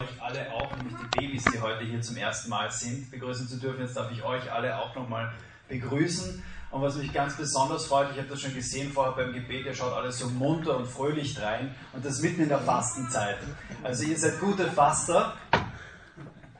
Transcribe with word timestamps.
euch 0.00 0.22
alle 0.22 0.52
auch, 0.52 0.76
nämlich 0.76 0.94
die 0.96 1.18
Babys, 1.18 1.44
die 1.52 1.60
heute 1.60 1.84
hier 1.84 2.00
zum 2.00 2.16
ersten 2.16 2.50
Mal 2.50 2.70
sind, 2.70 3.10
begrüßen 3.10 3.48
zu 3.48 3.56
dürfen. 3.56 3.80
Jetzt 3.80 3.96
darf 3.96 4.12
ich 4.12 4.22
euch 4.22 4.52
alle 4.52 4.78
auch 4.78 4.94
nochmal 4.94 5.32
begrüßen. 5.68 6.40
Und 6.70 6.82
was 6.82 6.94
mich 6.94 7.12
ganz 7.12 7.36
besonders 7.36 7.86
freut, 7.86 8.12
ich 8.12 8.18
habe 8.18 8.28
das 8.28 8.40
schon 8.40 8.54
gesehen 8.54 8.92
vorher 8.92 9.14
beim 9.14 9.32
Gebet, 9.32 9.66
ihr 9.66 9.74
schaut 9.74 9.92
alle 9.92 10.12
so 10.12 10.28
munter 10.28 10.76
und 10.76 10.86
fröhlich 10.86 11.40
rein 11.40 11.74
und 11.92 12.04
das 12.04 12.20
mitten 12.20 12.42
in 12.42 12.48
der 12.48 12.60
Fastenzeit. 12.60 13.38
Also 13.82 14.04
ihr 14.04 14.16
seid 14.16 14.38
gute 14.38 14.70
Faster 14.70 15.34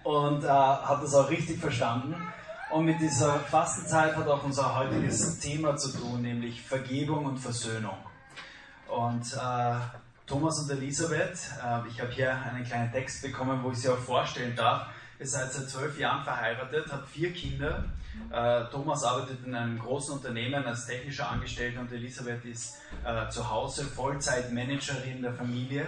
und 0.03 0.43
äh, 0.43 0.49
habt 0.49 1.05
das 1.05 1.15
auch 1.15 1.31
richtig 1.31 1.61
verstanden. 1.61 2.17
Und 2.73 2.87
mit 2.87 3.01
dieser 3.01 3.39
Fastenzeit 3.39 4.17
hat 4.17 4.27
auch 4.27 4.43
unser 4.43 4.77
heutiges 4.77 5.39
Thema 5.39 5.77
zu 5.77 5.97
tun, 5.97 6.23
nämlich 6.23 6.61
Vergebung 6.63 7.25
und 7.25 7.39
Versöhnung. 7.39 7.99
Und 8.89 9.33
äh, 9.35 9.77
Thomas 10.29 10.59
und 10.61 10.71
Elisabeth. 10.71 11.39
Äh, 11.65 11.89
ich 11.89 12.01
habe 12.01 12.13
hier 12.13 12.37
einen 12.37 12.63
kleinen 12.63 12.93
Text 12.93 13.23
bekommen, 13.23 13.61
wo 13.63 13.71
ich 13.71 13.79
sie 13.79 13.89
auch 13.89 13.99
vorstellen 13.99 14.55
darf. 14.55 14.87
Ihr 15.19 15.27
seid 15.27 15.51
seit 15.51 15.69
zwölf 15.71 15.99
Jahren 15.99 16.23
verheiratet, 16.23 16.93
habt 16.93 17.09
vier 17.09 17.33
Kinder. 17.33 17.85
Äh, 18.31 18.65
Thomas 18.71 19.03
arbeitet 19.05 19.47
in 19.47 19.55
einem 19.55 19.79
großen 19.79 20.15
Unternehmen 20.15 20.65
als 20.67 20.87
technischer 20.87 21.31
Angestellter 21.31 21.81
und 21.81 21.91
Elisabeth 21.93 22.45
ist 22.45 22.77
äh, 23.05 23.29
zu 23.31 23.49
Hause 23.49 23.85
Vollzeitmanagerin 23.85 25.23
der 25.23 25.33
Familie. 25.33 25.87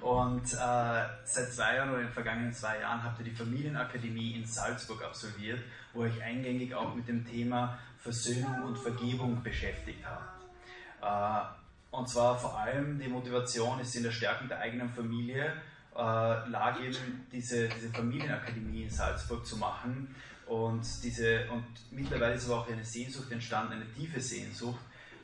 Und 0.00 0.46
seit 0.46 1.52
zwei 1.52 1.76
Jahren 1.76 1.88
oder 1.88 2.00
in 2.00 2.06
den 2.06 2.12
vergangenen 2.12 2.52
zwei 2.52 2.78
Jahren 2.78 3.02
habt 3.02 3.18
ihr 3.18 3.24
die 3.24 3.34
Familienakademie 3.34 4.34
in 4.34 4.46
Salzburg 4.46 5.02
absolviert, 5.02 5.58
wo 5.94 6.04
ihr 6.04 6.10
euch 6.10 6.22
eingängig 6.22 6.74
auch 6.74 6.94
mit 6.94 7.08
dem 7.08 7.26
Thema 7.26 7.78
Versöhnung 7.98 8.62
und 8.64 8.78
Vergebung 8.78 9.42
beschäftigt 9.42 10.04
habt. 10.04 11.56
Und 11.90 12.08
zwar 12.08 12.36
vor 12.38 12.58
allem 12.58 12.98
die 12.98 13.08
Motivation 13.08 13.80
ist 13.80 13.94
in 13.96 14.02
der 14.02 14.10
Stärkung 14.10 14.48
der 14.48 14.58
eigenen 14.58 14.90
Familie, 14.90 15.52
äh, 15.94 15.98
lag 15.98 16.78
eben 16.80 17.26
diese, 17.32 17.68
diese 17.68 17.88
Familienakademie 17.90 18.82
in 18.82 18.90
Salzburg 18.90 19.46
zu 19.46 19.56
machen. 19.56 20.14
Und, 20.46 20.82
diese, 21.02 21.50
und 21.50 21.64
mittlerweile 21.90 22.34
ist 22.34 22.48
aber 22.48 22.60
auch 22.60 22.68
eine 22.68 22.84
Sehnsucht 22.84 23.32
entstanden, 23.32 23.74
eine 23.74 23.92
tiefe 23.92 24.20
Sehnsucht, 24.20 24.78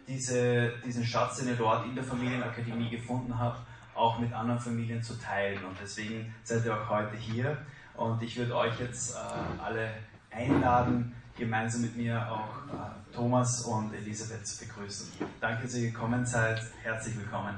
diese, 0.08 0.72
diesen 0.84 1.04
Schatz, 1.04 1.38
den 1.38 1.48
ihr 1.48 1.56
dort 1.56 1.86
in 1.86 1.94
der 1.94 2.02
Familienakademie 2.02 2.90
gefunden 2.90 3.38
habt, 3.38 3.60
auch 3.94 4.18
mit 4.18 4.32
anderen 4.32 4.60
Familien 4.60 5.02
zu 5.02 5.14
teilen. 5.18 5.62
Und 5.64 5.76
deswegen 5.80 6.34
seid 6.42 6.64
ihr 6.64 6.74
auch 6.74 6.88
heute 6.88 7.16
hier. 7.16 7.56
Und 7.94 8.22
ich 8.22 8.36
würde 8.36 8.56
euch 8.56 8.80
jetzt 8.80 9.14
äh, 9.14 9.62
alle 9.62 9.92
einladen, 10.30 11.14
gemeinsam 11.42 11.82
mit 11.82 11.96
mir 11.96 12.30
auch 12.30 12.72
äh, 12.72 13.14
Thomas 13.14 13.62
und 13.62 13.92
Elisabeth 13.94 14.46
zu 14.46 14.64
begrüßen. 14.64 15.08
Danke, 15.40 15.64
dass 15.64 15.74
ihr 15.74 15.90
gekommen 15.90 16.24
seid. 16.24 16.62
Herzlich 16.82 17.16
willkommen. 17.18 17.56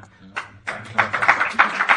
Danke. 0.65 1.94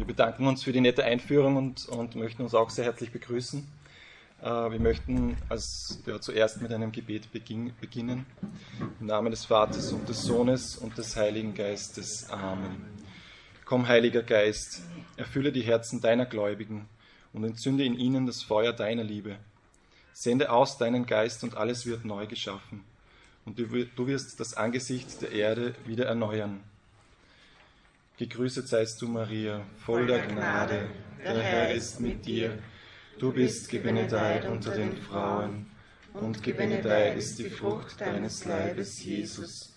Wir 0.00 0.06
bedanken 0.06 0.46
uns 0.46 0.62
für 0.62 0.72
die 0.72 0.80
nette 0.80 1.04
Einführung 1.04 1.56
und, 1.56 1.86
und 1.86 2.14
möchten 2.14 2.42
uns 2.42 2.54
auch 2.54 2.70
sehr 2.70 2.86
herzlich 2.86 3.12
begrüßen. 3.12 3.66
Äh, 4.42 4.46
wir 4.46 4.80
möchten 4.80 5.36
als, 5.48 6.00
ja, 6.06 6.20
zuerst 6.20 6.62
mit 6.62 6.72
einem 6.72 6.92
Gebet 6.92 7.32
beginn, 7.32 7.72
beginnen. 7.80 8.26
Im 9.00 9.06
Namen 9.06 9.30
des 9.30 9.44
Vaters 9.44 9.92
und 9.92 10.08
des 10.08 10.22
Sohnes 10.22 10.76
und 10.76 10.96
des 10.98 11.16
Heiligen 11.16 11.54
Geistes. 11.54 12.28
Amen. 12.30 12.84
Komm, 13.64 13.86
Heiliger 13.86 14.22
Geist, 14.22 14.82
erfülle 15.16 15.52
die 15.52 15.62
Herzen 15.62 16.00
deiner 16.00 16.26
Gläubigen 16.26 16.88
und 17.32 17.44
entzünde 17.44 17.84
in 17.84 17.94
ihnen 17.94 18.26
das 18.26 18.42
Feuer 18.42 18.72
deiner 18.72 19.04
Liebe. 19.04 19.36
Sende 20.12 20.50
aus 20.50 20.76
deinen 20.78 21.06
Geist 21.06 21.44
und 21.44 21.56
alles 21.56 21.86
wird 21.86 22.04
neu 22.04 22.26
geschaffen. 22.26 22.84
Und 23.44 23.58
du 23.58 24.06
wirst 24.06 24.40
das 24.40 24.54
Angesicht 24.54 25.22
der 25.22 25.32
Erde 25.32 25.74
wieder 25.86 26.06
erneuern 26.06 26.60
Gegrüßet 28.20 28.68
seist 28.68 29.00
du, 29.00 29.08
Maria, 29.08 29.62
voll 29.78 30.06
der 30.06 30.26
Gnade, 30.26 30.90
der 31.24 31.42
Herr 31.42 31.72
ist 31.72 32.00
mit 32.00 32.26
dir. 32.26 32.58
Du 33.20 33.30
bist 33.30 33.68
gebenedeit 33.68 34.46
unter 34.48 34.70
den 34.70 34.96
Frauen, 34.96 35.66
und 36.14 36.42
gebenedeit 36.42 37.18
ist 37.18 37.38
die 37.38 37.50
Frucht 37.50 38.00
deines 38.00 38.46
Leibes, 38.46 39.04
Jesus. 39.04 39.76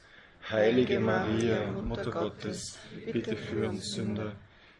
Heilige 0.49 0.97
Maria, 1.01 1.69
Mutter 1.73 2.09
Gottes, 2.09 2.79
bitte 3.11 3.35
für 3.35 3.67
uns 3.67 3.95
Sünder, 3.95 4.31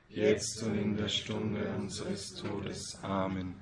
jetzt 0.08 0.64
und 0.64 0.78
in 0.80 0.96
der 0.96 1.10
Stunde 1.10 1.60
unseres 1.78 2.36
Todes. 2.36 2.98
Amen. 3.04 3.56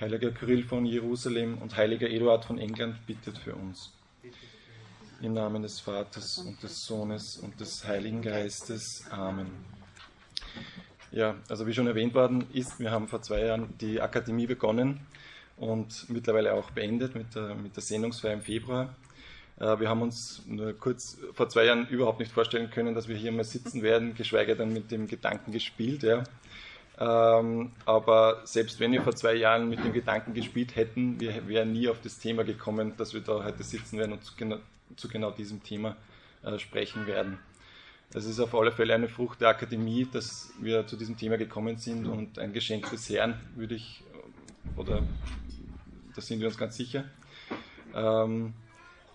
Heiliger 0.00 0.30
Kyrill 0.30 0.64
von 0.64 0.86
Jerusalem 0.86 1.58
und 1.58 1.76
heiliger 1.76 2.08
Eduard 2.08 2.46
von 2.46 2.56
England 2.58 3.06
bittet 3.06 3.36
für 3.36 3.54
uns. 3.54 3.92
Im 5.20 5.34
Namen 5.34 5.62
des 5.62 5.78
Vaters 5.78 6.38
und 6.38 6.62
des 6.62 6.86
Sohnes 6.86 7.36
und 7.36 7.60
des 7.60 7.86
Heiligen 7.86 8.22
Geistes. 8.22 9.04
Amen. 9.10 9.50
Ja, 11.12 11.34
also 11.48 11.66
wie 11.66 11.74
schon 11.74 11.88
erwähnt 11.88 12.14
worden 12.14 12.46
ist, 12.52 12.78
wir 12.78 12.92
haben 12.92 13.08
vor 13.08 13.20
zwei 13.20 13.44
Jahren 13.44 13.74
die 13.80 14.00
Akademie 14.00 14.46
begonnen 14.46 15.00
und 15.56 16.08
mittlerweile 16.08 16.54
auch 16.54 16.70
beendet 16.70 17.16
mit 17.16 17.34
der, 17.34 17.54
mit 17.56 17.74
der 17.74 17.82
Sendungsfeier 17.82 18.34
im 18.34 18.42
Februar. 18.42 18.94
Äh, 19.58 19.80
wir 19.80 19.88
haben 19.88 20.02
uns 20.02 20.42
nur 20.46 20.72
kurz 20.72 21.18
vor 21.34 21.48
zwei 21.48 21.64
Jahren 21.64 21.88
überhaupt 21.88 22.20
nicht 22.20 22.30
vorstellen 22.30 22.70
können, 22.70 22.94
dass 22.94 23.08
wir 23.08 23.16
hier 23.16 23.32
mal 23.32 23.44
sitzen 23.44 23.82
werden, 23.82 24.14
geschweige 24.14 24.54
denn 24.54 24.72
mit 24.72 24.90
dem 24.92 25.08
Gedanken 25.08 25.50
gespielt. 25.50 26.04
Ja. 26.04 26.22
Ähm, 26.98 27.72
aber 27.86 28.42
selbst 28.44 28.78
wenn 28.78 28.92
wir 28.92 29.02
vor 29.02 29.16
zwei 29.16 29.34
Jahren 29.34 29.68
mit 29.68 29.82
dem 29.82 29.92
Gedanken 29.92 30.32
gespielt 30.32 30.76
hätten, 30.76 31.18
wir 31.18 31.48
wären 31.48 31.72
nie 31.72 31.88
auf 31.88 32.00
das 32.00 32.18
Thema 32.18 32.44
gekommen, 32.44 32.94
dass 32.96 33.14
wir 33.14 33.20
da 33.20 33.42
heute 33.42 33.64
sitzen 33.64 33.98
werden 33.98 34.12
und 34.12 34.24
zu 34.96 35.08
genau 35.08 35.30
diesem 35.30 35.62
Thema 35.62 35.96
äh, 36.42 36.58
sprechen 36.58 37.06
werden. 37.06 37.38
Es 38.12 38.24
ist 38.24 38.40
auf 38.40 38.54
alle 38.56 38.72
Fälle 38.72 38.94
eine 38.94 39.08
Frucht 39.08 39.40
der 39.40 39.50
Akademie, 39.50 40.06
dass 40.10 40.52
wir 40.60 40.84
zu 40.86 40.96
diesem 40.96 41.16
Thema 41.16 41.38
gekommen 41.38 41.78
sind 41.78 42.06
und 42.06 42.40
ein 42.40 42.52
Geschenk 42.52 42.90
des 42.90 43.08
Herrn, 43.08 43.38
würde 43.54 43.76
ich, 43.76 44.02
oder 44.76 45.02
da 46.16 46.20
sind 46.20 46.40
wir 46.40 46.48
uns 46.48 46.58
ganz 46.58 46.76
sicher. 46.76 47.04
Ähm, 47.94 48.52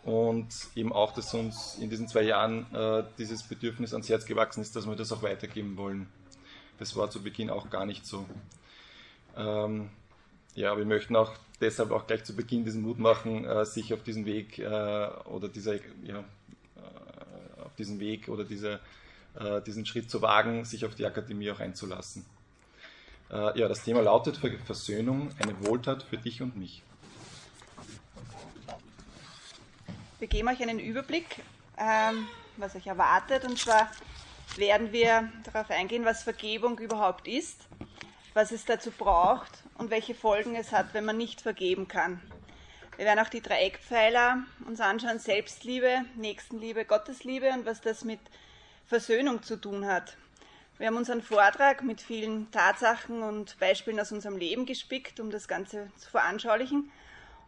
und 0.06 0.48
eben 0.76 0.94
auch, 0.94 1.14
dass 1.14 1.34
uns 1.34 1.78
in 1.82 1.90
diesen 1.90 2.08
zwei 2.08 2.22
Jahren 2.22 2.74
äh, 2.74 3.04
dieses 3.18 3.44
Bedürfnis 3.44 3.92
ans 3.92 4.08
Herz 4.08 4.26
gewachsen 4.26 4.62
ist, 4.62 4.76
dass 4.76 4.88
wir 4.88 4.96
das 4.96 5.12
auch 5.12 5.24
weitergeben 5.24 5.76
wollen. 5.76 6.08
Das 6.78 6.96
war 6.96 7.10
zu 7.10 7.22
Beginn 7.22 7.50
auch 7.50 7.70
gar 7.70 7.86
nicht 7.86 8.06
so. 8.06 8.26
Ähm, 9.36 9.90
ja, 10.54 10.78
wir 10.78 10.86
möchten 10.86 11.18
auch 11.18 11.34
deshalb 11.60 11.92
auch 11.92 12.08
gleich 12.08 12.24
zu 12.24 12.36
Beginn 12.36 12.64
diesen 12.64 12.82
Mut 12.82 13.00
machen, 13.00 13.44
äh, 13.44 13.66
sich 13.66 13.94
auf 13.94 14.04
diesen 14.04 14.26
Weg 14.26 14.60
äh, 14.60 15.08
oder 15.26 15.50
dieser, 15.50 15.76
ja, 16.04 16.24
diesen 17.78 18.00
Weg 18.00 18.30
oder 18.30 18.44
diese, 18.44 18.80
äh, 19.40 19.62
diesen 19.62 19.86
Schritt 19.86 20.09
zu 20.09 20.22
wagen, 20.22 20.66
sich 20.66 20.86
auf 20.86 20.96
die 20.96 21.06
Akademie 21.06 21.52
auch 21.52 21.59
einzulassen. 21.59 22.25
Äh, 23.31 23.59
ja, 23.59 23.68
das 23.68 23.84
Thema 23.84 24.02
lautet 24.02 24.40
Versöhnung, 24.66 25.32
eine 25.40 25.66
Wohltat 25.66 26.03
für 26.03 26.17
dich 26.17 26.41
und 26.41 26.55
mich. 26.55 26.84
Wir 30.20 30.28
geben 30.28 30.47
euch 30.47 30.61
einen 30.61 30.79
Überblick, 30.79 31.44
ähm, 31.78 32.28
was 32.58 32.76
euch 32.76 32.88
erwartet, 32.88 33.44
und 33.44 33.59
zwar 33.59 33.91
werden 34.55 34.91
wir 34.91 35.29
darauf 35.44 35.70
eingehen, 35.70 36.05
was 36.05 36.23
Vergebung 36.23 36.79
überhaupt 36.79 37.28
ist, 37.28 37.67
was 38.34 38.52
es 38.52 38.66
dazu 38.66 38.91
braucht 38.91 39.52
und 39.78 39.90
welche 39.90 40.16
Folgen 40.16 40.55
es 40.55 40.72
hat, 40.72 40.94
wenn 40.94 41.05
man 41.05 41.17
nicht 41.17 41.41
vergeben 41.41 41.88
kann. 41.88 42.22
Wir 42.97 43.06
werden 43.06 43.20
auch 43.20 43.30
die 43.30 43.42
drei 43.42 43.64
Eckpfeiler 43.64 44.44
uns 44.66 44.80
anschauen, 44.80 45.20
Selbstliebe, 45.20 46.06
Nächstenliebe, 46.16 46.86
Gottesliebe 46.86 47.50
und 47.50 47.66
was 47.66 47.82
das 47.82 48.06
mit 48.06 48.22
Versöhnung 48.86 49.44
zu 49.44 49.58
tun 49.58 49.86
hat. 49.86 50.16
Wir 50.78 50.88
haben 50.88 50.96
unseren 50.96 51.22
Vortrag 51.22 51.84
mit 51.84 52.02
vielen 52.02 52.50
Tatsachen 52.52 53.22
und 53.22 53.59
Beispielen 53.59 54.00
aus 54.00 54.14
unserem 54.14 54.38
Leben 54.38 54.66
gespickt, 54.66 55.20
um 55.20 55.30
das 55.30 55.47
Ganze 55.47 55.92
zu 55.97 56.09
veranschaulichen 56.09 56.90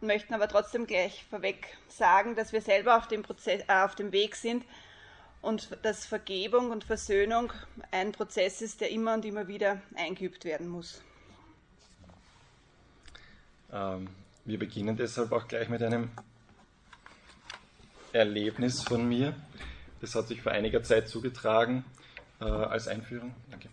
und 0.00 0.06
möchten 0.06 0.34
aber 0.34 0.48
trotzdem 0.48 0.86
gleich 0.86 1.24
vorweg 1.30 1.78
sagen, 1.88 2.34
dass 2.34 2.52
wir 2.52 2.60
selber 2.60 2.98
auf 2.98 3.08
dem, 3.08 3.22
Prozess, 3.22 3.62
äh, 3.68 3.84
auf 3.84 3.94
dem 3.94 4.12
Weg 4.12 4.36
sind 4.36 4.64
und 5.40 5.78
dass 5.82 6.04
Vergebung 6.04 6.70
und 6.70 6.84
Versöhnung 6.84 7.52
ein 7.90 8.12
Prozess 8.12 8.60
ist, 8.60 8.82
der 8.82 8.90
immer 8.90 9.14
und 9.14 9.24
immer 9.24 9.48
wieder 9.48 9.80
eingeübt 9.96 10.44
werden 10.44 10.68
muss. 10.68 11.02
Ähm, 13.72 14.08
wir 14.48 14.58
beginnen 14.58 14.96
deshalb 14.96 15.30
auch 15.32 15.46
gleich 15.46 15.68
mit 15.68 15.82
einem 15.82 16.08
Erlebnis 18.14 18.82
von 18.82 19.06
mir. 19.06 19.34
Das 20.00 20.14
hat 20.14 20.28
sich 20.28 20.40
vor 20.40 20.52
einiger 20.52 20.82
Zeit 20.82 21.06
zugetragen 21.06 21.84
äh, 22.40 22.44
als 22.44 22.88
Einführung. 22.88 23.34
Danke. 23.50 23.68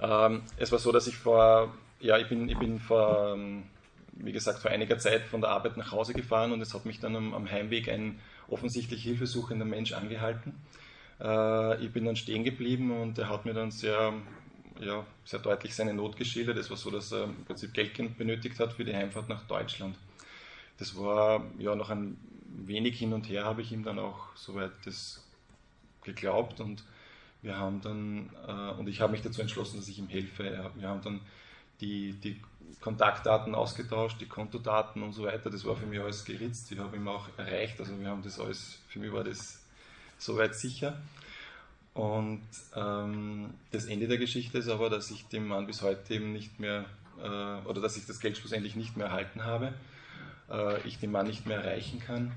Ähm, 0.00 0.42
es 0.58 0.70
war 0.70 0.78
so, 0.78 0.92
dass 0.92 1.08
ich 1.08 1.16
vor, 1.16 1.74
ja, 1.98 2.18
ich 2.18 2.28
bin, 2.28 2.48
ich 2.48 2.56
bin 2.56 2.78
vor, 2.78 3.34
ähm, 3.34 3.64
wie 4.12 4.30
gesagt, 4.30 4.60
vor 4.60 4.70
einiger 4.70 4.96
Zeit 4.98 5.22
von 5.22 5.40
der 5.40 5.50
Arbeit 5.50 5.76
nach 5.76 5.90
Hause 5.90 6.14
gefahren 6.14 6.52
und 6.52 6.60
es 6.60 6.72
hat 6.72 6.86
mich 6.86 7.00
dann 7.00 7.16
am, 7.16 7.34
am 7.34 7.50
Heimweg 7.50 7.88
ein 7.88 8.20
offensichtlich 8.46 9.02
hilfesuchender 9.02 9.64
Mensch 9.64 9.92
angehalten. 9.92 10.54
Äh, 11.20 11.84
ich 11.84 11.92
bin 11.92 12.04
dann 12.04 12.14
stehen 12.14 12.44
geblieben 12.44 12.92
und 12.92 13.18
er 13.18 13.28
hat 13.28 13.44
mir 13.44 13.54
dann 13.54 13.72
sehr, 13.72 14.12
ja, 14.80 15.04
sehr 15.24 15.40
deutlich 15.40 15.74
seine 15.74 15.94
Not 15.94 16.16
geschildert. 16.16 16.56
Es 16.58 16.70
war 16.70 16.76
so, 16.76 16.90
dass 16.90 17.12
er 17.12 17.24
im 17.24 17.44
Prinzip 17.44 17.72
Geld 17.72 17.94
benötigt 18.18 18.58
hat 18.58 18.72
für 18.72 18.84
die 18.84 18.94
Heimfahrt 18.94 19.28
nach 19.28 19.46
Deutschland. 19.46 19.96
Das 20.78 20.96
war 20.96 21.44
ja 21.58 21.74
noch 21.74 21.90
ein 21.90 22.16
wenig 22.66 22.98
hin 22.98 23.12
und 23.12 23.28
her, 23.28 23.44
habe 23.44 23.62
ich 23.62 23.72
ihm 23.72 23.84
dann 23.84 23.98
auch 23.98 24.34
soweit 24.34 24.72
das 24.84 25.24
geglaubt 26.02 26.60
und 26.60 26.84
wir 27.42 27.58
haben 27.58 27.80
dann, 27.82 28.30
äh, 28.48 28.78
und 28.78 28.88
ich 28.88 29.00
habe 29.00 29.12
mich 29.12 29.22
dazu 29.22 29.42
entschlossen, 29.42 29.76
dass 29.76 29.88
ich 29.88 29.98
ihm 29.98 30.08
helfe. 30.08 30.70
Wir 30.76 30.88
haben 30.88 31.02
dann 31.02 31.20
die, 31.80 32.12
die 32.12 32.40
Kontaktdaten 32.80 33.54
ausgetauscht, 33.54 34.20
die 34.20 34.26
Kontodaten 34.26 35.02
und 35.02 35.12
so 35.12 35.24
weiter. 35.24 35.50
Das 35.50 35.64
war 35.64 35.76
für 35.76 35.86
mich 35.86 36.00
alles 36.00 36.24
geritzt. 36.24 36.72
Ich 36.72 36.78
habe 36.78 36.96
ihn 36.96 37.06
auch 37.06 37.28
erreicht. 37.36 37.78
Also 37.80 37.98
wir 38.00 38.08
haben 38.08 38.22
das 38.22 38.40
alles, 38.40 38.78
für 38.88 38.98
mich 38.98 39.12
war 39.12 39.24
das 39.24 39.60
soweit 40.18 40.54
sicher. 40.54 41.00
Und 41.94 42.42
ähm, 42.74 43.54
das 43.70 43.84
Ende 43.86 44.08
der 44.08 44.18
Geschichte 44.18 44.58
ist 44.58 44.68
aber, 44.68 44.90
dass 44.90 45.10
ich 45.12 45.26
dem 45.26 45.46
Mann 45.46 45.66
bis 45.66 45.80
heute 45.80 46.14
eben 46.14 46.32
nicht 46.32 46.58
mehr, 46.58 46.84
äh, 47.22 47.68
oder 47.68 47.80
dass 47.80 47.96
ich 47.96 48.04
das 48.04 48.18
Geld 48.18 48.36
schlussendlich 48.36 48.74
nicht 48.74 48.96
mehr 48.96 49.06
erhalten 49.06 49.44
habe, 49.44 49.72
äh, 50.50 50.86
ich 50.86 50.98
den 50.98 51.12
Mann 51.12 51.28
nicht 51.28 51.46
mehr 51.46 51.58
erreichen 51.58 52.00
kann 52.00 52.32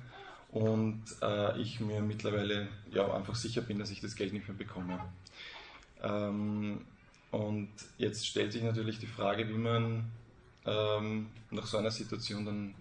und 0.52 1.04
äh, 1.24 1.60
ich 1.60 1.80
mir 1.80 2.02
mittlerweile 2.02 2.68
ja, 2.92 3.12
einfach 3.12 3.36
sicher 3.36 3.62
bin, 3.62 3.80
dass 3.80 3.90
ich 3.90 4.00
das 4.00 4.16
Geld 4.16 4.32
nicht 4.32 4.48
mehr 4.48 4.58
bekomme. 4.58 5.00
Ähm, 6.04 6.82
und 7.32 7.70
jetzt 7.98 8.28
stellt 8.28 8.54
sich 8.54 8.62
natürlich 8.62 9.00
die 9.00 9.08
Frage, 9.08 9.50
wie 9.50 9.58
man 9.58 10.06
ähm, 10.66 11.28
nach 11.50 11.66
so 11.66 11.78
einer 11.78 11.92
Situation 11.92 12.46
dann 12.46 12.76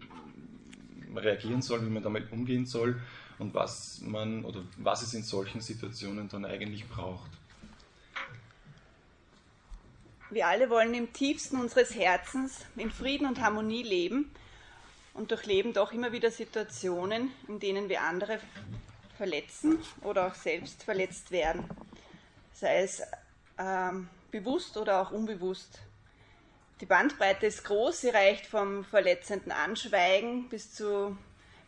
reagieren 1.19 1.63
soll, 1.63 1.85
wie 1.85 1.91
man 1.91 2.03
damit 2.03 2.33
umgehen 2.33 2.67
soll 2.67 3.01
und 3.39 3.55
was 3.55 4.01
man 4.03 4.45
oder 4.45 4.63
was 4.79 5.03
es 5.03 5.15
in 5.15 5.23
solchen 5.23 5.61
Situationen 5.61 6.29
dann 6.29 6.45
eigentlich 6.45 6.89
braucht. 6.89 7.31
Wir 10.31 10.49
alle 10.49 10.71
wollen 10.71 10.93
im 10.95 11.13
tiefsten 11.13 11.57
unseres 11.57 11.95
Herzens 11.95 12.65
in 12.77 12.91
Frieden 12.91 13.27
und 13.29 13.41
Harmonie 13.41 13.85
leben 13.85 14.33
und 15.15 15.31
durchleben 15.31 15.73
doch 15.73 15.93
immer 15.93 16.13
wieder 16.13 16.31
Situationen, 16.31 17.31
in 17.47 17.61
denen 17.61 17.89
wir 17.89 18.03
andere 18.03 18.41
verletzen 19.17 19.79
oder 20.03 20.27
auch 20.27 20.35
selbst 20.35 20.83
verletzt 20.83 21.31
werden. 21.31 21.65
Sei 22.53 22.83
es 22.83 23.03
ähm, 23.59 24.09
bewusst 24.31 24.77
oder 24.77 25.01
auch 25.01 25.11
unbewusst. 25.13 25.81
Die 26.83 26.87
Bandbreite 26.87 27.47
ist 27.47 27.65
groß, 27.65 28.03
sie 28.03 28.11
reicht 28.11 28.45
vom 28.45 28.85
verletzenden 28.85 29.51
Anschweigen 29.51 30.51
bis 30.51 30.75
zu 30.75 31.17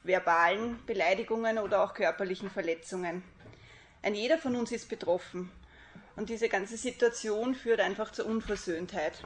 verbalen 0.05 0.84
Beleidigungen 0.84 1.56
oder 1.56 1.82
auch 1.82 1.94
körperlichen 1.94 2.50
Verletzungen. 2.50 3.22
Ein 4.02 4.14
jeder 4.14 4.37
von 4.37 4.55
uns 4.55 4.70
ist 4.70 4.90
betroffen 4.90 5.50
und 6.16 6.28
diese 6.28 6.50
ganze 6.50 6.76
Situation 6.76 7.55
führt 7.55 7.81
einfach 7.81 8.12
zur 8.12 8.26
Unversöhntheit. 8.26 9.22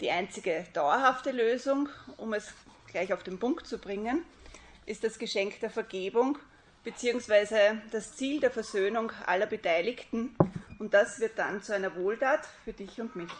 Die 0.00 0.10
einzige 0.10 0.66
dauerhafte 0.72 1.32
Lösung, 1.32 1.90
um 2.16 2.32
es 2.32 2.54
gleich 2.86 3.12
auf 3.12 3.22
den 3.22 3.38
Punkt 3.38 3.66
zu 3.66 3.76
bringen, 3.76 4.24
ist 4.86 5.04
das 5.04 5.18
Geschenk 5.18 5.60
der 5.60 5.70
Vergebung 5.70 6.38
bzw. 6.84 7.74
das 7.90 8.16
Ziel 8.16 8.40
der 8.40 8.50
Versöhnung 8.50 9.12
aller 9.26 9.46
Beteiligten 9.46 10.34
und 10.78 10.94
das 10.94 11.20
wird 11.20 11.38
dann 11.38 11.62
zu 11.62 11.74
einer 11.74 11.94
Wohltat 11.94 12.48
für 12.64 12.72
dich 12.72 12.98
und 13.02 13.14
mich. 13.16 13.30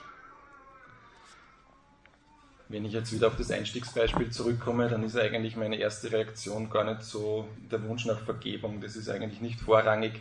Wenn 2.72 2.86
ich 2.86 2.94
jetzt 2.94 3.12
wieder 3.12 3.26
auf 3.26 3.36
das 3.36 3.50
Einstiegsbeispiel 3.50 4.30
zurückkomme, 4.30 4.88
dann 4.88 5.04
ist 5.04 5.18
eigentlich 5.18 5.56
meine 5.56 5.76
erste 5.76 6.10
Reaktion 6.10 6.70
gar 6.70 6.84
nicht 6.84 7.02
so 7.02 7.46
der 7.70 7.86
Wunsch 7.86 8.06
nach 8.06 8.20
Vergebung. 8.20 8.80
Das 8.80 8.96
ist 8.96 9.10
eigentlich 9.10 9.42
nicht 9.42 9.60
vorrangig 9.60 10.14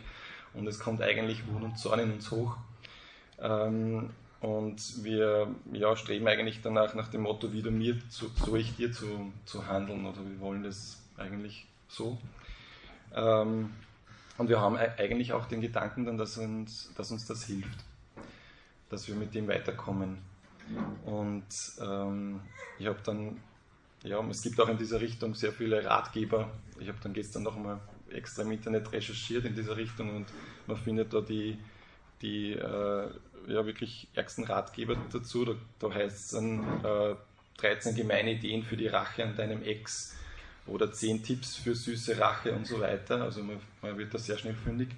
und 0.52 0.66
es 0.66 0.78
kommt 0.78 1.00
eigentlich 1.00 1.46
Wut 1.46 1.62
und 1.62 1.78
Zorn 1.78 2.00
in 2.00 2.12
uns 2.12 2.30
hoch. 2.30 2.58
Ähm, 3.40 4.10
und 4.40 5.02
wir 5.02 5.48
ja, 5.72 5.96
streben 5.96 6.28
eigentlich 6.28 6.60
danach 6.60 6.94
nach 6.94 7.08
dem 7.08 7.22
Motto, 7.22 7.54
wie 7.54 7.62
du 7.62 7.70
mir, 7.70 7.96
so, 8.10 8.26
so 8.34 8.54
ich 8.54 8.76
dir 8.76 8.92
zu, 8.92 9.32
zu 9.46 9.66
handeln 9.66 10.04
oder 10.04 10.18
wir 10.18 10.38
wollen 10.40 10.62
das 10.62 11.00
eigentlich 11.16 11.64
so. 11.88 12.18
Ähm, 13.14 13.70
und 14.36 14.48
wir 14.50 14.60
haben 14.60 14.76
eigentlich 14.76 15.32
auch 15.32 15.46
den 15.46 15.62
Gedanken 15.62 16.04
dann, 16.04 16.18
dass 16.18 16.36
uns, 16.36 16.92
dass 16.98 17.10
uns 17.10 17.24
das 17.24 17.44
hilft, 17.44 17.78
dass 18.90 19.08
wir 19.08 19.14
mit 19.14 19.34
dem 19.34 19.48
weiterkommen. 19.48 20.18
Und 21.04 21.44
ähm, 21.80 22.40
ich 22.78 22.86
habe 22.86 22.98
dann, 23.04 23.40
ja, 24.02 24.20
es 24.28 24.42
gibt 24.42 24.60
auch 24.60 24.68
in 24.68 24.78
dieser 24.78 25.00
Richtung 25.00 25.34
sehr 25.34 25.52
viele 25.52 25.84
Ratgeber. 25.84 26.50
Ich 26.78 26.88
habe 26.88 26.98
dann 27.02 27.12
gestern 27.12 27.42
nochmal 27.42 27.80
extra 28.10 28.42
im 28.42 28.52
Internet 28.52 28.92
recherchiert 28.92 29.44
in 29.44 29.54
dieser 29.54 29.76
Richtung 29.76 30.14
und 30.16 30.26
man 30.66 30.76
findet 30.76 31.12
da 31.14 31.20
die, 31.20 31.58
die 32.20 32.52
äh, 32.52 33.08
ja, 33.46 33.66
wirklich 33.66 34.08
ärgsten 34.14 34.44
Ratgeber 34.44 34.96
dazu. 35.12 35.44
Da, 35.44 35.54
da 35.78 35.94
heißt 35.94 36.16
es 36.16 36.28
dann 36.30 36.84
äh, 36.84 37.14
13 37.58 37.94
gemeine 37.94 38.32
Ideen 38.32 38.62
für 38.62 38.76
die 38.76 38.88
Rache 38.88 39.24
an 39.24 39.36
deinem 39.36 39.62
Ex 39.62 40.16
oder 40.66 40.92
10 40.92 41.22
Tipps 41.22 41.56
für 41.56 41.74
süße 41.74 42.18
Rache 42.18 42.52
und 42.52 42.66
so 42.66 42.80
weiter. 42.80 43.22
Also 43.22 43.42
man, 43.42 43.58
man 43.80 43.98
wird 43.98 44.14
da 44.14 44.18
sehr 44.18 44.38
schnell 44.38 44.54
fündig. 44.54 44.88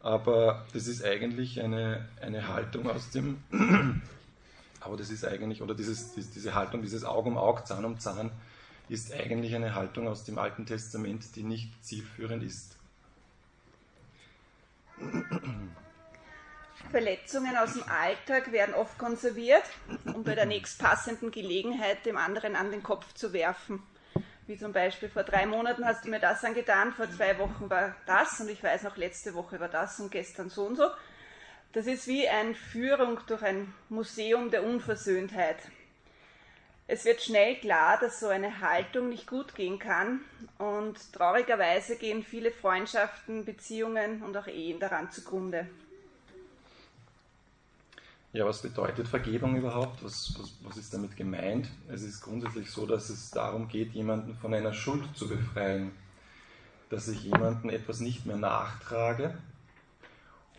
Aber 0.00 0.66
das 0.72 0.86
ist 0.86 1.04
eigentlich 1.04 1.60
eine, 1.60 2.08
eine 2.20 2.48
Haltung 2.48 2.88
aus 2.88 3.10
dem 3.10 3.38
aber 4.80 4.96
das 4.96 5.10
ist 5.10 5.24
eigentlich, 5.24 5.62
oder 5.62 5.74
dieses, 5.74 6.12
diese 6.14 6.54
Haltung, 6.54 6.82
dieses 6.82 7.04
Auge 7.04 7.28
um 7.28 7.38
Auge, 7.38 7.64
Zahn 7.64 7.84
um 7.84 7.98
Zahn, 8.00 8.30
ist 8.88 9.12
eigentlich 9.12 9.54
eine 9.54 9.74
Haltung 9.74 10.08
aus 10.08 10.24
dem 10.24 10.38
Alten 10.38 10.66
Testament, 10.66 11.36
die 11.36 11.42
nicht 11.42 11.72
zielführend 11.84 12.42
ist. 12.42 12.76
Verletzungen 16.90 17.56
aus 17.56 17.74
dem 17.74 17.84
Alltag 17.84 18.50
werden 18.52 18.74
oft 18.74 18.98
konserviert, 18.98 19.62
um 20.06 20.24
bei 20.24 20.34
der 20.34 20.46
nächstpassenden 20.46 21.30
Gelegenheit 21.30 22.04
dem 22.04 22.16
anderen 22.16 22.56
an 22.56 22.70
den 22.70 22.82
Kopf 22.82 23.14
zu 23.14 23.32
werfen. 23.32 23.82
Wie 24.46 24.58
zum 24.58 24.72
Beispiel 24.72 25.08
vor 25.08 25.22
drei 25.22 25.46
Monaten 25.46 25.84
hast 25.84 26.04
du 26.04 26.10
mir 26.10 26.18
das 26.18 26.44
angetan, 26.44 26.92
vor 26.92 27.08
zwei 27.10 27.38
Wochen 27.38 27.70
war 27.70 27.94
das 28.06 28.40
und 28.40 28.48
ich 28.48 28.62
weiß 28.62 28.82
noch, 28.82 28.96
letzte 28.96 29.34
Woche 29.34 29.60
war 29.60 29.68
das 29.68 30.00
und 30.00 30.10
gestern 30.10 30.50
so 30.50 30.66
und 30.66 30.76
so. 30.76 30.90
Das 31.72 31.86
ist 31.86 32.08
wie 32.08 32.28
eine 32.28 32.54
Führung 32.54 33.20
durch 33.28 33.42
ein 33.42 33.72
Museum 33.88 34.50
der 34.50 34.64
Unversöhntheit. 34.64 35.58
Es 36.88 37.04
wird 37.04 37.22
schnell 37.22 37.54
klar, 37.60 38.00
dass 38.00 38.18
so 38.18 38.26
eine 38.26 38.60
Haltung 38.60 39.08
nicht 39.08 39.28
gut 39.28 39.54
gehen 39.54 39.78
kann 39.78 40.22
und 40.58 41.12
traurigerweise 41.12 41.96
gehen 41.96 42.24
viele 42.24 42.50
Freundschaften, 42.50 43.44
Beziehungen 43.44 44.24
und 44.24 44.36
auch 44.36 44.48
Ehen 44.48 44.80
daran 44.80 45.12
zugrunde. 45.12 45.68
Ja, 48.32 48.44
was 48.44 48.62
bedeutet 48.62 49.06
Vergebung 49.06 49.56
überhaupt? 49.56 50.02
Was, 50.02 50.34
was, 50.36 50.52
was 50.64 50.76
ist 50.76 50.92
damit 50.92 51.16
gemeint? 51.16 51.68
Es 51.88 52.02
ist 52.02 52.20
grundsätzlich 52.20 52.68
so, 52.68 52.84
dass 52.84 53.10
es 53.10 53.30
darum 53.30 53.68
geht, 53.68 53.92
jemanden 53.92 54.34
von 54.34 54.52
einer 54.52 54.72
Schuld 54.72 55.04
zu 55.16 55.28
befreien, 55.28 55.92
dass 56.88 57.06
ich 57.06 57.22
jemanden 57.22 57.70
etwas 57.70 58.00
nicht 58.00 58.26
mehr 58.26 58.36
nachtrage 58.36 59.38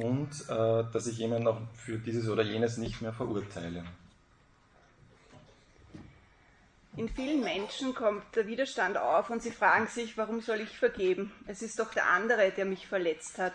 und 0.03 0.29
äh, 0.49 0.83
dass 0.91 1.07
ich 1.07 1.17
jemanden 1.17 1.47
auch 1.47 1.61
für 1.73 1.97
dieses 1.97 2.27
oder 2.29 2.43
jenes 2.43 2.77
nicht 2.77 3.01
mehr 3.01 3.13
verurteile. 3.13 3.83
In 6.97 7.07
vielen 7.07 7.41
Menschen 7.41 7.93
kommt 7.93 8.35
der 8.35 8.47
Widerstand 8.47 8.97
auf 8.97 9.29
und 9.29 9.41
sie 9.41 9.51
fragen 9.51 9.87
sich, 9.87 10.17
warum 10.17 10.41
soll 10.41 10.59
ich 10.59 10.77
vergeben? 10.77 11.31
Es 11.47 11.61
ist 11.61 11.79
doch 11.79 11.93
der 11.93 12.09
andere, 12.09 12.51
der 12.51 12.65
mich 12.65 12.85
verletzt 12.85 13.37
hat. 13.37 13.53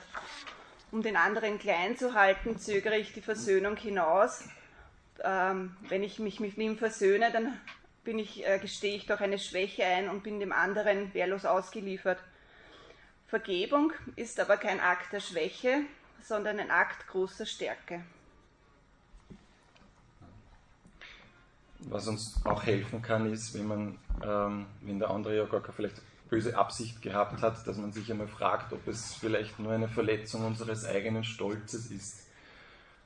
Um 0.90 1.02
den 1.02 1.16
anderen 1.16 1.58
klein 1.58 1.98
zu 1.98 2.14
halten, 2.14 2.58
zögere 2.58 2.96
ich 2.96 3.12
die 3.12 3.20
Versöhnung 3.20 3.76
hinaus. 3.76 4.44
Ähm, 5.22 5.76
wenn 5.88 6.02
ich 6.02 6.18
mich 6.18 6.40
mit 6.40 6.56
ihm 6.56 6.78
versöhne, 6.78 7.30
dann 7.30 7.52
bin 8.04 8.18
ich, 8.18 8.46
äh, 8.46 8.58
gestehe 8.58 8.96
ich 8.96 9.04
doch 9.06 9.20
eine 9.20 9.38
Schwäche 9.38 9.84
ein 9.84 10.08
und 10.08 10.22
bin 10.22 10.40
dem 10.40 10.52
anderen 10.52 11.12
wehrlos 11.12 11.44
ausgeliefert. 11.44 12.18
Vergebung 13.26 13.92
ist 14.14 14.40
aber 14.40 14.56
kein 14.56 14.80
Akt 14.80 15.12
der 15.12 15.20
Schwäche, 15.20 15.82
sondern 16.26 16.58
ein 16.58 16.70
Akt 16.70 17.06
großer 17.06 17.46
Stärke. 17.46 18.02
Was 21.80 22.08
uns 22.08 22.34
auch 22.44 22.64
helfen 22.64 23.00
kann, 23.00 23.32
ist, 23.32 23.54
wenn 23.54 23.66
man, 23.66 23.98
ähm, 24.22 24.66
wenn 24.80 24.98
der 24.98 25.10
andere 25.10 25.46
gar 25.46 25.62
vielleicht 25.72 26.00
böse 26.28 26.56
Absicht 26.56 27.00
gehabt 27.02 27.40
hat, 27.42 27.66
dass 27.66 27.76
man 27.76 27.92
sich 27.92 28.10
einmal 28.10 28.26
fragt, 28.26 28.72
ob 28.72 28.86
es 28.88 29.14
vielleicht 29.14 29.58
nur 29.60 29.72
eine 29.72 29.88
Verletzung 29.88 30.44
unseres 30.44 30.84
eigenen 30.84 31.22
Stolzes 31.22 31.90
ist, 31.90 32.26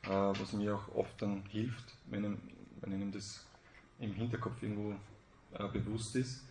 äh, 0.04 0.08
was 0.08 0.52
mir 0.52 0.76
auch 0.76 0.94
oft 0.94 1.20
dann 1.20 1.42
hilft, 1.50 1.94
wenn, 2.06 2.38
wenn 2.80 2.92
einem 2.92 3.12
das 3.12 3.44
im 3.98 4.14
Hinterkopf 4.14 4.62
irgendwo 4.62 4.94
äh, 5.58 5.68
bewusst 5.68 6.16
ist. 6.16 6.42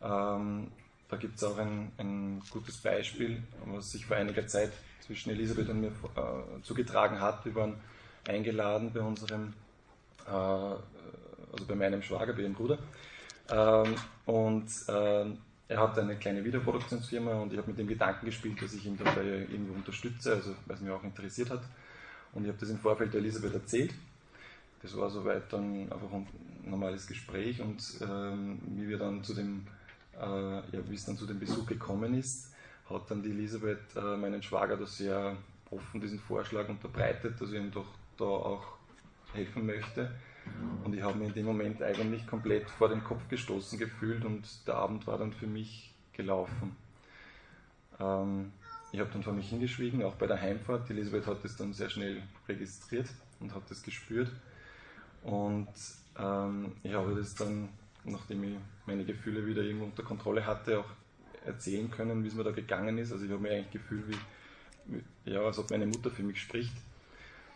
Ähm, 0.00 0.70
da 1.08 1.16
gibt 1.16 1.36
es 1.36 1.44
auch 1.44 1.58
ein, 1.58 1.90
ein, 1.98 2.42
gutes 2.50 2.76
Beispiel, 2.78 3.42
was 3.64 3.92
sich 3.92 4.06
vor 4.06 4.16
einiger 4.16 4.46
Zeit 4.46 4.72
zwischen 5.00 5.30
Elisabeth 5.30 5.68
und 5.68 5.80
mir 5.80 5.88
äh, 5.88 6.62
zugetragen 6.62 7.20
hat. 7.20 7.44
Wir 7.44 7.54
waren 7.54 7.74
eingeladen 8.28 8.92
bei 8.92 9.00
unserem, 9.00 9.54
äh, 10.26 10.30
also 10.30 11.64
bei 11.66 11.74
meinem 11.74 12.02
Schwager, 12.02 12.32
bei 12.32 12.42
ihrem 12.42 12.54
Bruder. 12.54 12.78
Ähm, 13.50 13.94
und 14.26 14.68
äh, 14.88 15.26
er 15.68 15.80
hat 15.80 15.98
eine 15.98 16.16
kleine 16.16 16.44
Wiederproduktionsfirma 16.44 17.34
und 17.34 17.52
ich 17.52 17.58
habe 17.58 17.68
mit 17.68 17.78
dem 17.78 17.88
Gedanken 17.88 18.26
gespielt, 18.26 18.60
dass 18.62 18.72
ich 18.74 18.86
ihn 18.86 18.96
dabei 18.96 19.22
irgendwo 19.22 19.74
unterstütze, 19.74 20.34
also 20.34 20.54
weil 20.66 20.76
es 20.76 20.82
mich 20.82 20.90
auch 20.90 21.04
interessiert 21.04 21.50
hat. 21.50 21.62
Und 22.32 22.44
ich 22.44 22.48
habe 22.48 22.58
das 22.58 22.70
im 22.70 22.78
Vorfeld 22.78 23.12
der 23.12 23.20
Elisabeth 23.20 23.54
erzählt. 23.54 23.94
Das 24.82 24.96
war 24.96 25.10
soweit 25.10 25.52
dann 25.52 25.90
einfach 25.90 26.12
ein 26.12 26.26
normales 26.64 27.06
Gespräch 27.06 27.60
und 27.60 27.82
ähm, 28.02 28.60
wie 28.76 28.88
wir 28.88 28.98
dann 28.98 29.24
zu 29.24 29.34
dem 29.34 29.66
äh, 30.20 30.24
ja, 30.24 30.88
wie 30.88 30.94
es 30.94 31.04
dann 31.04 31.16
zu 31.16 31.26
dem 31.26 31.38
Besuch 31.38 31.66
gekommen 31.66 32.14
ist, 32.14 32.52
hat 32.90 33.10
dann 33.10 33.22
die 33.22 33.30
Elisabeth 33.30 33.96
äh, 33.96 34.16
meinen 34.16 34.42
Schwager 34.42 34.76
da 34.76 34.86
sehr 34.86 35.36
offen 35.70 36.00
diesen 36.00 36.20
Vorschlag 36.20 36.68
unterbreitet, 36.68 37.40
dass 37.40 37.50
ich 37.50 37.56
ihm 37.56 37.70
doch 37.70 37.86
da 38.16 38.24
auch 38.24 38.64
helfen 39.32 39.66
möchte. 39.66 40.14
Und 40.84 40.94
ich 40.94 41.02
habe 41.02 41.18
mich 41.18 41.28
in 41.28 41.34
dem 41.34 41.46
Moment 41.46 41.82
eigentlich 41.82 42.26
komplett 42.26 42.70
vor 42.70 42.88
den 42.88 43.02
Kopf 43.02 43.28
gestoßen 43.28 43.78
gefühlt 43.78 44.24
und 44.24 44.46
der 44.66 44.76
Abend 44.76 45.06
war 45.06 45.18
dann 45.18 45.32
für 45.32 45.48
mich 45.48 45.92
gelaufen. 46.12 46.76
Ähm, 47.98 48.52
ich 48.92 49.00
habe 49.00 49.10
dann 49.12 49.24
vor 49.24 49.32
mich 49.32 49.48
hingeschwiegen, 49.48 50.04
auch 50.04 50.14
bei 50.14 50.28
der 50.28 50.40
Heimfahrt. 50.40 50.88
Die 50.88 50.92
Elisabeth 50.92 51.26
hat 51.26 51.44
das 51.44 51.56
dann 51.56 51.72
sehr 51.72 51.90
schnell 51.90 52.22
registriert 52.48 53.08
und 53.40 53.52
hat 53.52 53.68
das 53.68 53.82
gespürt. 53.82 54.30
Und 55.24 55.68
ähm, 56.16 56.72
ich 56.84 56.94
habe 56.94 57.16
das 57.16 57.34
dann 57.34 57.68
nachdem 58.06 58.44
ich 58.44 58.56
meine 58.86 59.04
Gefühle 59.04 59.46
wieder 59.46 59.62
irgendwo 59.62 59.86
unter 59.86 60.02
Kontrolle 60.02 60.46
hatte, 60.46 60.80
auch 60.80 60.90
erzählen 61.46 61.90
können, 61.90 62.22
wie 62.22 62.28
es 62.28 62.34
mir 62.34 62.44
da 62.44 62.50
gegangen 62.50 62.98
ist. 62.98 63.12
Also 63.12 63.24
ich 63.24 63.30
habe 63.30 63.40
mir 63.40 63.50
eigentlich 63.50 63.72
Gefühl, 63.72 64.04
wie, 64.08 65.30
ja, 65.30 65.40
als 65.40 65.58
ob 65.58 65.70
meine 65.70 65.86
Mutter 65.86 66.10
für 66.10 66.22
mich 66.22 66.40
spricht. 66.40 66.74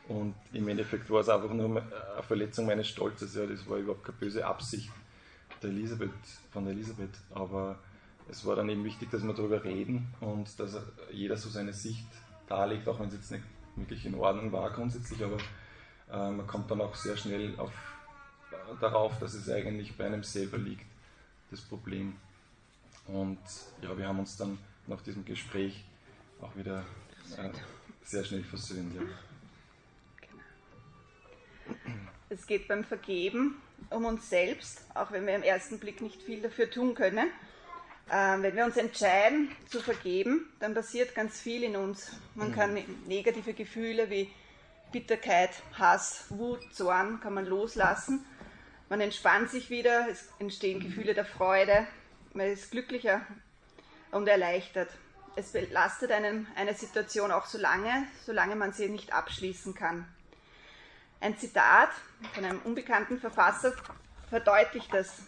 Und 0.08 0.34
im 0.52 0.66
Endeffekt 0.68 1.08
war 1.10 1.20
es 1.20 1.28
einfach 1.28 1.52
nur 1.52 1.82
eine 1.82 2.22
Verletzung 2.22 2.66
meines 2.66 2.88
Stolzes. 2.88 3.34
Ja, 3.34 3.46
das 3.46 3.68
war 3.68 3.78
überhaupt 3.78 4.04
keine 4.04 4.18
böse 4.18 4.44
Absicht 4.44 4.90
der 5.62 5.70
Elisabeth, 5.70 6.10
von 6.50 6.64
der 6.64 6.72
Elisabeth. 6.72 7.14
Aber 7.30 7.78
es 8.28 8.44
war 8.44 8.56
dann 8.56 8.68
eben 8.68 8.84
wichtig, 8.84 9.10
dass 9.10 9.22
wir 9.22 9.34
darüber 9.34 9.62
reden 9.62 10.08
und 10.20 10.58
dass 10.58 10.76
jeder 11.12 11.36
so 11.36 11.48
seine 11.48 11.72
Sicht 11.72 12.06
darlegt, 12.48 12.88
auch 12.88 12.98
wenn 12.98 13.08
es 13.08 13.14
jetzt 13.14 13.30
nicht 13.30 13.44
wirklich 13.76 14.04
in 14.06 14.14
Ordnung 14.14 14.52
war 14.52 14.70
grundsätzlich, 14.70 15.22
aber 15.22 15.38
äh, 16.10 16.30
man 16.30 16.46
kommt 16.46 16.70
dann 16.70 16.80
auch 16.80 16.94
sehr 16.94 17.16
schnell 17.16 17.54
auf 17.58 17.72
darauf, 18.80 19.18
dass 19.18 19.34
es 19.34 19.48
eigentlich 19.48 19.96
bei 19.96 20.06
einem 20.06 20.22
selber 20.22 20.58
liegt, 20.58 20.86
das 21.50 21.60
Problem. 21.60 22.14
Und 23.06 23.38
ja, 23.82 23.96
wir 23.96 24.06
haben 24.06 24.18
uns 24.18 24.36
dann 24.36 24.58
nach 24.86 25.00
diesem 25.02 25.24
Gespräch 25.24 25.84
auch 26.40 26.54
wieder 26.56 26.84
äh, 27.36 27.50
sehr 28.02 28.24
schnell 28.24 28.44
versöhnt. 28.44 28.94
Ja. 28.94 29.02
Es 32.28 32.46
geht 32.46 32.68
beim 32.68 32.84
Vergeben 32.84 33.56
um 33.90 34.04
uns 34.04 34.28
selbst, 34.28 34.84
auch 34.94 35.10
wenn 35.10 35.26
wir 35.26 35.34
im 35.34 35.42
ersten 35.42 35.78
Blick 35.78 36.00
nicht 36.00 36.22
viel 36.22 36.42
dafür 36.42 36.70
tun 36.70 36.94
können. 36.94 37.28
Ähm, 38.12 38.42
wenn 38.42 38.56
wir 38.56 38.64
uns 38.64 38.76
entscheiden 38.76 39.50
zu 39.68 39.80
vergeben, 39.80 40.48
dann 40.58 40.74
passiert 40.74 41.14
ganz 41.14 41.40
viel 41.40 41.62
in 41.62 41.76
uns. 41.76 42.12
Man 42.34 42.50
mhm. 42.50 42.54
kann 42.54 42.78
negative 43.06 43.54
Gefühle 43.54 44.10
wie 44.10 44.30
Bitterkeit, 44.92 45.50
Hass, 45.78 46.24
Wut, 46.30 46.60
Zorn 46.72 47.20
kann 47.20 47.34
man 47.34 47.46
loslassen 47.46 48.24
man 48.90 49.00
entspannt 49.00 49.50
sich 49.50 49.70
wieder, 49.70 50.08
es 50.10 50.28
entstehen 50.40 50.80
Gefühle 50.80 51.14
der 51.14 51.24
Freude, 51.24 51.86
man 52.34 52.46
ist 52.46 52.70
glücklicher 52.70 53.22
und 54.10 54.28
erleichtert. 54.28 54.90
Es 55.36 55.52
belastet 55.52 56.10
einen 56.10 56.46
eine 56.56 56.74
Situation 56.74 57.30
auch 57.30 57.46
so 57.46 57.58
lange, 57.58 58.06
solange 58.24 58.56
man 58.56 58.72
sie 58.72 58.88
nicht 58.88 59.12
abschließen 59.12 59.74
kann. 59.74 60.06
Ein 61.20 61.36
Zitat 61.38 61.90
von 62.32 62.44
einem 62.44 62.60
unbekannten 62.62 63.20
Verfasser 63.20 63.74
verdeutlicht 64.28 64.92
das. 64.92 65.22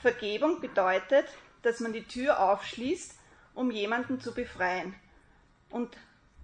Vergebung 0.00 0.60
bedeutet, 0.60 1.26
dass 1.62 1.80
man 1.80 1.92
die 1.92 2.04
Tür 2.04 2.40
aufschließt, 2.40 3.18
um 3.54 3.70
jemanden 3.70 4.20
zu 4.20 4.32
befreien 4.32 4.94
und 5.68 5.96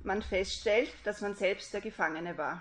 man 0.03 0.23
feststellt, 0.23 0.93
dass 1.05 1.23
man 1.23 1.35
selbst 1.35 1.73
der 1.73 1.81
Gefangene 1.81 2.37
war. 2.37 2.61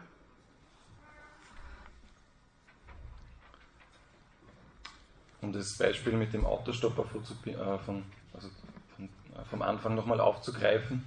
Um 5.45 5.53
das 5.53 5.77
Beispiel 5.77 6.13
mit 6.13 6.33
dem 6.33 6.45
Autostopper 6.45 7.03
von, 7.03 7.21
äh, 7.21 7.77
von, 7.79 8.03
also 8.33 8.49
von, 8.95 9.05
äh, 9.05 9.45
vom 9.49 9.61
Anfang 9.61 9.95
nochmal 9.95 10.19
aufzugreifen. 10.19 11.03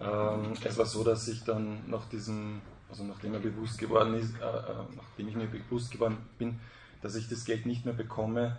Ähm, 0.00 0.52
es 0.62 0.78
war 0.78 0.86
so, 0.86 1.04
dass 1.04 1.26
ich 1.28 1.44
dann 1.44 1.88
nach 1.88 2.08
diesem, 2.08 2.60
also 2.90 3.04
nachdem 3.04 3.32
bewusst 3.40 3.78
geworden 3.78 4.14
ist, 4.14 4.34
äh, 4.40 4.44
äh, 4.44 4.84
nachdem 4.96 5.28
ich 5.28 5.34
mir 5.34 5.46
bewusst 5.46 5.90
geworden 5.90 6.18
bin, 6.38 6.60
dass 7.00 7.14
ich 7.14 7.28
das 7.28 7.44
Geld 7.44 7.66
nicht 7.66 7.84
mehr 7.84 7.94
bekomme, 7.94 8.58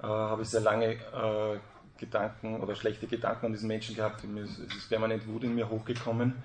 äh, 0.00 0.06
habe 0.06 0.42
ich 0.42 0.48
sehr 0.48 0.60
lange 0.60 0.94
äh, 0.94 1.58
Gedanken 1.98 2.60
oder 2.60 2.74
schlechte 2.74 3.06
Gedanken 3.06 3.46
an 3.46 3.52
diesen 3.52 3.68
Menschen 3.68 3.94
gehabt. 3.94 4.24
Es 4.24 4.58
ist 4.58 4.88
permanent 4.88 5.26
Wut 5.28 5.44
in 5.44 5.54
mir 5.54 5.68
hochgekommen. 5.68 6.42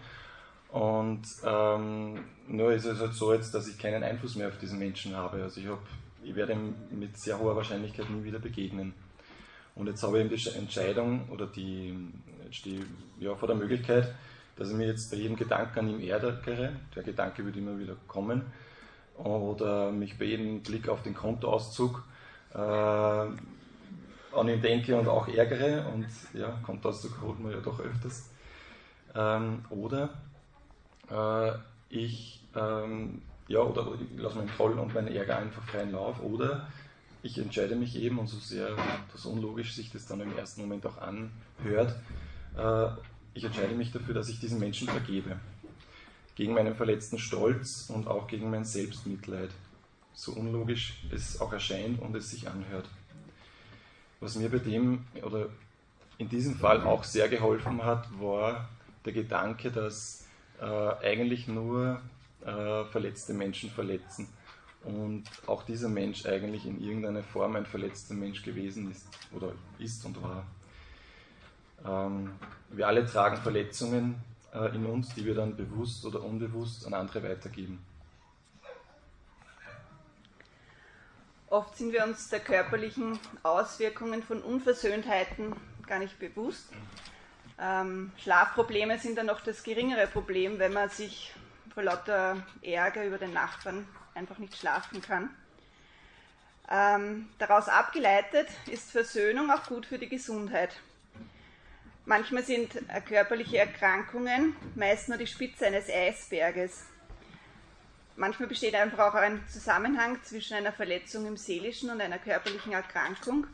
Und 0.70 1.24
ähm, 1.44 2.24
nur 2.48 2.72
ist 2.72 2.86
es 2.86 3.00
halt 3.00 3.14
so 3.14 3.34
jetzt, 3.34 3.56
dass 3.56 3.68
ich 3.68 3.80
keinen 3.80 4.04
Einfluss 4.04 4.36
mehr 4.36 4.50
auf 4.50 4.60
diesen 4.60 4.78
Menschen 4.78 5.16
habe. 5.16 5.42
Also 5.42 5.60
ich 5.60 5.68
habe 5.68 5.80
ich 6.30 6.36
werde 6.36 6.54
ihm 6.54 6.76
mit 6.92 7.18
sehr 7.18 7.40
hoher 7.40 7.56
Wahrscheinlichkeit 7.56 8.08
nie 8.10 8.24
wieder 8.24 8.38
begegnen. 8.38 8.94
Und 9.74 9.88
jetzt 9.88 10.04
habe 10.04 10.20
ich 10.20 10.26
eben 10.26 10.36
die 10.36 10.50
Entscheidung 10.58 11.28
oder 11.30 11.48
die, 11.48 11.96
die 12.66 12.86
ja, 13.20 13.34
vor 13.34 13.48
der 13.48 13.58
Möglichkeit, 13.58 14.14
dass 14.56 14.70
ich 14.70 14.76
mir 14.76 14.88
jetzt 14.88 15.10
bei 15.10 15.18
jedem 15.18 15.36
Gedanken 15.36 15.80
an 15.80 15.90
ihm 15.90 16.08
ärgere, 16.08 16.74
der 16.96 17.04
Gedanke 17.04 17.44
wird 17.46 17.58
immer 17.58 17.80
wieder 17.80 17.96
kommen, 18.08 18.44
oder 19.18 19.92
mich 19.92 20.20
bei 20.20 20.26
jedem 20.26 20.62
Blick 20.62 20.88
auf 20.88 21.02
den 21.02 21.16
Kontoauszug 21.16 22.04
äh, 22.54 22.58
an 22.58 24.48
ihn 24.48 24.62
denke 24.62 25.00
und 25.00 25.08
auch 25.08 25.28
ärgere, 25.28 25.88
und 25.94 26.08
ja, 26.34 26.60
Kontoauszug 26.64 27.22
holt 27.24 27.40
man 27.40 27.54
ja 27.54 27.60
doch 27.60 27.80
öfters. 27.80 28.30
Ähm, 29.16 29.66
oder 29.72 30.10
äh, 31.10 31.58
ich 31.90 32.44
ähm, 32.56 33.24
ja, 33.50 33.60
oder 33.60 33.88
ich 34.00 34.22
lasse 34.22 34.38
meinen 34.38 34.52
Groll 34.56 34.80
und 34.80 34.94
meinen 34.94 35.10
Ärger 35.10 35.38
einfach 35.38 35.64
freien 35.64 35.92
Lauf, 35.92 36.22
oder 36.22 36.70
ich 37.24 37.38
entscheide 37.38 37.76
mich 37.76 37.98
eben, 37.98 38.20
und 38.20 38.28
so 38.28 38.38
sehr 38.38 38.78
das 39.12 39.26
unlogisch 39.26 39.74
sich 39.74 39.92
das 39.92 40.06
dann 40.06 40.22
im 40.22 40.38
ersten 40.38 40.62
Moment 40.62 40.86
auch 40.86 41.00
anhört, 41.00 41.96
äh, 42.56 42.88
ich 43.34 43.44
entscheide 43.44 43.76
mich 43.76 43.92
dafür, 43.92 44.14
dass 44.14 44.30
ich 44.30 44.40
diesen 44.40 44.60
Menschen 44.60 44.88
vergebe. 44.88 45.40
Gegen 46.36 46.54
meinen 46.54 46.76
verletzten 46.76 47.20
Stolz 47.20 47.90
und 47.90 48.08
auch 48.08 48.28
gegen 48.28 48.50
mein 48.50 48.64
Selbstmitleid. 48.64 49.50
So 50.14 50.32
unlogisch 50.34 51.02
es 51.12 51.42
auch 51.42 51.52
erscheint 51.52 52.02
und 52.02 52.16
es 52.16 52.30
sich 52.30 52.48
anhört. 52.48 52.88
Was 54.20 54.36
mir 54.36 54.50
bei 54.50 54.60
dem 54.60 55.06
oder 55.24 55.50
in 56.18 56.30
diesem 56.30 56.56
Fall 56.56 56.82
auch 56.84 57.04
sehr 57.04 57.30
geholfen 57.30 57.84
hat, 57.84 58.08
war 58.20 58.70
der 59.06 59.14
Gedanke, 59.14 59.72
dass 59.72 60.26
äh, 60.62 60.66
eigentlich 60.66 61.48
nur 61.48 62.02
äh, 62.46 62.86
verletzte 62.86 63.34
Menschen 63.34 63.70
verletzen. 63.70 64.30
Und 64.84 65.26
auch 65.46 65.64
dieser 65.64 65.90
Mensch 65.90 66.26
eigentlich 66.26 66.66
in 66.66 66.82
irgendeiner 66.82 67.24
Form 67.24 67.56
ein 67.56 67.66
verletzter 67.66 68.14
Mensch 68.14 68.44
gewesen 68.44 68.92
ist 68.92 69.08
oder 69.34 69.52
ist 69.78 70.06
und 70.06 70.22
war. 70.24 70.46
Ähm, 71.86 72.32
wir 72.70 72.88
alle 72.88 73.06
tragen 73.06 73.38
Verletzungen 73.38 74.16
äh, 74.54 74.74
in 74.76 74.86
uns, 74.86 75.14
die 75.16 75.26
wir 75.26 75.36
dann 75.36 75.56
bewusst 75.56 76.06
oder 76.06 76.24
unbewusst 76.24 76.86
an 76.88 76.94
andere 76.94 77.24
weitergeben. 77.24 77.84
Oft 81.50 81.78
sind 81.78 81.92
wir 81.94 82.04
uns 82.04 82.30
der 82.30 82.40
körperlichen 82.40 83.20
Auswirkungen 83.42 84.22
von 84.22 84.42
Unversöhntheiten 84.44 85.56
gar 85.88 85.98
nicht 85.98 86.20
bewusst. 86.20 86.70
Ähm, 87.60 88.12
Schlafprobleme 88.18 89.00
sind 89.00 89.18
dann 89.18 89.26
noch 89.26 89.42
das 89.42 89.64
geringere 89.64 90.08
Problem, 90.08 90.60
wenn 90.60 90.72
man 90.72 90.90
sich 90.90 91.34
vor 91.80 91.86
lauter 91.86 92.44
Ärger 92.62 93.06
über 93.06 93.18
den 93.18 93.32
Nachbarn 93.32 93.88
einfach 94.14 94.38
nicht 94.38 94.54
schlafen 94.58 95.02
kann. 95.02 95.30
Ähm, 96.70 97.30
daraus 97.38 97.70
abgeleitet 97.70 98.50
ist 98.66 98.92
Versöhnung 98.92 99.50
auch 99.50 99.64
gut 99.64 99.86
für 99.86 99.98
die 99.98 100.10
Gesundheit. 100.10 100.76
Manchmal 102.04 102.44
sind 102.44 102.74
körperliche 103.08 103.60
Erkrankungen 103.60 104.58
meist 104.76 105.08
nur 105.08 105.18
die 105.18 105.26
Spitze 105.26 105.68
eines 105.68 105.90
Eisberges. 105.90 106.84
Manchmal 108.18 108.50
besteht 108.50 108.76
einfach 108.76 109.00
auch 109.00 109.16
ein 109.16 109.42
Zusammenhang 109.48 110.22
zwischen 110.24 110.56
einer 110.56 110.74
Verletzung 110.74 111.28
im 111.28 111.38
seelischen 111.38 111.90
und 111.92 112.02
einer 112.02 112.20
körperlichen 112.20 112.74
Erkrankung. 112.74 113.48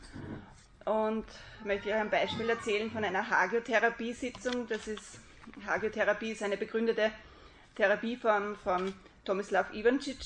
und 0.84 1.26
möchte 1.62 1.90
euch 1.90 1.94
ein 1.94 2.10
Beispiel 2.10 2.50
erzählen 2.50 2.90
von 2.90 3.04
einer 3.04 3.30
Hagiotherapie-Sitzung. 3.30 4.66
Das 4.66 4.88
ist, 4.88 5.20
Hagiotherapie 5.64 6.32
ist 6.32 6.42
eine 6.42 6.56
begründete 6.56 7.12
Therapieform 7.76 8.56
von 8.56 8.92
Tomislav 9.24 9.72
Ivancic. 9.72 10.18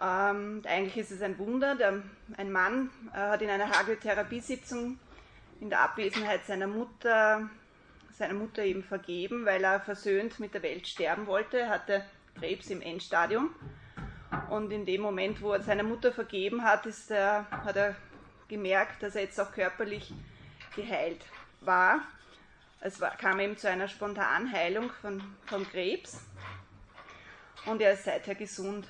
Ähm, 0.00 0.62
eigentlich 0.66 0.98
ist 0.98 1.10
es 1.10 1.22
ein 1.22 1.38
Wunder. 1.38 1.74
Der, 1.74 2.02
ein 2.36 2.52
Mann 2.52 2.90
äh, 3.12 3.16
hat 3.16 3.42
in 3.42 3.50
einer 3.50 3.70
Hagiotherapie-Sitzung 3.70 4.98
in 5.60 5.70
der 5.70 5.80
Abwesenheit 5.80 6.46
seiner 6.46 6.66
Mutter, 6.66 7.48
seiner 8.12 8.34
Mutter 8.34 8.62
eben 8.62 8.84
vergeben, 8.84 9.44
weil 9.44 9.64
er 9.64 9.80
versöhnt 9.80 10.38
mit 10.38 10.54
der 10.54 10.62
Welt 10.62 10.86
sterben 10.86 11.26
wollte. 11.26 11.60
Er 11.60 11.70
hatte 11.70 12.04
Krebs 12.38 12.70
im 12.70 12.82
Endstadium. 12.82 13.54
Und 14.50 14.70
in 14.70 14.84
dem 14.84 15.00
Moment, 15.00 15.40
wo 15.40 15.52
er 15.52 15.62
seiner 15.62 15.82
Mutter 15.82 16.12
vergeben 16.12 16.62
hat, 16.62 16.86
ist 16.86 17.10
er, 17.10 17.50
hat 17.50 17.76
er 17.76 17.96
gemerkt, 18.48 19.02
dass 19.02 19.16
er 19.16 19.22
jetzt 19.22 19.40
auch 19.40 19.52
körperlich 19.52 20.12
geheilt 20.76 21.24
war. 21.62 22.00
Es 22.80 23.00
war, 23.00 23.16
kam 23.16 23.40
eben 23.40 23.56
zu 23.56 23.68
einer 23.68 23.88
spontanen 23.88 24.52
Heilung 24.52 24.90
von, 25.00 25.20
vom 25.46 25.68
Krebs 25.68 26.20
und 27.68 27.80
er 27.80 27.92
ist 27.92 28.04
seither 28.04 28.34
gesund. 28.34 28.86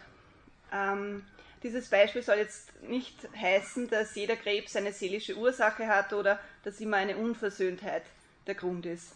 Ähm, 0.73 1.25
dieses 1.63 1.89
Beispiel 1.89 2.23
soll 2.23 2.37
jetzt 2.37 2.83
nicht 2.83 3.17
heißen, 3.37 3.89
dass 3.91 4.15
jeder 4.15 4.37
Krebs 4.37 4.77
eine 4.77 4.93
seelische 4.93 5.37
Ursache 5.37 5.89
hat 5.89 6.13
oder 6.13 6.39
dass 6.63 6.81
immer 6.81 6.99
eine 6.99 7.17
Unversöhntheit 7.17 8.05
der 8.47 8.55
Grund 8.55 8.87
ist. 8.87 9.15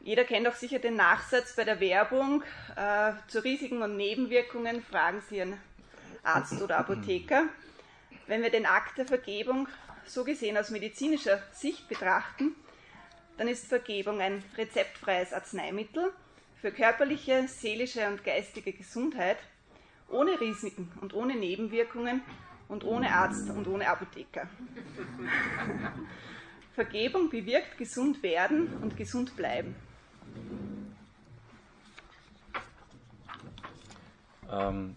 Jeder 0.00 0.24
kennt 0.24 0.46
auch 0.46 0.54
sicher 0.54 0.78
den 0.78 0.96
Nachsatz 0.96 1.54
bei 1.56 1.64
der 1.64 1.80
Werbung 1.80 2.42
äh, 2.76 3.12
zu 3.28 3.42
Risiken 3.42 3.82
und 3.82 3.96
Nebenwirkungen. 3.96 4.82
Fragen 4.82 5.22
Sie 5.28 5.38
Ihren 5.38 5.58
Arzt 6.22 6.60
oder 6.60 6.78
Apotheker. 6.78 7.44
Wenn 8.26 8.42
wir 8.42 8.50
den 8.50 8.66
Akt 8.66 8.98
der 8.98 9.06
Vergebung 9.06 9.68
so 10.04 10.24
gesehen 10.24 10.58
aus 10.58 10.70
medizinischer 10.70 11.42
Sicht 11.52 11.88
betrachten, 11.88 12.54
dann 13.36 13.48
ist 13.48 13.66
Vergebung 13.66 14.20
ein 14.20 14.42
rezeptfreies 14.56 15.32
Arzneimittel 15.32 16.12
für 16.60 16.72
körperliche, 16.72 17.46
seelische 17.48 18.06
und 18.08 18.24
geistige 18.24 18.72
Gesundheit, 18.72 19.38
ohne 20.08 20.40
Risiken 20.40 20.90
und 21.00 21.14
ohne 21.14 21.36
Nebenwirkungen 21.36 22.22
und 22.68 22.84
ohne 22.84 23.12
Arzt 23.12 23.50
und 23.50 23.66
ohne 23.66 23.88
Apotheker. 23.88 24.48
Vergebung 26.74 27.30
bewirkt 27.30 27.78
gesund 27.78 28.22
werden 28.22 28.68
und 28.82 28.96
gesund 28.96 29.34
bleiben. 29.36 29.74
Ähm, 34.50 34.96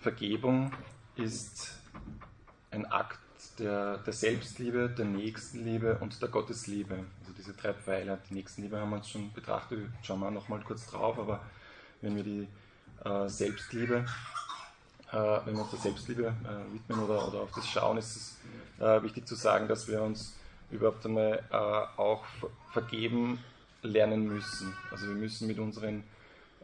Vergebung 0.00 0.72
ist 1.16 1.78
ein 2.70 2.86
Akt 2.86 3.18
der, 3.58 3.98
der, 3.98 4.12
Selbstliebe, 4.12 4.90
der 4.90 5.06
Nächstenliebe 5.06 5.98
und 6.00 6.20
der 6.20 6.28
Gottesliebe. 6.28 7.04
Diese 7.38 7.52
drei 7.52 7.74
Pfeiler. 7.74 8.18
Die 8.28 8.34
Nächstenliebe 8.34 8.78
haben 8.80 8.90
wir 8.90 8.96
uns 8.96 9.10
schon 9.10 9.32
betrachtet, 9.32 9.80
schauen 10.02 10.20
wir 10.20 10.30
nochmal 10.30 10.60
kurz 10.60 10.86
drauf, 10.86 11.18
aber 11.18 11.40
wenn 12.00 12.16
wir 12.16 12.22
die 12.22 12.48
äh, 13.04 13.28
Selbstliebe, 13.28 14.06
äh, 15.12 15.16
wenn 15.44 15.54
wir 15.54 15.62
uns 15.62 15.70
der 15.70 15.80
Selbstliebe 15.80 16.26
äh, 16.26 16.74
widmen 16.74 17.04
oder, 17.04 17.28
oder 17.28 17.40
auf 17.42 17.50
das 17.54 17.66
schauen, 17.68 17.98
ist 17.98 18.16
es 18.16 18.36
äh, 18.80 19.02
wichtig 19.02 19.26
zu 19.26 19.34
sagen, 19.34 19.68
dass 19.68 19.86
wir 19.88 20.02
uns 20.02 20.34
überhaupt 20.70 21.04
einmal 21.04 21.42
äh, 21.50 22.00
auch 22.00 22.24
vergeben 22.72 23.38
lernen 23.82 24.26
müssen. 24.26 24.72
Also 24.90 25.06
wir 25.08 25.14
müssen 25.14 25.46
mit 25.46 25.58
unseren, 25.58 26.02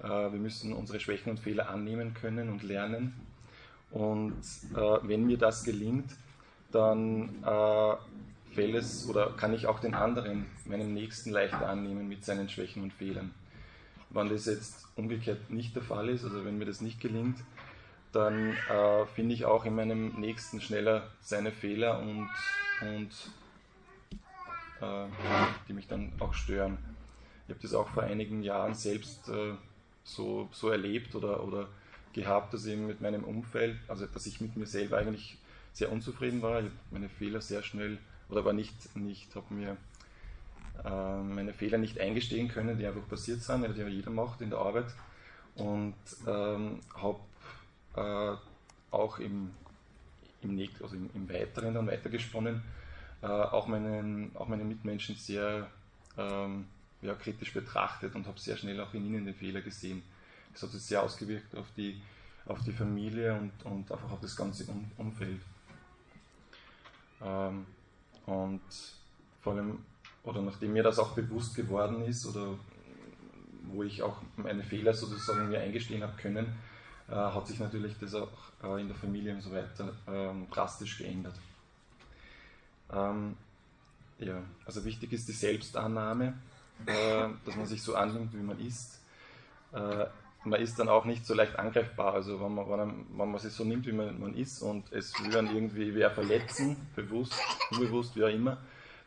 äh, 0.03 0.09
wir 0.09 0.31
müssen 0.31 0.73
unsere 0.73 1.01
Schwächen 1.01 1.31
und 1.31 1.41
Fehler 1.41 1.69
annehmen 1.69 2.15
können 2.15 2.49
und 2.49 2.63
lernen. 2.63 3.15
Und 3.91 4.41
wenn 4.73 5.27
mir 5.27 5.37
das 5.37 5.65
gelingt, 5.65 6.11
dann 6.71 7.45
fällt 8.55 8.75
es 8.75 9.09
oder 9.09 9.31
kann 9.37 9.53
ich 9.55 9.67
auch 9.67 9.81
den 9.81 9.95
anderen, 9.95 10.47
meinen 10.65 10.95
Nächsten 10.95 11.31
leichter 11.31 11.69
annehmen 11.69 12.09
mit 12.09 12.25
seinen 12.25 12.49
Schwächen 12.49 12.83
und 12.83 12.93
Fehlern. 12.93 13.33
Wenn 14.11 14.29
das 14.29 14.47
jetzt 14.47 14.87
umgekehrt 14.97 15.51
nicht 15.51 15.75
der 15.75 15.83
Fall 15.83 16.09
ist, 16.09 16.25
also 16.25 16.45
wenn 16.45 16.59
mir 16.59 16.67
das 16.67 16.81
nicht 16.81 17.01
gelingt, 17.01 17.39
dann 18.13 18.53
äh, 18.69 19.07
finde 19.15 19.35
ich 19.35 19.47
auch 19.47 19.65
in 19.65 19.75
meinem 19.75 20.21
Nächsten 20.21 20.61
schneller 20.61 21.09
seine 21.21 21.51
Fehler 21.51 21.99
und, 22.01 22.29
und 22.83 23.11
äh, 24.81 25.07
die 25.67 25.73
mich 25.73 25.89
dann 25.89 26.13
auch 26.21 26.35
stören. 26.35 26.77
Ich 27.47 27.55
habe 27.55 27.63
das 27.63 27.75
auch 27.75 27.89
vor 27.89 28.03
einigen 28.03 28.43
Jahren 28.43 28.75
selbst 28.75 29.29
äh, 29.29 29.55
so, 30.05 30.49
so 30.53 30.69
erlebt 30.69 31.15
oder, 31.15 31.43
oder 31.43 31.69
gehabt, 32.13 32.53
dass 32.53 32.67
eben 32.67 32.87
mit 32.87 33.01
meinem 33.01 33.25
Umfeld, 33.25 33.79
also 33.89 34.07
dass 34.07 34.27
ich 34.27 34.41
mit 34.41 34.57
mir 34.57 34.67
selber 34.67 34.99
eigentlich 34.99 35.39
sehr 35.73 35.91
unzufrieden 35.91 36.43
war. 36.43 36.59
Ich 36.59 36.67
habe 36.67 36.75
meine 36.91 37.09
Fehler 37.09 37.41
sehr 37.41 37.63
schnell 37.63 37.99
oder 38.33 38.45
war 38.45 38.53
nicht, 38.55 38.97
nicht 38.97 39.35
habe 39.37 39.53
mir 39.55 39.77
äh, 40.85 41.23
meine 41.23 41.53
Fehler 41.53 41.79
nicht 41.79 42.01
eingestehen 42.01 42.49
können, 42.49 42.79
die 42.79 42.87
einfach 42.87 43.07
passiert 43.07 43.43
sind, 43.43 43.63
die 43.77 43.81
ja 43.81 43.87
jeder 43.87 44.11
macht 44.11 44.41
in 44.41 44.51
der 44.51 44.59
Arbeit. 44.59 44.87
Und 45.55 45.95
ähm, 46.27 46.81
habe 46.95 47.21
äh, 47.95 48.37
auch 48.91 49.19
im, 49.19 49.51
im, 50.41 50.69
also 50.83 50.97
im, 50.97 51.11
im 51.15 51.29
Weiteren 51.29 51.75
dann 51.75 51.87
weitergesponnen, 51.87 52.63
äh, 53.21 53.27
auch, 53.27 53.67
meinen, 53.67 54.35
auch 54.35 54.49
meine 54.49 54.65
Mitmenschen 54.65 55.15
sehr 55.15 55.69
ähm, 56.17 56.65
ja, 57.03 57.15
kritisch 57.15 57.53
betrachtet 57.53 58.15
und 58.15 58.27
habe 58.27 58.41
sehr 58.41 58.57
schnell 58.57 58.81
auch 58.81 58.95
in 58.95 59.05
ihnen 59.05 59.27
den 59.27 59.35
Fehler 59.35 59.61
gesehen. 59.61 60.03
Das 60.55 60.63
hat 60.63 60.71
sich 60.71 60.83
sehr 60.83 61.03
ausgewirkt 61.03 61.55
auf 61.55 61.67
die, 61.77 62.01
auf 62.47 62.63
die 62.65 62.73
Familie 62.73 63.35
und, 63.35 63.53
und 63.65 63.93
einfach 63.93 64.11
auf 64.11 64.21
das 64.21 64.35
ganze 64.35 64.65
um 64.65 64.91
Umfeld. 64.97 65.41
Ähm, 67.23 67.67
und 68.27 68.61
vor 69.41 69.55
allem, 69.55 69.79
oder 70.25 70.43
nachdem 70.43 70.73
mir 70.73 70.83
das 70.83 70.99
auch 70.99 71.15
bewusst 71.15 71.55
geworden 71.55 72.05
ist, 72.05 72.27
oder 72.27 72.55
wo 73.73 73.83
ich 73.83 74.03
auch 74.03 74.19
meine 74.37 74.63
Fehler 74.63 74.95
sozusagen 74.95 75.49
mir 75.49 75.61
eingestehen 75.61 76.03
habe 76.03 76.17
können, 76.21 76.47
äh, 77.09 77.15
hat 77.15 77.47
sich 77.47 77.59
natürlich 77.59 77.99
das 77.99 78.15
auch 78.15 78.31
äh, 78.63 78.81
in 78.81 78.89
der 78.89 78.97
Familie 78.97 79.35
und 79.35 79.41
so 79.41 79.53
weiter 79.53 79.93
ähm, 80.07 80.47
drastisch 80.51 80.99
geändert. 80.99 81.35
Ähm, 82.93 83.37
ja, 84.19 84.43
also 84.67 84.85
wichtig 84.85 85.13
ist 85.13 85.29
die 85.29 85.33
Selbstannahme 85.33 86.35
äh, 86.87 87.29
dass 87.45 87.57
man 87.57 87.67
sich 87.67 87.83
so 87.83 87.95
annimmt, 87.95 88.33
wie 88.33 88.43
man 88.43 88.59
ist. 88.59 89.01
Man 90.45 90.61
ist 90.61 90.79
dann 90.79 90.89
auch 90.89 91.05
nicht 91.05 91.25
so 91.25 91.35
leicht 91.35 91.59
angreifbar. 91.59 92.15
Also 92.15 92.41
wenn 92.41 92.55
man, 92.55 93.07
wenn 93.17 93.31
man 93.31 93.39
sich 93.39 93.53
so 93.53 93.65
nimmt, 93.65 93.87
wie 93.87 93.93
man, 93.93 94.21
man 94.21 94.35
ist 94.35 94.63
und 94.63 94.93
es 94.93 95.13
will 95.23 95.31
dann 95.31 95.55
irgendwie 95.55 95.95
wer 95.95 96.11
verletzen, 96.11 96.77
bewusst, 96.97 97.35
unbewusst, 97.71 98.17
wie 98.17 98.25
auch 98.25 98.29
immer, 98.29 98.59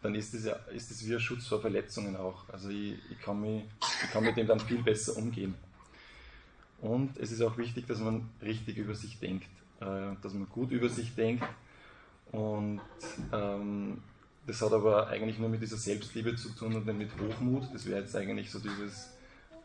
dann 0.02 0.16
ist 0.16 0.34
das, 0.34 0.46
ja, 0.46 0.54
ist 0.74 0.92
das 0.92 1.06
wie 1.06 1.14
ein 1.14 1.20
Schutz 1.20 1.48
vor 1.48 1.60
Verletzungen 1.60 2.16
auch. 2.16 2.48
Also 2.50 2.70
ich, 2.70 2.94
ich, 3.12 3.22
kann 3.22 3.42
mich, 3.42 3.64
ich 4.04 4.12
kann 4.12 4.24
mit 4.24 4.38
dem 4.38 4.48
dann 4.48 4.60
viel 4.60 4.82
besser 4.82 5.18
umgehen. 5.18 5.56
Und 6.82 7.18
es 7.18 7.32
ist 7.32 7.42
auch 7.42 7.58
wichtig, 7.58 7.88
dass 7.88 8.00
man 8.00 8.30
richtig 8.42 8.78
über 8.78 8.96
sich 8.96 9.20
denkt, 9.20 9.48
äh, 9.82 10.16
dass 10.22 10.34
man 10.34 10.48
gut 10.50 10.72
über 10.72 10.90
sich 10.90 11.16
denkt 11.16 11.44
und 12.32 12.82
ähm, 13.32 14.02
das 14.46 14.62
hat 14.62 14.74
aber 14.74 15.08
eigentlich 15.08 15.40
nur 15.40 15.50
mit 15.50 15.62
dieser 15.62 15.78
Selbstliebe 15.78 16.36
zu 16.36 16.50
tun 16.50 16.76
und 16.76 16.86
nicht 16.86 16.98
mit 16.98 17.10
Hochmut. 17.20 17.64
Das 17.74 17.86
wäre 17.86 18.02
jetzt 18.02 18.16
eigentlich 18.16 18.52
so 18.52 18.60
dieses, 18.60 19.15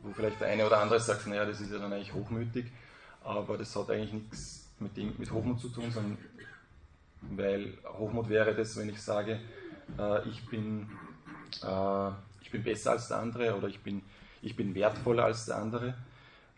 wo 0.02 0.12
vielleicht 0.12 0.40
der 0.40 0.48
eine 0.48 0.66
oder 0.66 0.78
andere 0.78 1.00
sagt, 1.00 1.26
naja, 1.26 1.44
das 1.44 1.60
ist 1.60 1.72
ja 1.72 1.78
dann 1.78 1.92
eigentlich 1.92 2.14
hochmütig. 2.14 2.66
Aber 3.22 3.58
das 3.58 3.74
hat 3.76 3.90
eigentlich 3.90 4.12
nichts 4.12 4.68
mit, 4.78 4.96
dem, 4.96 5.14
mit 5.18 5.30
Hochmut 5.30 5.60
zu 5.60 5.68
tun, 5.68 5.90
sondern 5.90 6.18
weil 7.22 7.76
Hochmut 7.84 8.28
wäre 8.28 8.54
das, 8.54 8.76
wenn 8.76 8.88
ich 8.88 9.00
sage, 9.00 9.40
äh, 9.98 10.28
ich, 10.28 10.46
bin, 10.46 10.88
äh, 11.62 12.10
ich 12.40 12.50
bin 12.50 12.62
besser 12.62 12.92
als 12.92 13.08
der 13.08 13.18
andere 13.18 13.56
oder 13.56 13.68
ich 13.68 13.80
bin, 13.80 14.02
ich 14.40 14.56
bin 14.56 14.74
wertvoller 14.74 15.24
als 15.24 15.46
der 15.46 15.56
andere. 15.56 15.94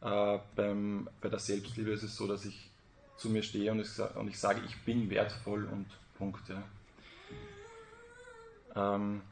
Äh, 0.00 0.38
beim, 0.55 1.09
bei 1.20 1.28
der 1.28 1.38
Selbstliebe 1.38 1.90
ist 1.90 2.05
es 2.05 2.16
so, 2.16 2.28
dass 2.28 2.44
ich 2.44 2.70
zu 3.16 3.28
mir 3.28 3.42
stehe 3.42 3.72
und 3.72 3.81
ich, 3.81 3.88
und 4.16 4.28
ich 4.28 4.38
sage, 4.38 4.61
ich 4.66 4.81
bin 4.85 5.11
wertvoll 5.11 5.64
und 5.64 5.87
Punkt. 6.16 6.42
Ja. 6.48 6.62
Ähm, 8.94 9.22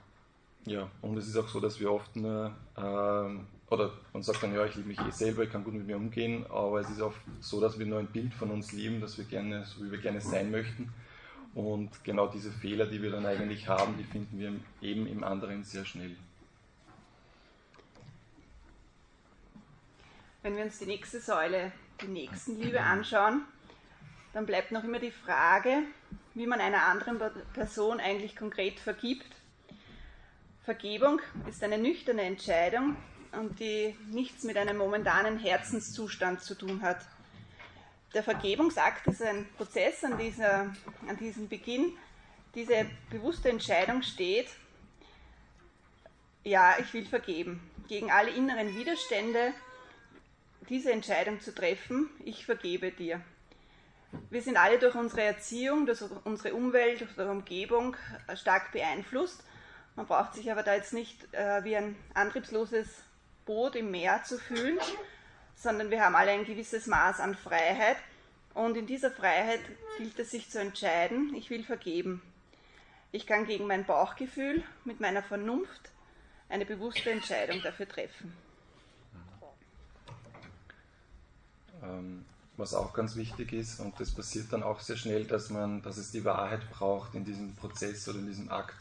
ja, 0.67 0.89
und 1.03 1.17
es 1.17 1.29
ist 1.29 1.37
auch 1.37 1.49
so, 1.49 1.61
dass 1.61 1.81
wir 1.81 1.93
oft 1.93 2.15
nur, 2.17 2.55
ähm, 2.77 3.47
oder 3.71 3.93
man 4.13 4.23
sagt 4.23 4.43
dann, 4.43 4.55
ja, 4.55 4.65
ich 4.65 4.75
liebe 4.75 4.89
mich 4.89 5.01
eh 5.01 5.11
selber, 5.11 5.43
ich 5.43 5.51
kann 5.51 5.65
gut 5.65 5.75
mit 5.75 5.87
mir 5.87 5.97
umgehen, 5.97 6.45
aber 6.51 6.81
es 6.81 6.91
ist 6.91 7.01
oft 7.01 7.21
so, 7.41 7.61
dass 7.61 7.79
wir 7.79 7.87
nur 7.87 7.99
ein 7.99 8.09
Bild 8.09 8.35
von 8.35 8.51
uns 8.51 8.73
lieben, 8.73 9.01
dass 9.01 9.17
wir 9.17 9.25
gerne, 9.25 9.65
so 9.65 9.85
wie 9.85 9.91
wir 9.91 9.99
gerne 9.99 10.21
sein 10.21 10.51
möchten. 10.51 10.93
Und 11.55 12.05
genau 12.05 12.29
diese 12.29 12.53
Fehler, 12.53 12.87
die 12.87 13.03
wir 13.03 13.11
dann 13.11 13.27
eigentlich 13.27 13.69
haben, 13.69 13.97
die 13.97 14.05
finden 14.05 14.39
wir 14.39 14.53
eben 14.81 15.07
im 15.07 15.25
anderen 15.25 15.65
sehr 15.65 15.85
schnell. 15.85 16.17
Wenn 20.43 20.57
wir 20.57 20.65
uns 20.65 20.79
die 20.79 20.87
nächste 20.87 21.21
Säule, 21.21 21.73
die 22.01 22.07
Nächstenliebe 22.07 22.81
anschauen, 22.81 23.43
dann 24.33 24.47
bleibt 24.47 24.73
noch 24.73 24.85
immer 24.85 24.99
die 24.99 25.11
Frage, 25.11 25.83
wie 26.35 26.47
man 26.47 26.61
einer 26.61 26.87
anderen 26.87 27.21
Person 27.53 28.01
eigentlich 28.01 28.37
konkret 28.37 28.79
vergibt. 28.79 29.27
Vergebung 30.65 31.21
ist 31.49 31.63
eine 31.63 31.79
nüchterne 31.79 32.23
Entscheidung 32.23 32.97
und 33.33 33.59
die 33.61 33.97
nichts 34.11 34.45
mit 34.45 34.57
einem 34.57 34.77
momentanen 34.77 35.39
Herzenszustand 35.39 36.43
zu 36.43 36.55
tun 36.55 36.83
hat. 36.83 36.99
Der 38.13 38.23
Vergebungsakt 38.23 39.07
ist 39.07 39.23
ein 39.23 39.49
Prozess 39.57 40.05
an, 40.05 40.19
dieser, 40.19 40.75
an 41.09 41.17
diesem 41.19 41.49
Beginn, 41.49 41.93
diese 42.55 42.87
bewusste 43.11 43.49
Entscheidung 43.49 44.03
steht, 44.03 44.49
ja, 46.43 46.77
ich 46.79 46.93
will 46.95 47.05
vergeben. 47.05 47.61
Gegen 47.89 48.11
alle 48.11 48.31
inneren 48.31 48.75
Widerstände 48.75 49.53
diese 50.69 50.93
Entscheidung 50.93 51.41
zu 51.41 51.55
treffen, 51.55 52.11
ich 52.25 52.47
vergebe 52.47 52.91
dir. 52.91 53.21
Wir 54.31 54.43
sind 54.43 54.57
alle 54.57 54.79
durch 54.79 54.95
unsere 54.95 55.23
Erziehung, 55.23 55.87
durch 55.87 56.03
unsere 56.25 56.55
Umwelt, 56.55 57.01
durch 57.01 57.11
unsere 57.11 57.31
Umgebung 57.31 57.97
stark 58.35 58.73
beeinflusst. 58.73 59.45
Man 60.01 60.07
braucht 60.07 60.33
sich 60.33 60.51
aber 60.51 60.63
da 60.63 60.75
jetzt 60.75 60.95
nicht 60.95 61.35
äh, 61.35 61.63
wie 61.63 61.77
ein 61.77 61.95
antriebsloses 62.15 62.89
Boot 63.45 63.77
im 63.77 63.91
Meer 63.91 64.25
zu 64.25 64.39
fühlen, 64.39 64.79
sondern 65.55 65.91
wir 65.91 66.03
haben 66.03 66.17
alle 66.17 66.31
ein 66.31 66.47
gewisses 66.47 66.87
Maß 66.87 67.21
an 67.21 67.35
Freiheit. 67.35 67.99
Und 68.55 68.79
in 68.79 68.87
dieser 68.87 69.11
Freiheit 69.11 69.61
gilt 69.99 70.19
es 70.19 70.31
sich 70.31 70.49
zu 70.49 70.59
entscheiden, 70.59 71.35
ich 71.35 71.51
will 71.51 71.63
vergeben. 71.63 72.23
Ich 73.13 73.27
kann 73.27 73.45
gegen 73.45 73.67
mein 73.67 73.85
Bauchgefühl 73.85 74.63
mit 74.87 75.01
meiner 75.01 75.23
Vernunft 75.23 75.91
eine 76.49 76.65
bewusste 76.65 77.11
Entscheidung 77.11 77.61
dafür 77.61 77.87
treffen. 77.87 78.33
Ähm, 81.83 82.25
was 82.57 82.73
auch 82.73 82.95
ganz 82.95 83.17
wichtig 83.17 83.53
ist, 83.53 83.81
und 83.81 84.01
das 84.01 84.13
passiert 84.13 84.51
dann 84.51 84.63
auch 84.63 84.81
sehr 84.81 84.97
schnell, 84.97 85.27
dass 85.27 85.51
man, 85.51 85.83
dass 85.83 85.99
es 85.99 86.11
die 86.11 86.25
Wahrheit 86.25 86.71
braucht 86.71 87.15
in 87.15 87.27
diesem 87.27 87.55
Prozess 87.55 88.09
oder 88.09 88.21
in 88.21 88.27
diesem 88.27 88.51
Akt, 88.51 88.77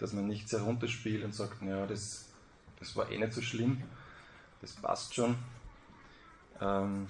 dass 0.00 0.12
man 0.12 0.26
nichts 0.26 0.52
herunterspielt 0.52 1.22
und 1.22 1.34
sagt, 1.34 1.62
naja, 1.62 1.86
das, 1.86 2.26
das 2.78 2.96
war 2.96 3.10
eh 3.10 3.18
nicht 3.18 3.34
so 3.34 3.42
schlimm, 3.42 3.82
das 4.62 4.72
passt 4.72 5.14
schon, 5.14 5.36
ähm, 6.60 7.06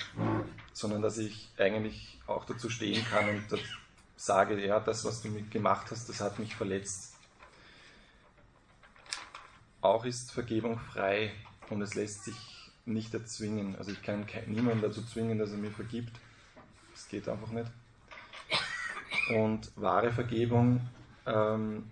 sondern 0.73 1.01
dass 1.01 1.19
ich 1.19 1.49
eigentlich 1.57 2.19
auch 2.27 2.45
dazu 2.45 2.69
stehen 2.69 3.05
kann 3.05 3.29
und 3.29 3.45
sage, 4.17 4.65
ja, 4.65 4.81
das, 4.81 5.05
was 5.05 5.23
du 5.23 5.31
gemacht 5.49 5.91
hast, 5.91 6.09
das 6.09 6.21
hat 6.21 6.39
mich 6.39 6.55
verletzt. 6.55 7.15
Auch 9.81 10.05
ist 10.05 10.33
Vergebung 10.33 10.79
frei 10.79 11.33
und 11.71 11.81
es 11.81 11.95
lässt 11.95 12.25
sich 12.25 12.37
nicht 12.85 13.15
erzwingen. 13.15 13.77
Also 13.77 13.93
ich 13.93 14.03
kann 14.03 14.27
niemanden 14.47 14.83
dazu 14.83 15.03
zwingen, 15.03 15.39
dass 15.39 15.53
er 15.53 15.57
mir 15.57 15.71
vergibt. 15.71 16.19
Das 16.93 17.09
geht 17.09 17.29
einfach 17.29 17.51
nicht. 17.51 17.71
Und 19.35 19.71
wahre 19.77 20.13
Vergebung 20.13 20.87
ähm, 21.25 21.85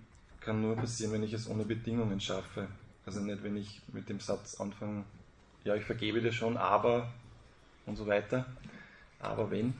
kann 0.48 0.62
nur 0.62 0.76
passieren, 0.76 1.12
wenn 1.12 1.22
ich 1.22 1.34
es 1.34 1.46
ohne 1.46 1.66
Bedingungen 1.66 2.18
schaffe. 2.22 2.68
Also 3.04 3.20
nicht, 3.20 3.42
wenn 3.42 3.58
ich 3.58 3.82
mit 3.92 4.08
dem 4.08 4.18
Satz 4.18 4.58
anfange, 4.58 5.04
ja, 5.62 5.74
ich 5.74 5.84
vergebe 5.84 6.22
dir 6.22 6.32
schon, 6.32 6.56
aber 6.56 7.12
und 7.84 7.96
so 7.96 8.06
weiter, 8.06 8.46
aber 9.20 9.50
wenn, 9.50 9.74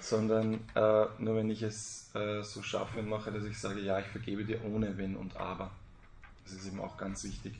sondern 0.00 0.56
äh, 0.74 1.06
nur 1.18 1.36
wenn 1.36 1.48
ich 1.48 1.62
es 1.62 2.14
äh, 2.14 2.42
so 2.42 2.62
schaffe 2.62 2.98
und 2.98 3.08
mache, 3.08 3.32
dass 3.32 3.44
ich 3.44 3.58
sage, 3.58 3.80
ja, 3.80 3.98
ich 3.98 4.06
vergebe 4.08 4.44
dir 4.44 4.62
ohne 4.62 4.98
wenn 4.98 5.16
und 5.16 5.34
aber. 5.38 5.70
Das 6.44 6.52
ist 6.52 6.66
eben 6.66 6.80
auch 6.80 6.98
ganz 6.98 7.24
wichtig. 7.24 7.54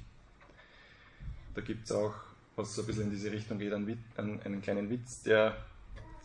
Da 1.55 1.63
gibt 1.63 1.87
es 1.87 1.93
auch, 1.93 2.13
was 2.57 2.75
so 2.75 2.83
ein 2.83 2.87
bisschen 2.87 3.05
in 3.05 3.11
diese 3.11 3.33
Richtung 3.33 3.59
geht, 3.59 3.73
einen, 3.73 4.05
einen, 4.19 4.43
einen 4.43 4.61
kleinen 4.61 4.91
Witz, 4.91 5.23
der 5.23 5.57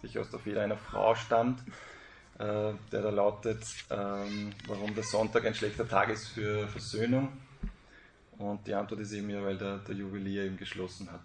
sich 0.01 0.19
aus 0.19 0.29
der 0.29 0.41
Feder 0.41 0.63
einer 0.63 0.75
Frau 0.75 1.15
stammt, 1.15 1.61
der 2.39 3.01
da 3.01 3.09
lautet, 3.09 3.63
ähm, 3.89 4.53
warum 4.67 4.93
der 4.95 5.03
Sonntag 5.03 5.45
ein 5.45 5.55
schlechter 5.55 5.87
Tag 5.87 6.09
ist 6.09 6.29
für 6.29 6.67
Versöhnung. 6.67 7.31
Und 8.37 8.65
die 8.67 8.73
Antwort 8.73 9.01
ist 9.01 9.11
eben 9.13 9.29
ja, 9.29 9.43
weil 9.43 9.57
der, 9.57 9.77
der 9.79 9.95
Juwelier 9.95 10.43
eben 10.43 10.57
geschlossen 10.57 11.11
hat. 11.11 11.21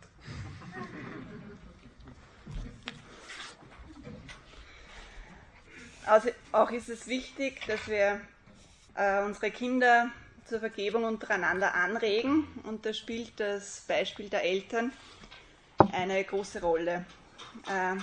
Also 6.07 6.31
auch 6.53 6.71
ist 6.71 6.89
es 6.89 7.07
wichtig, 7.07 7.67
dass 7.67 7.87
wir 7.89 8.21
äh, 8.95 9.23
unsere 9.25 9.51
Kinder 9.51 10.11
zur 10.47 10.61
Vergebung 10.61 11.05
untereinander 11.05 11.75
anregen 11.75 12.47
und 12.65 12.87
da 12.87 12.95
spielt 12.95 13.39
das 13.39 13.83
Beispiel 13.87 14.31
der 14.31 14.43
Eltern 14.43 14.93
eine 15.93 16.25
große 16.25 16.63
Rolle. 16.63 17.05
Äh, 17.67 17.97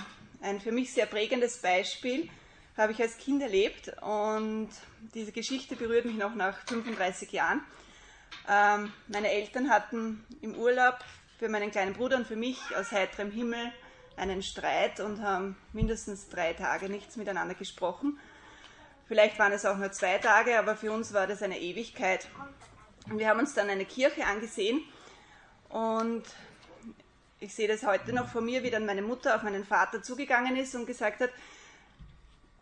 ein 0.44 0.60
für 0.60 0.70
mich 0.70 0.92
sehr 0.92 1.06
prägendes 1.06 1.60
Beispiel 1.60 2.28
habe 2.76 2.92
ich 2.92 3.00
als 3.00 3.16
Kind 3.18 3.42
erlebt 3.42 3.92
und 4.02 4.68
diese 5.14 5.32
Geschichte 5.32 5.76
berührt 5.76 6.04
mich 6.04 6.16
noch 6.16 6.34
nach 6.34 6.58
35 6.66 7.32
Jahren. 7.32 7.62
Ähm, 8.48 8.92
meine 9.08 9.30
Eltern 9.30 9.70
hatten 9.70 10.24
im 10.42 10.54
Urlaub 10.54 10.98
für 11.38 11.48
meinen 11.48 11.70
kleinen 11.70 11.94
Bruder 11.94 12.16
und 12.16 12.26
für 12.26 12.36
mich 12.36 12.58
aus 12.76 12.92
heiterem 12.92 13.30
Himmel 13.30 13.72
einen 14.16 14.42
Streit 14.42 15.00
und 15.00 15.22
haben 15.22 15.56
mindestens 15.72 16.28
drei 16.28 16.52
Tage 16.52 16.88
nichts 16.88 17.16
miteinander 17.16 17.54
gesprochen. 17.54 18.18
Vielleicht 19.08 19.38
waren 19.38 19.52
es 19.52 19.64
auch 19.64 19.76
nur 19.76 19.92
zwei 19.92 20.18
Tage, 20.18 20.58
aber 20.58 20.76
für 20.76 20.90
uns 20.90 21.12
war 21.12 21.26
das 21.26 21.42
eine 21.42 21.60
Ewigkeit. 21.60 22.26
Und 23.08 23.18
wir 23.18 23.28
haben 23.28 23.38
uns 23.38 23.54
dann 23.54 23.68
eine 23.68 23.84
Kirche 23.84 24.24
angesehen 24.26 24.82
und 25.68 26.24
ich 27.38 27.54
sehe 27.54 27.68
das 27.68 27.84
heute 27.84 28.12
noch 28.12 28.28
vor 28.28 28.40
mir, 28.40 28.62
wie 28.62 28.70
dann 28.70 28.86
meine 28.86 29.02
Mutter 29.02 29.36
auf 29.36 29.42
meinen 29.42 29.64
Vater 29.64 30.02
zugegangen 30.02 30.56
ist 30.56 30.74
und 30.74 30.86
gesagt 30.86 31.20
hat, 31.20 31.30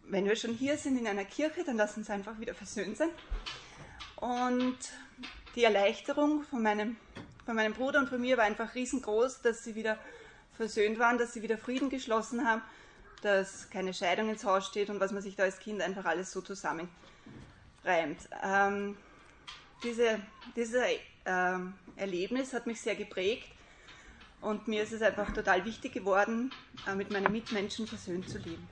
wenn 0.08 0.24
wir 0.24 0.36
schon 0.36 0.54
hier 0.54 0.76
sind 0.76 0.98
in 0.98 1.06
einer 1.06 1.24
Kirche, 1.24 1.64
dann 1.64 1.76
lass 1.76 1.96
uns 1.96 2.10
einfach 2.10 2.38
wieder 2.38 2.54
versöhnt 2.54 2.96
sein. 2.96 3.10
Und 4.16 4.78
die 5.54 5.64
Erleichterung 5.64 6.42
von 6.44 6.62
meinem, 6.62 6.96
von 7.44 7.54
meinem 7.54 7.72
Bruder 7.72 8.00
und 8.00 8.08
von 8.08 8.20
mir 8.20 8.36
war 8.36 8.44
einfach 8.44 8.74
riesengroß, 8.74 9.42
dass 9.42 9.64
sie 9.64 9.74
wieder 9.74 9.98
versöhnt 10.56 10.98
waren, 10.98 11.18
dass 11.18 11.32
sie 11.32 11.42
wieder 11.42 11.58
Frieden 11.58 11.90
geschlossen 11.90 12.46
haben, 12.46 12.62
dass 13.22 13.70
keine 13.70 13.94
Scheidung 13.94 14.28
ins 14.28 14.44
Haus 14.44 14.66
steht 14.66 14.90
und 14.90 15.00
was 15.00 15.12
man 15.12 15.22
sich 15.22 15.36
da 15.36 15.44
als 15.44 15.58
Kind 15.58 15.80
einfach 15.80 16.04
alles 16.04 16.30
so 16.30 16.40
zusammenreimt. 16.40 16.90
Ähm, 18.42 18.96
diese, 19.82 20.20
dieses 20.56 20.82
ähm, 21.26 21.74
Erlebnis 21.96 22.52
hat 22.52 22.66
mich 22.66 22.80
sehr 22.80 22.94
geprägt 22.94 23.48
und 24.40 24.68
mir 24.68 24.82
ist 24.82 24.92
es 24.92 25.02
einfach 25.02 25.32
total 25.32 25.64
wichtig 25.64 25.92
geworden, 25.92 26.52
äh, 26.86 26.94
mit 26.94 27.10
meinen 27.10 27.32
Mitmenschen 27.32 27.86
versöhnt 27.86 28.28
zu 28.28 28.38
leben. 28.38 28.68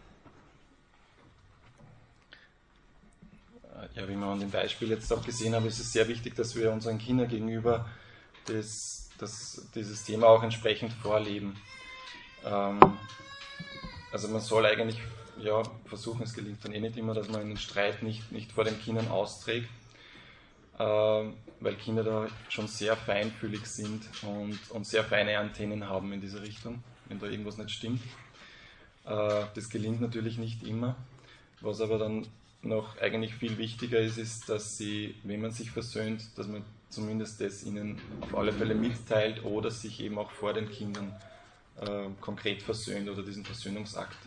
Ja, 3.94 4.08
wie 4.08 4.14
wir 4.14 4.26
an 4.26 4.40
dem 4.40 4.50
Beispiel 4.50 4.90
jetzt 4.90 5.12
auch 5.12 5.24
gesehen 5.24 5.54
haben, 5.54 5.66
ist 5.66 5.80
es 5.80 5.92
sehr 5.92 6.06
wichtig, 6.06 6.36
dass 6.36 6.54
wir 6.54 6.72
unseren 6.72 6.98
Kindern 6.98 7.28
gegenüber 7.28 7.88
das, 8.46 9.10
das, 9.18 9.66
dieses 9.74 10.04
Thema 10.04 10.28
auch 10.28 10.42
entsprechend 10.42 10.92
vorleben. 10.92 11.56
Ähm, 12.44 12.78
also 14.12 14.28
man 14.28 14.40
soll 14.40 14.66
eigentlich 14.66 14.98
ja, 15.40 15.62
versuchen, 15.86 16.22
es 16.22 16.32
gelingt 16.32 16.64
dann 16.64 16.72
eh 16.72 16.80
nicht 16.80 16.96
immer, 16.96 17.14
dass 17.14 17.28
man 17.28 17.40
einen 17.40 17.56
Streit 17.56 18.02
nicht, 18.02 18.30
nicht 18.30 18.52
vor 18.52 18.64
den 18.64 18.80
Kindern 18.80 19.08
austrägt, 19.08 19.68
äh, 20.78 20.82
weil 20.84 21.74
Kinder 21.76 22.04
da 22.04 22.28
schon 22.48 22.68
sehr 22.68 22.96
feinfühlig 22.96 23.66
sind 23.66 24.04
und, 24.22 24.58
und 24.70 24.86
sehr 24.86 25.02
feine 25.02 25.38
Antennen 25.38 25.88
haben 25.88 26.12
in 26.12 26.20
diese 26.20 26.42
Richtung, 26.42 26.84
wenn 27.06 27.18
da 27.18 27.26
irgendwas 27.26 27.58
nicht 27.58 27.70
stimmt. 27.70 28.02
Äh, 29.06 29.44
das 29.54 29.70
gelingt 29.70 30.00
natürlich 30.00 30.38
nicht 30.38 30.62
immer. 30.62 30.94
Was 31.60 31.80
aber 31.80 31.98
dann 31.98 32.26
noch 32.62 32.96
eigentlich 32.98 33.34
viel 33.34 33.58
wichtiger 33.58 33.98
ist, 33.98 34.18
ist, 34.18 34.48
dass 34.48 34.78
sie, 34.78 35.14
wenn 35.24 35.40
man 35.40 35.50
sich 35.50 35.70
versöhnt, 35.70 36.36
dass 36.36 36.46
man 36.46 36.64
zumindest 36.88 37.40
das 37.40 37.64
ihnen 37.64 38.00
auf 38.20 38.34
alle 38.36 38.52
Fälle 38.52 38.74
mitteilt 38.74 39.44
oder 39.44 39.70
sich 39.70 40.00
eben 40.00 40.18
auch 40.18 40.30
vor 40.30 40.52
den 40.52 40.70
Kindern 40.70 41.14
äh, 41.80 42.08
konkret 42.20 42.62
versöhnt 42.62 43.08
oder 43.08 43.22
diesen 43.22 43.44
Versöhnungsakt 43.44 44.18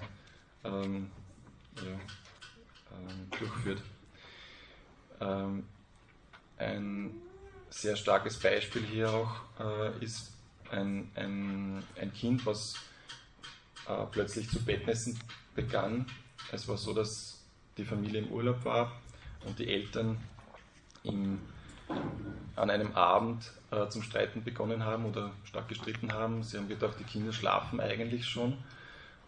ähm, 0.63 1.09
ja, 1.77 1.83
ähm, 1.83 3.29
durchführt. 3.37 3.81
Ähm, 5.21 5.63
ein 6.57 7.11
sehr 7.69 7.95
starkes 7.95 8.39
Beispiel 8.39 8.83
hier 8.83 9.09
auch 9.11 9.35
äh, 9.59 10.03
ist 10.03 10.31
ein, 10.71 11.11
ein, 11.15 11.83
ein 11.99 12.13
Kind, 12.13 12.45
was 12.45 12.75
äh, 13.87 14.05
plötzlich 14.11 14.49
zu 14.49 14.63
Bettnässen 14.63 15.19
begann. 15.53 16.05
Es 16.51 16.67
war 16.67 16.77
so, 16.77 16.93
dass 16.93 17.44
die 17.77 17.85
Familie 17.85 18.21
im 18.21 18.31
Urlaub 18.31 18.63
war 18.65 18.91
und 19.45 19.59
die 19.59 19.67
Eltern 19.67 20.17
im 21.03 21.39
an 22.55 22.69
einem 22.69 22.93
Abend 22.93 23.51
äh, 23.71 23.87
zum 23.89 24.01
Streiten 24.01 24.43
begonnen 24.43 24.83
haben 24.83 25.05
oder 25.05 25.31
stark 25.43 25.67
gestritten 25.67 26.13
haben. 26.13 26.43
Sie 26.43 26.57
haben 26.57 26.67
gedacht, 26.67 26.95
die 26.99 27.03
Kinder 27.03 27.33
schlafen 27.33 27.79
eigentlich 27.79 28.25
schon. 28.25 28.57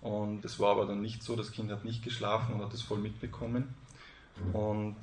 Und 0.02 0.46
es 0.46 0.60
war 0.60 0.72
aber 0.72 0.86
dann 0.86 1.02
nicht 1.02 1.24
so, 1.24 1.36
das 1.36 1.52
Kind 1.52 1.72
hat 1.72 1.84
nicht 1.84 2.04
geschlafen 2.04 2.56
und 2.56 2.64
hat 2.64 2.74
das 2.74 2.82
voll 2.82 3.00
mitbekommen. 3.00 3.76
Und 4.54 4.96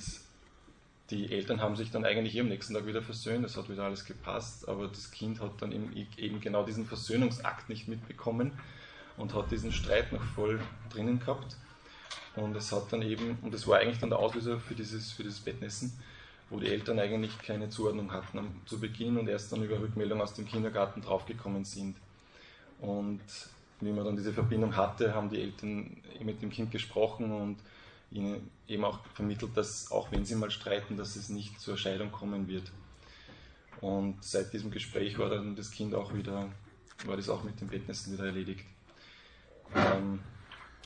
die 1.10 1.30
Eltern 1.30 1.60
haben 1.60 1.76
sich 1.76 1.90
dann 1.90 2.04
eigentlich 2.04 2.40
am 2.40 2.48
nächsten 2.48 2.72
Tag 2.72 2.86
wieder 2.86 3.02
versöhnt, 3.02 3.44
es 3.44 3.56
hat 3.56 3.68
wieder 3.68 3.84
alles 3.84 4.04
gepasst, 4.04 4.68
aber 4.68 4.88
das 4.88 5.10
Kind 5.10 5.40
hat 5.40 5.60
dann 5.60 5.72
eben 5.72 6.40
genau 6.40 6.64
diesen 6.64 6.86
Versöhnungsakt 6.86 7.68
nicht 7.68 7.88
mitbekommen 7.88 8.52
und 9.16 9.34
hat 9.34 9.50
diesen 9.50 9.72
Streit 9.72 10.12
noch 10.12 10.22
voll 10.22 10.60
drinnen 10.88 11.18
gehabt. 11.18 11.56
Und 12.36 12.56
es 12.56 12.72
hat 12.72 12.92
dann 12.92 13.02
eben, 13.02 13.38
und 13.42 13.54
das 13.54 13.66
war 13.66 13.78
eigentlich 13.78 13.98
dann 13.98 14.10
der 14.10 14.18
Auslöser 14.18 14.58
für 14.58 14.74
dieses, 14.74 15.12
für 15.12 15.22
dieses 15.22 15.40
Bettnässen, 15.40 15.92
wo 16.50 16.58
die 16.58 16.68
Eltern 16.68 16.98
eigentlich 16.98 17.38
keine 17.38 17.68
Zuordnung 17.68 18.12
hatten 18.12 18.60
zu 18.66 18.78
Beginn 18.78 19.16
und 19.16 19.28
erst 19.28 19.52
dann 19.52 19.62
über 19.62 19.80
Rückmeldung 19.80 20.20
aus 20.20 20.34
dem 20.34 20.46
Kindergarten 20.46 21.00
draufgekommen 21.00 21.64
sind. 21.64 21.96
Und 22.80 23.20
wie 23.80 23.92
man 23.92 24.04
dann 24.04 24.16
diese 24.16 24.32
Verbindung 24.32 24.76
hatte, 24.76 25.14
haben 25.14 25.30
die 25.30 25.40
Eltern 25.40 25.96
mit 26.20 26.42
dem 26.42 26.50
Kind 26.50 26.70
gesprochen 26.70 27.30
und 27.32 27.58
ihnen 28.10 28.50
eben 28.68 28.84
auch 28.84 29.00
vermittelt, 29.14 29.56
dass 29.56 29.90
auch 29.90 30.10
wenn 30.12 30.24
sie 30.24 30.34
mal 30.34 30.50
streiten, 30.50 30.96
dass 30.96 31.16
es 31.16 31.28
nicht 31.28 31.60
zur 31.60 31.76
Scheidung 31.76 32.12
kommen 32.12 32.48
wird. 32.48 32.70
Und 33.80 34.22
seit 34.22 34.52
diesem 34.52 34.70
Gespräch 34.70 35.18
war 35.18 35.28
dann 35.28 35.56
das 35.56 35.70
Kind 35.70 35.94
auch 35.94 36.14
wieder, 36.14 36.48
war 37.06 37.16
das 37.16 37.28
auch 37.28 37.42
mit 37.42 37.60
dem 37.60 37.68
Bettnässen 37.68 38.12
wieder 38.12 38.26
erledigt. 38.26 38.64
Ähm, 39.74 40.20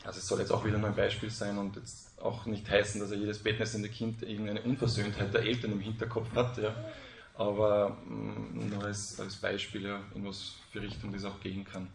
also 0.08 0.20
es 0.20 0.26
soll 0.26 0.40
jetzt 0.40 0.50
auch 0.50 0.64
wieder 0.64 0.78
nur 0.78 0.88
ein 0.88 0.96
Beispiel 0.96 1.28
sein 1.28 1.58
und 1.58 1.76
jetzt 1.76 2.18
auch 2.18 2.46
nicht 2.46 2.68
heißen, 2.68 2.98
dass 2.98 3.10
er 3.10 3.18
jedes 3.18 3.40
bettnässende 3.40 3.90
Kind 3.90 4.22
irgendeine 4.22 4.62
Unversöhntheit 4.62 5.34
der 5.34 5.42
Eltern 5.42 5.72
im 5.72 5.80
Hinterkopf 5.80 6.34
hat, 6.34 6.56
ja. 6.56 6.74
aber 7.34 7.98
mh, 8.06 8.14
mm, 8.14 8.70
nur 8.70 8.84
als, 8.84 9.20
als 9.20 9.36
Beispiel, 9.36 9.82
ja, 9.82 10.00
in 10.14 10.26
was 10.26 10.54
für 10.72 10.80
Richtung 10.80 11.12
das 11.12 11.26
auch 11.26 11.38
gehen 11.40 11.62
kann. 11.62 11.88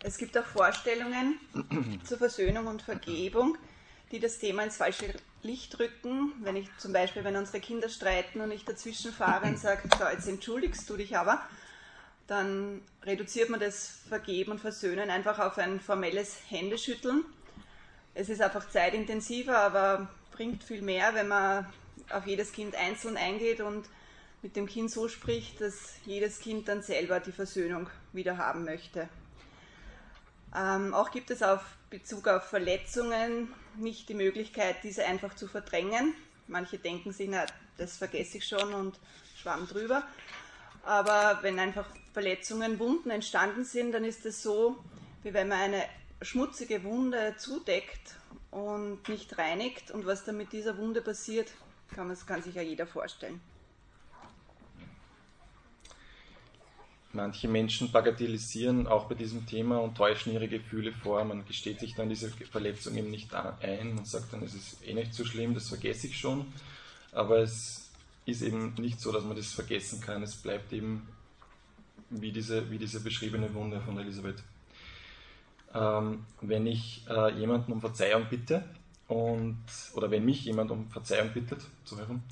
Es 0.00 0.18
gibt 0.18 0.36
auch 0.36 0.44
Vorstellungen 0.44 1.40
zur 2.04 2.18
Versöhnung 2.18 2.66
und 2.66 2.82
Vergebung, 2.82 3.56
die 4.12 4.20
das 4.20 4.38
Thema 4.38 4.62
ins 4.64 4.76
falsche 4.76 5.14
Licht 5.42 5.78
rücken. 5.78 6.34
Wenn 6.42 6.56
ich 6.56 6.68
zum 6.76 6.92
Beispiel, 6.92 7.24
wenn 7.24 7.36
unsere 7.36 7.60
Kinder 7.60 7.88
streiten 7.88 8.42
und 8.42 8.50
ich 8.50 8.66
dazwischen 8.66 9.10
fahre 9.10 9.46
und 9.46 9.58
sage, 9.58 9.88
so, 9.98 10.04
jetzt 10.04 10.28
entschuldigst 10.28 10.88
du 10.90 10.98
dich 10.98 11.16
aber, 11.16 11.40
dann 12.26 12.80
reduziert 13.02 13.50
man 13.50 13.60
das 13.60 13.98
Vergeben 14.08 14.52
und 14.52 14.60
Versöhnen 14.60 15.10
einfach 15.10 15.38
auf 15.38 15.58
ein 15.58 15.80
formelles 15.80 16.38
Händeschütteln. 16.48 17.24
Es 18.14 18.28
ist 18.28 18.40
einfach 18.40 18.68
zeitintensiver, 18.68 19.58
aber 19.58 20.08
bringt 20.32 20.64
viel 20.64 20.82
mehr, 20.82 21.14
wenn 21.14 21.28
man 21.28 21.66
auf 22.10 22.26
jedes 22.26 22.52
Kind 22.52 22.74
einzeln 22.76 23.16
eingeht 23.16 23.60
und 23.60 23.86
mit 24.42 24.56
dem 24.56 24.66
Kind 24.66 24.90
so 24.90 25.08
spricht, 25.08 25.60
dass 25.60 25.94
jedes 26.04 26.40
Kind 26.40 26.68
dann 26.68 26.82
selber 26.82 27.20
die 27.20 27.32
Versöhnung 27.32 27.88
wieder 28.12 28.36
haben 28.38 28.64
möchte. 28.64 29.08
Ähm, 30.54 30.94
auch 30.94 31.10
gibt 31.10 31.30
es 31.30 31.42
auf 31.42 31.62
Bezug 31.90 32.28
auf 32.28 32.44
Verletzungen 32.44 33.52
nicht 33.76 34.08
die 34.08 34.14
Möglichkeit, 34.14 34.76
diese 34.82 35.04
einfach 35.04 35.34
zu 35.34 35.48
verdrängen. 35.48 36.14
Manche 36.46 36.78
denken 36.78 37.12
sich, 37.12 37.28
na, 37.28 37.46
das 37.76 37.96
vergesse 37.96 38.38
ich 38.38 38.46
schon 38.46 38.72
und 38.74 38.98
schwamm 39.40 39.66
drüber. 39.66 40.04
Aber 40.84 41.38
wenn 41.42 41.58
einfach 41.58 41.86
Verletzungen, 42.12 42.78
Wunden 42.78 43.10
entstanden 43.10 43.64
sind, 43.64 43.92
dann 43.92 44.04
ist 44.04 44.24
es 44.26 44.42
so, 44.42 44.76
wie 45.22 45.32
wenn 45.32 45.48
man 45.48 45.58
eine 45.58 45.82
schmutzige 46.22 46.84
Wunde 46.84 47.34
zudeckt 47.38 48.16
und 48.50 49.08
nicht 49.08 49.36
reinigt. 49.38 49.90
Und 49.90 50.06
was 50.06 50.24
dann 50.24 50.36
mit 50.36 50.52
dieser 50.52 50.76
Wunde 50.78 51.00
passiert, 51.00 51.50
kann, 51.94 52.08
man, 52.08 52.16
kann 52.26 52.42
sich 52.42 52.54
ja 52.54 52.62
jeder 52.62 52.86
vorstellen. 52.86 53.40
Manche 57.12 57.46
Menschen 57.46 57.92
bagatellisieren 57.92 58.88
auch 58.88 59.04
bei 59.04 59.14
diesem 59.14 59.46
Thema 59.46 59.78
und 59.78 59.96
täuschen 59.96 60.32
ihre 60.32 60.48
Gefühle 60.48 60.92
vor. 60.92 61.24
Man 61.24 61.46
gesteht 61.46 61.78
sich 61.78 61.94
dann 61.94 62.08
diese 62.08 62.28
Verletzung 62.28 62.96
eben 62.96 63.10
nicht 63.10 63.32
ein 63.34 63.96
und 63.96 64.06
sagt 64.06 64.32
dann, 64.32 64.42
es 64.42 64.54
ist 64.54 64.84
eh 64.84 64.94
nicht 64.94 65.14
so 65.14 65.24
schlimm, 65.24 65.54
das 65.54 65.68
vergesse 65.68 66.08
ich 66.08 66.18
schon. 66.18 66.52
Aber 67.12 67.38
es 67.38 67.83
ist 68.26 68.42
eben 68.42 68.74
nicht 68.74 69.00
so, 69.00 69.12
dass 69.12 69.24
man 69.24 69.36
das 69.36 69.52
vergessen 69.52 70.00
kann. 70.00 70.22
Es 70.22 70.36
bleibt 70.36 70.72
eben 70.72 71.06
wie 72.10 72.32
diese, 72.32 72.70
wie 72.70 72.78
diese 72.78 73.00
beschriebene 73.00 73.52
Wunde 73.54 73.80
von 73.80 73.98
Elisabeth. 73.98 74.42
Ähm, 75.74 76.24
wenn 76.40 76.66
ich 76.66 77.04
äh, 77.08 77.36
jemanden 77.38 77.72
um 77.72 77.80
Verzeihung 77.80 78.26
bitte 78.30 78.64
und 79.08 79.64
oder 79.94 80.10
wenn 80.10 80.24
mich 80.24 80.44
jemand 80.44 80.70
um 80.70 80.88
Verzeihung 80.90 81.32
bittet, 81.32 81.62
so 81.84 81.98
herum, 81.98 82.22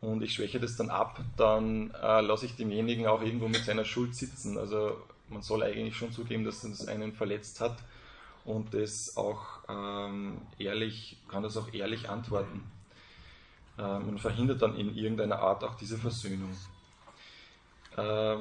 und 0.00 0.22
ich 0.22 0.34
schwäche 0.34 0.60
das 0.60 0.76
dann 0.76 0.90
ab, 0.90 1.20
dann 1.36 1.90
äh, 1.92 2.20
lasse 2.20 2.46
ich 2.46 2.56
demjenigen 2.56 3.06
auch 3.06 3.22
irgendwo 3.22 3.48
mit 3.48 3.64
seiner 3.64 3.86
Schuld 3.86 4.14
sitzen. 4.14 4.58
Also 4.58 4.98
man 5.30 5.40
soll 5.42 5.62
eigentlich 5.62 5.96
schon 5.96 6.12
zugeben, 6.12 6.44
dass 6.44 6.62
es 6.62 6.86
einen 6.86 7.12
verletzt 7.14 7.60
hat 7.60 7.78
und 8.44 8.74
das 8.74 9.16
auch 9.16 9.40
ähm, 9.68 10.42
ehrlich, 10.58 11.16
kann 11.28 11.42
das 11.42 11.56
auch 11.56 11.72
ehrlich 11.72 12.10
antworten. 12.10 12.62
Äh, 13.78 13.82
man 13.82 14.18
verhindert 14.18 14.62
dann 14.62 14.76
in 14.76 14.96
irgendeiner 14.96 15.38
Art 15.38 15.64
auch 15.64 15.74
diese 15.74 15.98
Versöhnung. 15.98 16.56
Äh, 17.96 18.36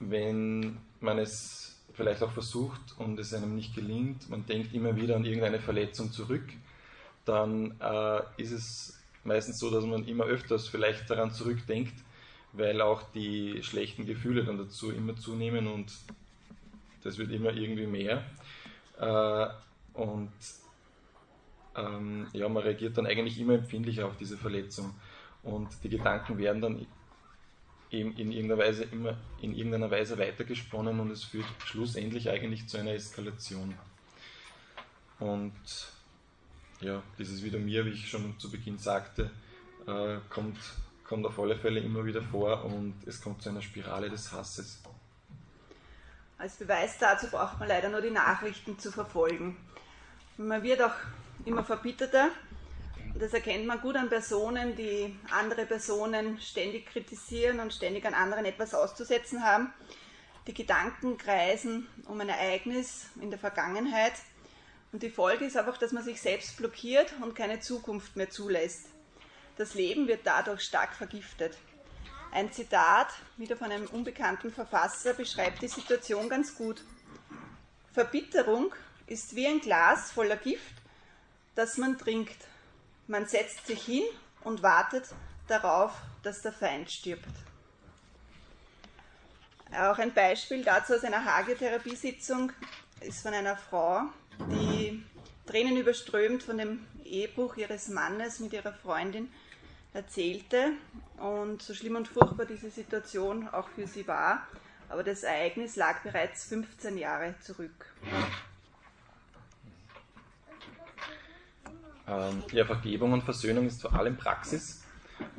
wenn 0.00 0.78
man 1.00 1.18
es 1.18 1.76
vielleicht 1.94 2.22
auch 2.22 2.30
versucht 2.30 2.80
und 2.98 3.18
es 3.18 3.34
einem 3.34 3.56
nicht 3.56 3.74
gelingt, 3.74 4.30
man 4.30 4.46
denkt 4.46 4.72
immer 4.72 4.94
wieder 4.96 5.16
an 5.16 5.24
irgendeine 5.24 5.58
Verletzung 5.58 6.12
zurück, 6.12 6.44
dann 7.24 7.74
äh, 7.80 8.20
ist 8.36 8.52
es 8.52 8.98
meistens 9.24 9.58
so, 9.58 9.70
dass 9.70 9.84
man 9.84 10.06
immer 10.06 10.24
öfters 10.24 10.68
vielleicht 10.68 11.10
daran 11.10 11.32
zurückdenkt, 11.32 11.94
weil 12.52 12.80
auch 12.80 13.02
die 13.14 13.62
schlechten 13.62 14.06
Gefühle 14.06 14.44
dann 14.44 14.58
dazu 14.58 14.90
immer 14.90 15.16
zunehmen 15.16 15.66
und 15.66 15.92
das 17.02 17.18
wird 17.18 17.30
immer 17.30 17.52
irgendwie 17.52 17.86
mehr. 17.86 18.24
Äh, 18.98 19.48
und 19.98 20.30
ähm, 21.78 22.26
ja, 22.32 22.48
man 22.48 22.62
reagiert 22.62 22.98
dann 22.98 23.06
eigentlich 23.06 23.38
immer 23.38 23.54
empfindlicher 23.54 24.06
auf 24.06 24.16
diese 24.16 24.36
Verletzung. 24.36 24.94
Und 25.42 25.68
die 25.82 25.88
Gedanken 25.88 26.38
werden 26.38 26.60
dann 26.60 26.86
eben 27.90 28.12
in 28.16 28.32
irgendeiner 28.32 28.62
Weise 28.62 28.84
immer 28.84 29.16
in 29.40 29.54
irgendeiner 29.54 29.90
Weise 29.90 30.18
weitergesponnen 30.18 31.00
und 31.00 31.10
es 31.10 31.24
führt 31.24 31.46
schlussendlich 31.64 32.28
eigentlich 32.28 32.66
zu 32.68 32.78
einer 32.78 32.92
Eskalation. 32.92 33.74
Und 35.20 35.52
ja, 36.80 37.02
dieses 37.18 37.42
wieder 37.42 37.58
mir, 37.58 37.84
wie 37.86 37.90
ich 37.90 38.08
schon 38.08 38.38
zu 38.38 38.50
Beginn 38.50 38.78
sagte, 38.78 39.30
äh, 39.86 40.18
kommt, 40.28 40.58
kommt 41.04 41.26
auf 41.26 41.38
alle 41.38 41.56
Fälle 41.56 41.80
immer 41.80 42.04
wieder 42.04 42.22
vor 42.22 42.64
und 42.64 42.94
es 43.06 43.20
kommt 43.20 43.42
zu 43.42 43.48
einer 43.48 43.62
Spirale 43.62 44.10
des 44.10 44.32
Hasses. 44.32 44.80
Als 46.36 46.56
Beweis 46.56 46.98
dazu 46.98 47.26
braucht 47.28 47.58
man 47.58 47.68
leider 47.68 47.88
nur 47.88 48.00
die 48.00 48.10
Nachrichten 48.10 48.78
zu 48.78 48.92
verfolgen. 48.92 49.56
Man 50.36 50.62
wird 50.62 50.80
auch 50.82 50.94
immer 51.44 51.64
verbitterter. 51.64 52.30
Das 53.18 53.32
erkennt 53.32 53.66
man 53.66 53.80
gut 53.80 53.96
an 53.96 54.08
Personen, 54.08 54.76
die 54.76 55.16
andere 55.30 55.66
Personen 55.66 56.40
ständig 56.40 56.86
kritisieren 56.86 57.58
und 57.60 57.72
ständig 57.72 58.06
an 58.06 58.14
anderen 58.14 58.44
etwas 58.44 58.74
auszusetzen 58.74 59.42
haben. 59.42 59.72
Die 60.46 60.54
Gedanken 60.54 61.18
kreisen 61.18 61.88
um 62.06 62.20
ein 62.20 62.28
Ereignis 62.28 63.06
in 63.20 63.30
der 63.30 63.38
Vergangenheit 63.38 64.14
und 64.92 65.02
die 65.02 65.10
Folge 65.10 65.44
ist 65.44 65.56
einfach, 65.56 65.76
dass 65.76 65.92
man 65.92 66.02
sich 66.02 66.20
selbst 66.20 66.56
blockiert 66.56 67.12
und 67.20 67.34
keine 67.34 67.60
Zukunft 67.60 68.16
mehr 68.16 68.30
zulässt. 68.30 68.86
Das 69.56 69.74
Leben 69.74 70.08
wird 70.08 70.20
dadurch 70.24 70.62
stark 70.62 70.94
vergiftet. 70.94 71.58
Ein 72.30 72.52
Zitat, 72.52 73.08
wieder 73.36 73.56
von 73.56 73.70
einem 73.70 73.86
unbekannten 73.86 74.52
Verfasser, 74.52 75.14
beschreibt 75.14 75.60
die 75.62 75.68
Situation 75.68 76.28
ganz 76.28 76.54
gut. 76.54 76.82
Verbitterung 77.92 78.72
ist 79.06 79.34
wie 79.34 79.46
ein 79.46 79.60
Glas 79.60 80.12
voller 80.12 80.36
Gift, 80.36 80.77
das 81.58 81.76
man 81.76 81.98
trinkt. 81.98 82.36
Man 83.08 83.26
setzt 83.26 83.66
sich 83.66 83.82
hin 83.82 84.04
und 84.44 84.62
wartet 84.62 85.06
darauf, 85.48 85.92
dass 86.22 86.40
der 86.40 86.52
Feind 86.52 86.88
stirbt. 86.88 87.24
Auch 89.72 89.98
ein 89.98 90.14
Beispiel 90.14 90.62
dazu 90.62 90.94
aus 90.94 91.02
einer 91.02 91.24
Hagetherapiesitzung 91.24 92.52
ist 93.00 93.22
von 93.22 93.34
einer 93.34 93.56
Frau, 93.56 94.02
die 94.38 95.04
Tränen 95.46 95.76
überströmt 95.76 96.44
von 96.44 96.58
dem 96.58 96.86
Ehebruch 97.04 97.56
ihres 97.56 97.88
Mannes 97.88 98.38
mit 98.38 98.52
ihrer 98.52 98.72
Freundin 98.72 99.28
erzählte 99.94 100.74
und 101.16 101.60
so 101.60 101.74
schlimm 101.74 101.96
und 101.96 102.06
furchtbar 102.06 102.46
diese 102.46 102.70
Situation 102.70 103.48
auch 103.48 103.68
für 103.70 103.88
sie 103.88 104.06
war. 104.06 104.46
Aber 104.88 105.02
das 105.02 105.24
Ereignis 105.24 105.74
lag 105.74 106.02
bereits 106.04 106.44
15 106.44 106.96
Jahre 106.98 107.34
zurück. 107.40 107.92
Ähm, 112.08 112.42
ja, 112.52 112.64
Vergebung 112.64 113.12
und 113.12 113.22
Versöhnung 113.22 113.66
ist 113.66 113.82
vor 113.82 113.94
allem 113.94 114.16
Praxis. 114.16 114.82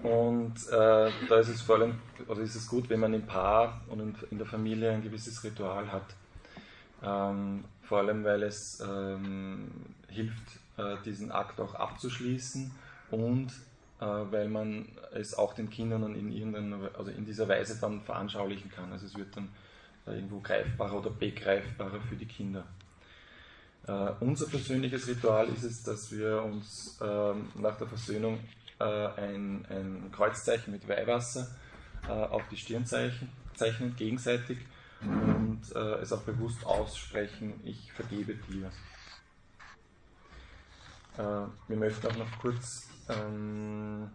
Und 0.04 0.56
äh, 0.68 1.12
da 1.30 1.40
ist 1.40 1.50
es 1.50 1.62
vor 1.62 1.78
allem, 1.78 2.00
oder 2.28 2.42
ist 2.42 2.56
es 2.56 2.68
gut, 2.68 2.90
wenn 2.90 3.00
man 3.00 3.14
im 3.14 3.26
Paar 3.26 3.82
und 3.88 4.16
in 4.30 4.38
der 4.38 4.48
Familie 4.48 4.92
ein 4.92 5.02
gewisses 5.02 5.44
Ritual 5.44 5.92
hat. 5.92 6.16
Ähm, 7.02 7.64
vor 7.82 8.00
allem 8.00 8.24
weil 8.24 8.44
es 8.44 8.82
ähm, 8.82 9.72
hilft, 10.10 10.44
äh, 10.78 10.98
diesen 11.06 11.32
Akt 11.32 11.60
auch 11.60 11.76
abzuschließen 11.76 12.72
und 13.12 13.48
äh, 14.00 14.06
weil 14.06 14.48
man 14.48 14.88
es 15.14 15.34
auch 15.34 15.54
den 15.54 15.70
Kindern 15.70 16.16
in, 16.16 16.32
irgendeiner, 16.32 16.92
also 16.98 17.12
in 17.12 17.26
dieser 17.26 17.48
Weise 17.48 17.80
dann 17.80 18.02
veranschaulichen 18.02 18.70
kann. 18.70 18.92
Also 18.92 19.06
es 19.06 19.18
wird 19.18 19.36
dann 19.36 19.50
äh, 20.08 20.16
irgendwo 20.16 20.40
greifbarer 20.40 20.98
oder 20.98 21.10
begreifbarer 21.10 22.02
für 22.02 22.16
die 22.16 22.26
Kinder. 22.26 22.66
Uh, 23.88 24.14
unser 24.20 24.46
persönliches 24.48 25.08
Ritual 25.08 25.48
ist 25.48 25.64
es, 25.64 25.82
dass 25.82 26.12
wir 26.12 26.44
uns 26.44 27.00
uh, 27.02 27.34
nach 27.56 27.78
der 27.78 27.88
Versöhnung 27.88 28.40
uh, 28.80 28.84
ein, 28.84 29.66
ein, 29.68 30.12
Kreuzzeichen 30.12 30.72
mit 30.74 30.88
Weihwasser 30.88 31.48
auf 32.08 32.44
die 32.50 32.56
Stirn 32.56 32.86
zeichnen, 32.86 33.96
gegenseitig 33.98 34.58
und 35.02 35.62
äh, 35.76 35.96
es 36.02 36.12
auch 36.12 36.22
bewusst 36.22 36.66
aussprechen, 36.66 37.60
ich 37.64 37.92
vergebe 37.94 38.36
dir. 38.36 38.72
Äh, 41.18 41.48
wir 41.68 41.78
möchten 41.78 42.08
auch 42.08 42.18
noch 42.18 42.40
kurz 42.40 42.88
ähm, 43.10 44.10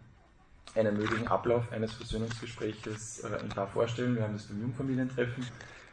einen 0.74 0.96
möglichen 0.96 1.28
Ablauf 1.28 1.72
eines 1.72 1.92
Versöhnungsgespräches 1.94 3.24
äh, 3.24 3.38
ein 3.40 3.48
paar 3.48 3.68
vorstellen. 3.68 4.16
Wir 4.16 4.24
haben 4.24 4.34
das 4.34 4.46
beim 4.46 4.60
Jungfamilientreffen 4.60 5.46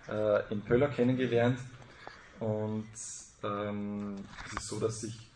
äh, 0.10 0.53
in 0.53 0.62
Pöller 0.62 0.89
kennengelernt 0.89 1.60
und 2.39 2.89
ähm, 3.43 4.15
es 4.47 4.54
ist 4.54 4.67
so, 4.67 4.80
dass 4.80 5.01
sich 5.01 5.32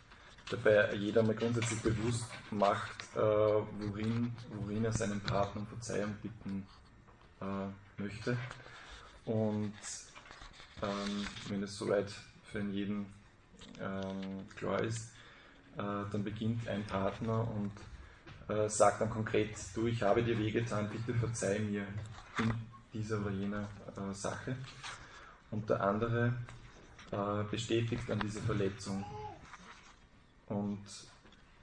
dabei 0.50 0.94
jeder 0.96 1.24
mal 1.24 1.36
grundsätzlich 1.36 1.82
bewusst 1.82 2.26
macht, 2.52 2.96
äh, 3.16 3.20
worin, 3.20 4.32
worin 4.54 4.86
er 4.86 4.94
seinen 4.94 5.22
Partner 5.22 5.62
um 5.62 5.68
Verzeihung 5.68 6.16
bitten 6.22 6.68
äh, 7.42 8.02
möchte. 8.02 8.38
Und 9.26 9.74
ähm, 10.82 11.28
wenn 11.48 11.64
es 11.64 11.78
soweit 11.78 12.12
für 12.52 12.62
jeden 12.62 13.08
ähm, 13.82 14.48
klar 14.56 14.82
ist, 14.82 15.10
äh, 15.78 15.82
dann 16.12 16.24
beginnt 16.24 16.68
ein 16.68 16.86
Partner 16.86 17.48
und 17.52 17.72
äh, 18.48 18.70
sagt 18.70 19.02
dann 19.02 19.10
konkret, 19.10 19.56
du, 19.74 19.88
ich 19.88 20.04
habe 20.04 20.24
dir 20.24 20.38
wehgetan, 20.38 20.90
bitte 20.90 21.18
verzeih 21.18 21.60
mir 21.60 21.88
in 22.38 22.54
dieser 22.94 23.20
oder 23.20 23.32
jener 23.32 23.68
äh, 23.98 24.14
Sache. 24.14 24.56
Und 25.52 25.70
der 25.70 25.82
andere 25.82 26.34
äh, 27.16 27.44
bestätigt 27.50 28.04
dann 28.08 28.20
diese 28.20 28.42
Verletzung 28.42 29.06
und 30.48 30.84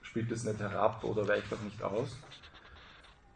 spielt 0.01 0.31
es 0.33 0.45
nicht 0.45 0.59
herab 0.59 1.05
oder 1.05 1.29
weicht 1.29 1.53
auch 1.53 1.61
nicht 1.61 1.83
aus 1.83 2.17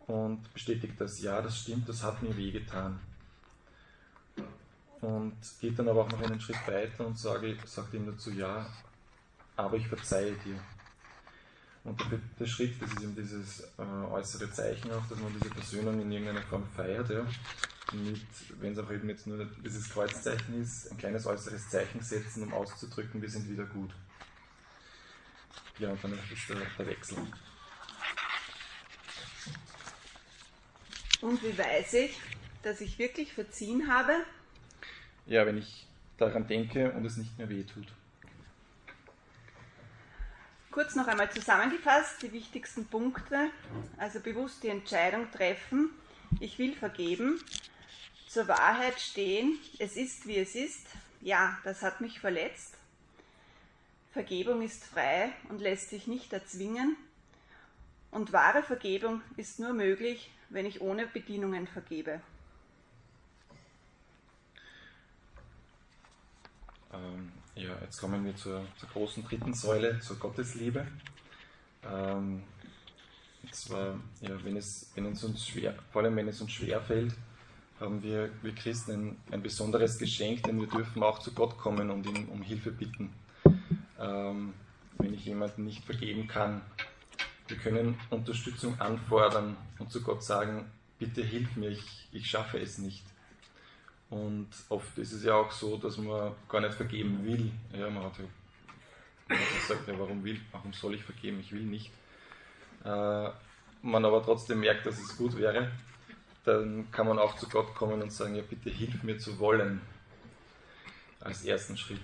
und 0.07 0.53
bestätigt 0.55 0.95
das, 0.99 1.21
ja, 1.21 1.43
das 1.43 1.59
stimmt, 1.59 1.89
das 1.89 2.03
hat 2.03 2.23
mir 2.23 2.37
wehgetan. 2.37 2.99
Und 5.01 5.37
geht 5.61 5.79
dann 5.79 5.89
aber 5.89 6.03
auch 6.03 6.11
noch 6.11 6.23
einen 6.23 6.41
Schritt 6.41 6.67
weiter 6.67 7.07
und 7.07 7.19
sage, 7.19 7.57
sagt 7.65 7.93
ihm 7.93 8.07
dazu, 8.07 8.31
ja, 8.31 8.67
aber 9.57 9.77
ich 9.77 9.87
verzeihe 9.87 10.33
dir. 10.45 10.59
Und 11.87 12.01
der, 12.11 12.19
der 12.41 12.47
Schritt, 12.47 12.83
das 12.83 12.91
ist 12.91 13.03
eben 13.03 13.15
dieses 13.15 13.61
äh, 13.79 13.83
äußere 13.83 14.51
Zeichen 14.51 14.91
auch, 14.91 15.07
dass 15.07 15.21
man 15.21 15.33
diese 15.41 15.55
Versöhnung 15.55 16.01
in 16.01 16.11
irgendeiner 16.11 16.43
Form 16.43 16.67
feiert, 16.75 17.09
ja. 17.11 17.25
Wenn 18.61 18.73
es 18.73 18.79
auch 18.81 18.91
eben 18.91 19.09
jetzt 19.09 19.29
nur 19.29 19.47
dieses 19.65 19.89
Kreuzzeichen 19.91 20.61
ist, 20.61 20.91
ein 20.91 20.99
kleines 20.99 21.25
äußeres 21.25 21.71
Zeichen 21.71 22.01
setzen, 22.01 22.43
um 22.43 22.53
auszudrücken, 22.53 23.23
wir 23.23 23.31
sind 23.31 23.49
wieder 23.49 23.65
gut. 23.65 23.91
Ja, 25.79 25.91
und 25.91 26.03
dann 26.03 26.13
ist 26.13 26.49
der, 26.49 26.57
der 26.77 26.87
Wechsel. 26.89 27.19
Und 31.21 31.43
wie 31.45 31.57
weiß 31.57 31.95
ich, 31.95 32.19
dass 32.65 32.81
ich 32.81 32.99
wirklich 32.99 33.33
verziehen 33.33 33.89
habe? 33.89 34.13
Ja, 35.27 35.47
wenn 35.47 35.59
ich 35.59 35.87
daran 36.19 36.49
denke 36.49 36.91
und 36.91 37.05
es 37.05 37.17
nicht 37.17 37.39
mehr 37.39 37.49
weh 37.49 37.63
tut. 37.63 37.87
Kurz 40.77 40.95
noch 40.95 41.07
einmal 41.07 41.31
zusammengefasst 41.31 42.21
die 42.21 42.33
wichtigsten 42.35 42.85
Punkte. 42.85 43.49
Also 43.97 44.21
bewusst 44.21 44.63
die 44.63 44.69
Entscheidung 44.69 45.33
treffen, 45.33 45.89
ich 46.39 46.59
will 46.59 46.75
vergeben, 46.77 47.41
zur 48.29 48.47
Wahrheit 48.47 49.01
stehen, 49.01 49.59
es 49.79 49.97
ist 49.97 50.27
wie 50.27 50.37
es 50.37 50.55
ist, 50.55 50.87
ja, 51.23 51.57
das 51.65 51.81
hat 51.83 52.03
mich 52.03 52.21
verletzt, 52.21 52.75
Vergebung 54.13 54.61
ist 54.61 54.85
frei 54.85 55.33
und 55.49 55.63
lässt 55.63 55.89
sich 55.89 56.07
nicht 56.07 56.35
erzwingen. 56.35 56.95
Und 58.11 58.35
wahre 58.35 58.63
Vergebung 58.63 59.23
ist 59.39 59.59
nur 59.59 59.73
möglich, 59.73 60.31
wenn 60.51 60.67
ich 60.67 60.83
ohne 60.83 61.07
Bedingungen 61.07 61.67
vergebe. 61.67 62.21
Ähm, 66.93 67.33
ja, 67.57 67.77
jetzt 67.83 67.99
kommen 67.99 68.25
wir 68.25 68.37
zur, 68.37 68.65
zur, 68.79 68.89
großen 68.91 69.25
dritten 69.25 69.55
Säule, 69.55 69.99
zur 70.01 70.17
Gottesliebe. 70.17 70.87
Ähm, 71.85 72.43
und 73.43 73.55
zwar, 73.55 73.99
ja, 74.21 74.45
wenn 74.45 74.57
es, 74.57 74.91
wenn 74.95 75.07
es 75.07 75.25
uns 75.25 75.47
schwer, 75.47 75.75
vor 75.93 76.03
allem 76.03 76.17
wenn 76.17 76.29
es 76.29 76.41
uns 76.41 76.53
schwer 76.53 76.81
fällt, 76.81 77.15
haben 77.81 78.03
wir, 78.03 78.31
wir 78.43 78.55
Christen 78.55 78.93
ein, 78.93 79.17
ein 79.33 79.43
besonderes 79.43 79.99
Geschenk, 79.99 80.45
denn 80.45 80.61
wir 80.61 80.69
dürfen 80.69 81.03
auch 81.03 81.19
zu 81.19 81.33
Gott 81.33 81.59
kommen 81.59 81.91
und 81.91 82.07
ihn 82.07 82.29
um 82.29 82.43
Hilfe 82.43 82.71
bitten 82.71 83.13
ähm, 84.01 84.55
wenn 84.99 85.15
ich 85.15 85.25
jemanden 85.25 85.65
nicht 85.65 85.85
vergeben 85.85 86.27
kann. 86.27 86.63
Wir 87.49 87.57
können 87.57 87.99
Unterstützung 88.11 88.81
anfordern 88.81 89.57
und 89.79 89.91
zu 89.91 90.03
Gott 90.03 90.25
sagen, 90.25 90.71
bitte 90.99 91.23
hilf 91.23 91.57
mir, 91.57 91.71
ich, 91.71 92.09
ich 92.13 92.29
schaffe 92.29 92.59
es 92.59 92.79
nicht. 92.79 93.05
Und 94.09 94.49
oft 94.69 94.97
ist 94.99 95.13
es 95.13 95.25
ja 95.25 95.35
auch 95.35 95.51
so, 95.51 95.77
dass 95.77 95.97
man 95.99 96.33
gar 96.49 96.61
nicht 96.61 96.75
vergeben 96.75 97.25
will. 97.25 97.51
Ja, 97.73 97.91
man 97.91 98.05
hat 98.05 98.19
ja 98.19 98.25
man 99.29 99.39
sagt, 99.67 99.89
ja, 99.89 99.99
warum, 99.99 100.23
will, 100.25 100.41
warum 100.53 100.73
soll 100.73 100.95
ich 100.95 101.03
vergeben? 101.03 101.41
Ich 101.41 101.53
will 101.53 101.63
nicht. 101.63 101.91
Äh, 102.85 103.31
man 103.83 104.05
aber 104.05 104.23
trotzdem 104.23 104.61
merkt, 104.61 104.87
dass 104.87 104.99
es 104.99 105.17
gut 105.17 105.37
wäre, 105.37 105.71
dann 106.45 106.91
kann 106.93 107.09
man 107.09 107.19
auch 107.19 107.37
zu 107.37 107.49
Gott 107.49 107.75
kommen 107.75 108.01
und 108.03 108.13
sagen, 108.13 108.37
ja, 108.37 108.43
bitte 108.43 108.71
hilf 108.71 109.03
mir 109.03 109.19
zu 109.19 109.39
wollen. 109.39 109.81
Als 111.21 111.45
ersten 111.45 111.77
Schritt. 111.77 111.99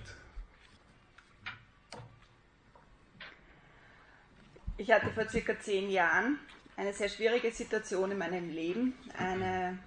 Ich 4.79 4.91
hatte 4.91 5.11
vor 5.11 5.29
circa 5.29 5.57
zehn 5.61 5.91
Jahren 5.91 6.41
eine 6.77 6.93
sehr 6.93 7.09
schwierige 7.09 7.53
Situation 7.53 8.11
in 8.11 8.19
meinem 8.19 8.51
Leben. 8.51 8.95
Eine 9.17 9.79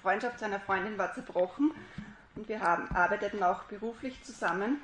Freundschaft 0.00 0.38
zu 0.38 0.44
einer 0.44 0.60
Freundin 0.60 0.98
war 0.98 1.14
zerbrochen 1.14 1.72
und 2.34 2.48
wir 2.48 2.60
haben, 2.60 2.88
arbeiteten 2.94 3.42
auch 3.42 3.64
beruflich 3.64 4.22
zusammen. 4.24 4.80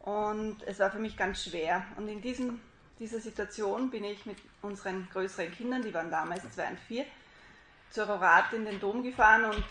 Und 0.00 0.62
es 0.66 0.78
war 0.78 0.90
für 0.90 0.98
mich 0.98 1.16
ganz 1.16 1.44
schwer. 1.44 1.84
Und 1.96 2.08
in 2.08 2.22
diesem, 2.22 2.60
dieser 2.98 3.20
Situation 3.20 3.90
bin 3.90 4.04
ich 4.04 4.24
mit 4.24 4.38
unseren 4.62 5.08
größeren 5.12 5.52
Kindern, 5.52 5.82
die 5.82 5.92
waren 5.92 6.10
damals 6.10 6.50
zwei 6.54 6.68
und 6.68 6.80
vier, 6.80 7.04
zur 7.90 8.06
Rorat 8.06 8.52
in 8.52 8.64
den 8.64 8.80
Dom 8.80 9.02
gefahren 9.02 9.44
und 9.44 9.64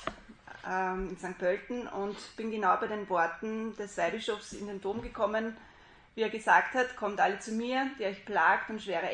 ähm, 0.67 1.10
in 1.10 1.17
St. 1.17 1.38
Pölten 1.38 1.88
und 1.88 2.17
bin 2.36 2.52
genau 2.52 2.78
bei 2.78 2.88
den 2.88 3.10
Worten 3.10 3.75
des 3.75 3.97
Weihbischofs 3.97 4.54
in 4.54 4.67
den 4.67 4.82
Dom 4.82 5.02
gekommen, 5.02 5.56
wie 6.15 6.21
er 6.21 6.30
gesagt 6.30 6.73
hat, 6.73 6.95
kommt 6.95 7.19
alle 7.19 7.39
zu 7.39 7.54
mir, 7.54 7.89
die 7.97 8.06
euch 8.06 8.25
plagt 8.25 8.69
und 8.69 8.82
schwere 8.82 9.10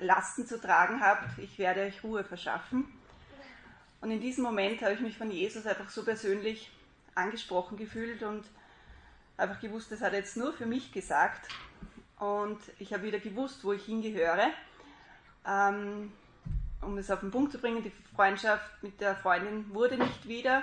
Lasten 0.00 0.46
zu 0.46 0.60
tragen 0.60 1.00
habt, 1.00 1.38
ich 1.38 1.58
werde 1.58 1.82
euch 1.82 2.04
Ruhe 2.04 2.22
verschaffen. 2.22 2.99
Und 4.00 4.10
in 4.10 4.20
diesem 4.20 4.44
Moment 4.44 4.80
habe 4.82 4.94
ich 4.94 5.00
mich 5.00 5.16
von 5.16 5.30
Jesus 5.30 5.66
einfach 5.66 5.90
so 5.90 6.04
persönlich 6.04 6.70
angesprochen 7.14 7.76
gefühlt 7.76 8.22
und 8.22 8.44
einfach 9.36 9.60
gewusst, 9.60 9.92
das 9.92 10.00
hat 10.00 10.12
er 10.12 10.20
jetzt 10.20 10.36
nur 10.36 10.52
für 10.52 10.66
mich 10.66 10.92
gesagt. 10.92 11.48
Und 12.18 12.58
ich 12.78 12.92
habe 12.92 13.04
wieder 13.04 13.18
gewusst, 13.18 13.64
wo 13.64 13.72
ich 13.72 13.84
hingehöre. 13.84 14.48
Ähm, 15.46 16.12
um 16.82 16.96
es 16.96 17.10
auf 17.10 17.20
den 17.20 17.30
Punkt 17.30 17.52
zu 17.52 17.58
bringen, 17.58 17.82
die 17.82 17.92
Freundschaft 18.14 18.82
mit 18.82 19.00
der 19.00 19.16
Freundin 19.16 19.72
wurde 19.74 19.98
nicht 19.98 20.26
wieder, 20.26 20.62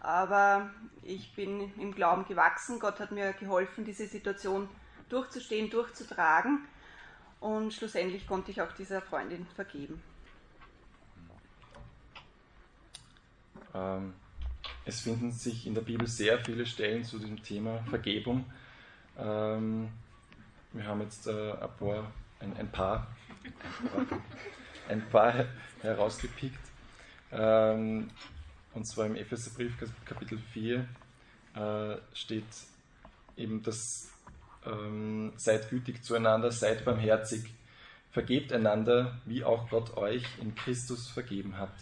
aber 0.00 0.70
ich 1.02 1.34
bin 1.34 1.72
im 1.78 1.94
Glauben 1.94 2.26
gewachsen. 2.26 2.78
Gott 2.78 2.98
hat 2.98 3.12
mir 3.12 3.34
geholfen, 3.34 3.84
diese 3.84 4.06
Situation 4.06 4.68
zu 4.68 4.80
durchzustehen, 5.10 5.68
durchzutragen. 5.68 6.64
Und 7.40 7.74
schlussendlich 7.74 8.26
konnte 8.26 8.50
ich 8.50 8.62
auch 8.62 8.72
dieser 8.72 9.02
Freundin 9.02 9.46
vergeben. 9.54 10.02
Es 14.84 15.00
finden 15.00 15.32
sich 15.32 15.66
in 15.66 15.74
der 15.74 15.82
Bibel 15.82 16.06
sehr 16.06 16.38
viele 16.44 16.66
Stellen 16.66 17.04
zu 17.04 17.18
diesem 17.18 17.42
Thema 17.42 17.82
Vergebung. 17.88 18.44
Ähm, 19.18 19.88
wir 20.72 20.84
haben 20.84 21.00
jetzt 21.02 21.26
äh, 21.26 21.52
ein, 21.52 21.68
paar, 21.78 22.12
ein, 22.40 22.56
ein, 22.56 22.70
paar, 22.70 23.06
ein 24.88 25.08
paar 25.10 25.46
herausgepickt. 25.82 26.60
Ähm, 27.32 28.10
und 28.74 28.86
zwar 28.86 29.06
im 29.06 29.16
Epheserbrief 29.16 29.74
Kapitel 30.04 30.38
4 30.52 30.86
äh, 31.54 31.96
steht 32.12 32.44
eben, 33.36 33.62
ähm, 34.66 35.32
seid 35.36 35.70
gütig 35.70 36.02
zueinander, 36.04 36.52
seid 36.52 36.84
barmherzig, 36.84 37.52
vergebt 38.10 38.52
einander, 38.52 39.18
wie 39.24 39.44
auch 39.44 39.68
Gott 39.70 39.96
euch 39.96 40.24
in 40.40 40.54
Christus 40.54 41.08
vergeben 41.08 41.56
hat. 41.58 41.72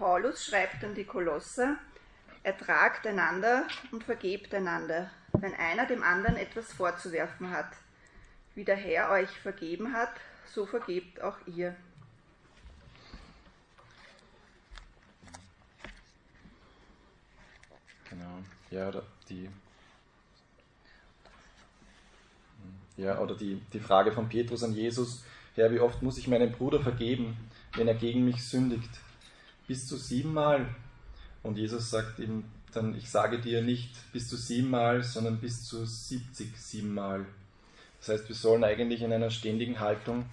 Paulus 0.00 0.46
schreibt 0.46 0.82
an 0.82 0.94
die 0.94 1.04
Kolosser, 1.04 1.76
ertragt 2.42 3.06
einander 3.06 3.66
und 3.92 4.02
vergebt 4.02 4.54
einander, 4.54 5.10
wenn 5.32 5.52
einer 5.52 5.84
dem 5.84 6.02
anderen 6.02 6.36
etwas 6.36 6.72
vorzuwerfen 6.72 7.50
hat. 7.50 7.70
Wie 8.54 8.64
der 8.64 8.76
Herr 8.76 9.10
euch 9.10 9.28
vergeben 9.28 9.92
hat, 9.92 10.08
so 10.46 10.64
vergebt 10.64 11.20
auch 11.20 11.36
ihr. 11.46 11.76
Genau. 18.08 18.38
Ja, 18.70 18.88
oder 18.88 19.02
die, 19.28 19.50
ja, 22.96 23.18
oder 23.18 23.36
die, 23.36 23.60
die 23.70 23.80
Frage 23.80 24.12
von 24.12 24.30
Petrus 24.30 24.64
an 24.64 24.72
Jesus, 24.72 25.22
Herr, 25.56 25.70
wie 25.70 25.80
oft 25.80 26.00
muss 26.00 26.16
ich 26.16 26.26
meinem 26.26 26.52
Bruder 26.52 26.80
vergeben, 26.80 27.36
wenn 27.74 27.86
er 27.86 27.94
gegen 27.94 28.24
mich 28.24 28.42
sündigt? 28.48 28.88
Bis 29.70 29.86
zu 29.86 29.98
siebenmal. 29.98 30.66
Und 31.44 31.56
Jesus 31.56 31.90
sagt 31.90 32.18
ihm 32.18 32.42
dann, 32.72 32.96
ich 32.96 33.08
sage 33.08 33.38
dir 33.38 33.62
nicht 33.62 33.94
bis 34.12 34.28
zu 34.28 34.36
siebenmal, 34.36 35.04
sondern 35.04 35.38
bis 35.38 35.64
zu 35.64 35.86
siebzig 35.86 36.56
siebenmal. 36.56 37.24
Das 38.00 38.08
heißt, 38.08 38.28
wir 38.28 38.34
sollen 38.34 38.64
eigentlich 38.64 39.00
in 39.00 39.12
einer 39.12 39.30
ständigen 39.30 39.78
Haltung 39.78 40.26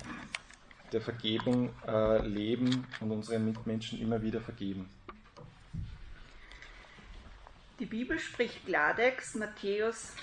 der 0.91 1.01
Vergebung 1.01 1.69
äh, 1.87 2.25
leben 2.25 2.87
und 2.99 3.11
unseren 3.11 3.45
Mitmenschen 3.45 4.01
immer 4.01 4.23
wieder 4.23 4.41
vergeben. 4.41 4.89
Die 7.79 7.85
Bibel 7.85 8.17
spricht 8.17 8.65
Klartext, 8.65 9.35
Matthäus 9.35 10.13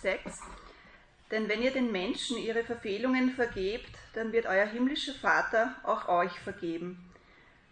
6. 0.00 0.38
Denn 1.32 1.48
wenn 1.48 1.60
ihr 1.60 1.72
den 1.72 1.90
Menschen 1.90 2.38
ihre 2.38 2.62
Verfehlungen 2.62 3.32
vergebt, 3.32 3.90
dann 4.14 4.30
wird 4.30 4.46
euer 4.46 4.66
himmlischer 4.66 5.14
Vater 5.14 5.74
auch 5.82 6.06
euch 6.06 6.38
vergeben. 6.38 7.11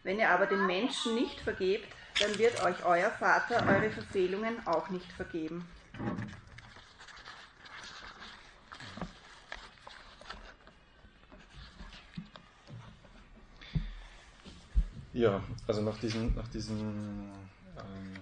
Wenn 0.03 0.19
ihr 0.19 0.31
aber 0.31 0.47
den 0.47 0.67
Menschen 0.67 1.15
nicht 1.15 1.41
vergebt, 1.41 1.87
dann 2.21 2.39
wird 2.39 2.63
euch 2.63 2.85
euer 2.85 3.11
Vater 3.11 3.67
eure 3.67 3.91
Verfehlungen 3.91 4.67
auch 4.67 4.89
nicht 4.91 5.11
vergeben. 5.13 5.67
Ja, 15.13 15.43
also 15.67 15.83
nach 15.83 15.99
diesen, 15.99 16.35
nach 16.35 16.49
diesen, 16.49 17.31
ähm, 17.77 18.15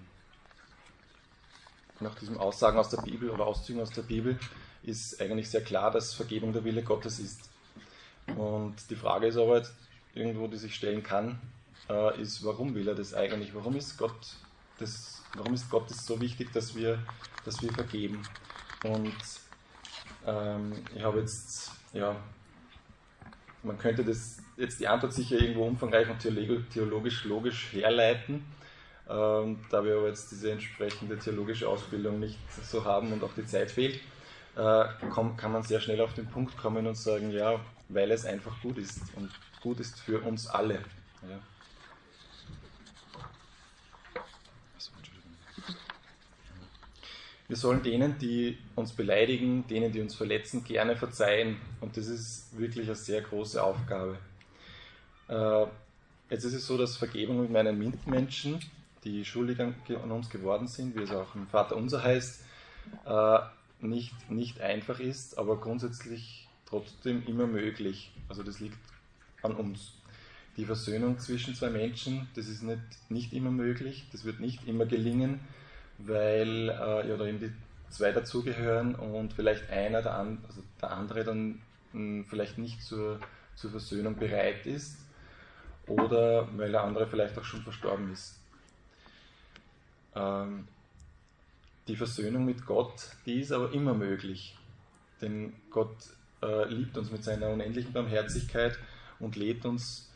nach 2.01 2.15
diesen 2.17 2.39
Aussagen 2.39 2.79
aus 2.79 2.89
der 2.89 3.03
Bibel 3.03 3.31
oder 3.31 3.47
Auszügen 3.47 3.81
aus 3.81 3.91
der 3.91 4.03
Bibel 4.03 4.39
ist 4.83 5.21
eigentlich 5.21 5.51
sehr 5.51 5.63
klar, 5.63 5.91
dass 5.91 6.15
Vergebung 6.15 6.53
der 6.53 6.65
Wille 6.65 6.83
Gottes 6.83 7.21
ist. 7.21 7.51
Und 8.37 8.75
die 8.91 8.97
Frage 8.97 9.27
ist 9.27 9.37
aber 9.37 9.59
jetzt 9.59 9.75
irgendwo, 10.15 10.49
die 10.49 10.57
sich 10.57 10.75
stellen 10.75 11.03
kann, 11.03 11.39
äh, 11.89 12.21
ist, 12.21 12.45
warum 12.45 12.75
will 12.75 12.89
er 12.89 12.95
das 12.95 13.15
eigentlich? 13.15 13.55
Warum 13.55 13.77
ist 13.77 13.97
Gott 13.99 14.37
das, 14.79 15.23
warum 15.35 15.55
ist 15.55 15.71
Gott 15.71 15.91
das 15.91 16.07
so 16.07 16.21
wichtig, 16.21 16.53
dass 16.53 16.75
wir, 16.75 16.99
dass 17.45 17.63
wir 17.63 17.73
vergeben? 17.73 18.23
Und 18.85 19.15
ähm, 20.27 20.73
ich 20.95 21.03
habe 21.03 21.21
jetzt, 21.21 21.73
ja, 21.93 22.17
man 23.63 23.79
könnte 23.79 24.05
das 24.05 24.39
jetzt 24.57 24.81
die 24.81 24.89
Antwort 24.89 25.13
sicher 25.13 25.41
irgendwo 25.41 25.67
umfangreich 25.67 26.09
und 26.09 26.21
theologisch 26.21 27.25
logisch 27.25 27.73
herleiten. 27.73 28.45
Ähm, 29.09 29.61
da 29.71 29.83
wir 29.85 29.97
aber 29.97 30.09
jetzt 30.09 30.31
diese 30.31 30.53
entsprechende 30.53 31.19
theologische 31.19 31.67
Ausbildung 31.67 32.21
nicht 32.21 32.39
so 32.63 32.85
haben 32.85 33.13
und 33.13 33.25
auch 33.25 33.33
die 33.35 33.47
Zeit 33.47 33.71
fehlt, 33.71 34.01
äh, 34.55 34.85
komm, 35.11 35.37
kann 35.37 35.53
man 35.53 35.63
sehr 35.63 35.81
schnell 35.81 36.01
auf 36.03 36.13
den 36.13 36.27
Punkt 36.27 36.59
kommen 36.59 36.87
und 36.87 36.95
sagen, 36.95 37.31
ja, 37.31 37.59
weil 37.89 38.11
es 38.11 38.27
einfach 38.27 38.61
gut 38.61 38.77
ist 38.77 39.01
und 39.17 39.31
gut 39.63 39.81
ist 39.81 39.99
für 39.99 40.21
uns 40.21 40.47
alle. 40.47 40.75
Ja. 41.23 41.39
Wir 47.49 47.57
sollen 47.57 47.83
denen, 47.83 48.19
die 48.19 48.59
uns 48.77 48.93
beleidigen, 48.93 49.67
denen, 49.69 49.91
die 49.91 50.03
uns 50.03 50.15
verletzen, 50.15 50.65
gerne 50.65 50.97
verzeihen. 50.97 51.57
Und 51.81 51.97
das 51.97 52.07
ist 52.07 52.59
wirklich 52.59 52.87
eine 52.87 52.95
sehr 52.95 53.23
große 53.23 53.63
Aufgabe. 53.63 54.19
Äh, 55.29 55.65
jetzt 56.29 56.45
ist 56.45 56.53
es 56.53 56.67
so, 56.67 56.77
dass 56.77 56.99
Vergebung 56.99 57.41
mit 57.41 57.51
meinen 57.51 57.79
Mitmenschen, 57.79 58.61
die 59.05 59.25
schuldig 59.25 59.61
an 59.61 59.75
uns 60.11 60.29
geworden 60.29 60.69
sind, 60.69 60.95
wie 60.95 61.03
es 61.03 61.11
auch 61.11 61.35
im 61.35 61.47
Vater 61.47 61.77
unser 61.77 62.03
heißt, 62.03 62.45
äh, 63.07 63.39
nicht, 63.81 64.31
nicht 64.31 64.61
einfach 64.61 65.01
ist, 65.01 65.39
aber 65.39 65.59
grundsätzlich 65.59 66.49
trotzdem 66.67 67.25
immer 67.27 67.47
möglich. 67.47 68.13
Also 68.29 68.43
das 68.43 68.61
liegt 68.61 68.77
an 69.43 69.55
uns. 69.55 69.93
Die 70.59 70.67
Versöhnung 70.67 71.19
zwischen 71.19 71.55
zwei 71.55 71.71
Menschen, 71.71 72.29
das 72.35 72.47
ist 72.47 72.63
nicht, 72.63 72.83
nicht 73.09 73.33
immer 73.33 73.51
möglich, 73.51 74.05
das 74.13 74.25
wird 74.25 74.41
nicht 74.41 74.67
immer 74.69 74.85
gelingen 74.85 75.41
weil 75.99 76.69
äh, 76.69 77.09
ja, 77.09 77.17
da 77.17 77.27
eben 77.27 77.41
die 77.41 77.53
zwei 77.91 78.13
dazugehören 78.13 78.95
und 78.95 79.33
vielleicht 79.33 79.69
einer, 79.71 80.03
der, 80.03 80.15
an, 80.15 80.39
also 80.47 80.63
der 80.81 80.91
andere 80.93 81.25
dann 81.25 81.61
mh, 81.93 81.93
hm, 81.93 82.27
vielleicht 82.29 82.59
nicht 82.59 82.83
zur, 82.83 83.19
zur 83.55 83.71
Versöhnung 83.71 84.17
bereit 84.17 84.67
ist 84.67 84.97
oder 85.87 86.49
weil 86.57 86.71
der 86.71 86.83
andere 86.83 87.07
vielleicht 87.07 87.39
auch 87.39 87.45
schon 87.45 87.63
verstorben 87.63 88.13
ist. 88.13 88.39
Ähm, 90.15 90.69
die 91.89 91.97
Versöhnung 91.97 92.45
mit 92.45 92.67
Gott, 92.67 93.09
die 93.25 93.41
ist 93.41 93.53
aber 93.53 93.73
immer 93.73 93.95
möglich, 93.95 94.57
denn 95.23 95.55
Gott 95.71 95.97
äh, 96.43 96.69
liebt 96.69 96.97
uns 96.99 97.11
mit 97.11 97.25
seiner 97.25 97.49
unendlichen 97.49 97.93
Barmherzigkeit 97.93 98.79
und 99.19 99.37
lädt 99.37 99.65
uns 99.65 100.08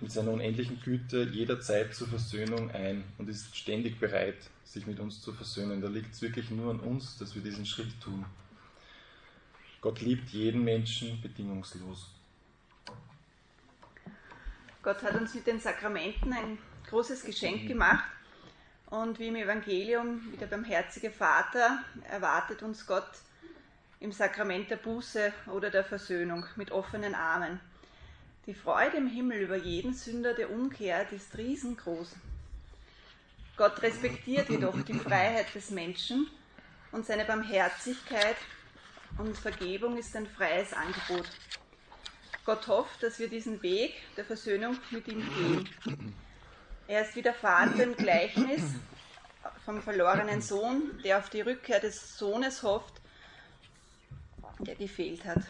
mit 0.00 0.12
seiner 0.12 0.32
unendlichen 0.32 0.80
Güte 0.82 1.22
jederzeit 1.22 1.94
zur 1.94 2.06
Versöhnung 2.08 2.70
ein 2.70 3.04
und 3.16 3.30
ist 3.30 3.56
ständig 3.56 3.98
bereit, 3.98 4.36
sich 4.64 4.86
mit 4.86 5.00
uns 5.00 5.22
zu 5.22 5.32
versöhnen. 5.32 5.80
Da 5.80 5.88
liegt 5.88 6.12
es 6.12 6.20
wirklich 6.20 6.50
nur 6.50 6.70
an 6.70 6.80
uns, 6.80 7.16
dass 7.16 7.34
wir 7.34 7.42
diesen 7.42 7.64
Schritt 7.64 7.98
tun. 7.98 8.26
Gott 9.80 10.00
liebt 10.00 10.28
jeden 10.30 10.64
Menschen 10.64 11.20
bedingungslos. 11.22 12.10
Gott 14.82 15.02
hat 15.02 15.14
uns 15.14 15.34
mit 15.34 15.46
den 15.46 15.60
Sakramenten 15.60 16.32
ein 16.32 16.58
großes 16.88 17.24
Geschenk 17.24 17.68
gemacht. 17.68 18.04
Und 18.90 19.18
wie 19.18 19.28
im 19.28 19.36
Evangelium, 19.36 20.20
wie 20.30 20.36
der 20.36 20.46
barmherzige 20.46 21.10
Vater, 21.10 21.84
erwartet 22.10 22.62
uns 22.62 22.86
Gott 22.86 23.10
im 24.00 24.12
Sakrament 24.12 24.70
der 24.70 24.76
Buße 24.76 25.32
oder 25.46 25.70
der 25.70 25.84
Versöhnung 25.84 26.44
mit 26.56 26.70
offenen 26.70 27.14
Armen. 27.14 27.60
Die 28.48 28.54
Freude 28.54 28.96
im 28.96 29.06
Himmel 29.06 29.42
über 29.42 29.56
jeden 29.56 29.92
Sünder, 29.92 30.32
der 30.32 30.50
umkehrt, 30.50 31.12
ist 31.12 31.36
riesengroß. 31.36 32.16
Gott 33.58 33.82
respektiert 33.82 34.48
jedoch 34.48 34.80
die 34.84 34.94
Freiheit 34.94 35.54
des 35.54 35.68
Menschen 35.68 36.26
und 36.90 37.04
seine 37.04 37.26
Barmherzigkeit 37.26 38.36
und 39.18 39.36
Vergebung 39.36 39.98
ist 39.98 40.16
ein 40.16 40.26
freies 40.26 40.72
Angebot. 40.72 41.28
Gott 42.46 42.66
hofft, 42.68 43.02
dass 43.02 43.18
wir 43.18 43.28
diesen 43.28 43.60
Weg 43.60 43.92
der 44.16 44.24
Versöhnung 44.24 44.78
mit 44.92 45.06
ihm 45.08 45.20
gehen. 45.20 46.14
Er 46.86 47.02
ist 47.02 47.16
wie 47.16 47.22
der 47.22 47.34
Vater 47.34 47.82
im 47.82 47.96
Gleichnis 47.96 48.62
vom 49.66 49.82
verlorenen 49.82 50.40
Sohn, 50.40 50.98
der 51.04 51.18
auf 51.18 51.28
die 51.28 51.42
Rückkehr 51.42 51.80
des 51.80 52.16
Sohnes 52.16 52.62
hofft, 52.62 52.94
der 54.60 54.74
gefehlt 54.74 55.26
hat. 55.26 55.42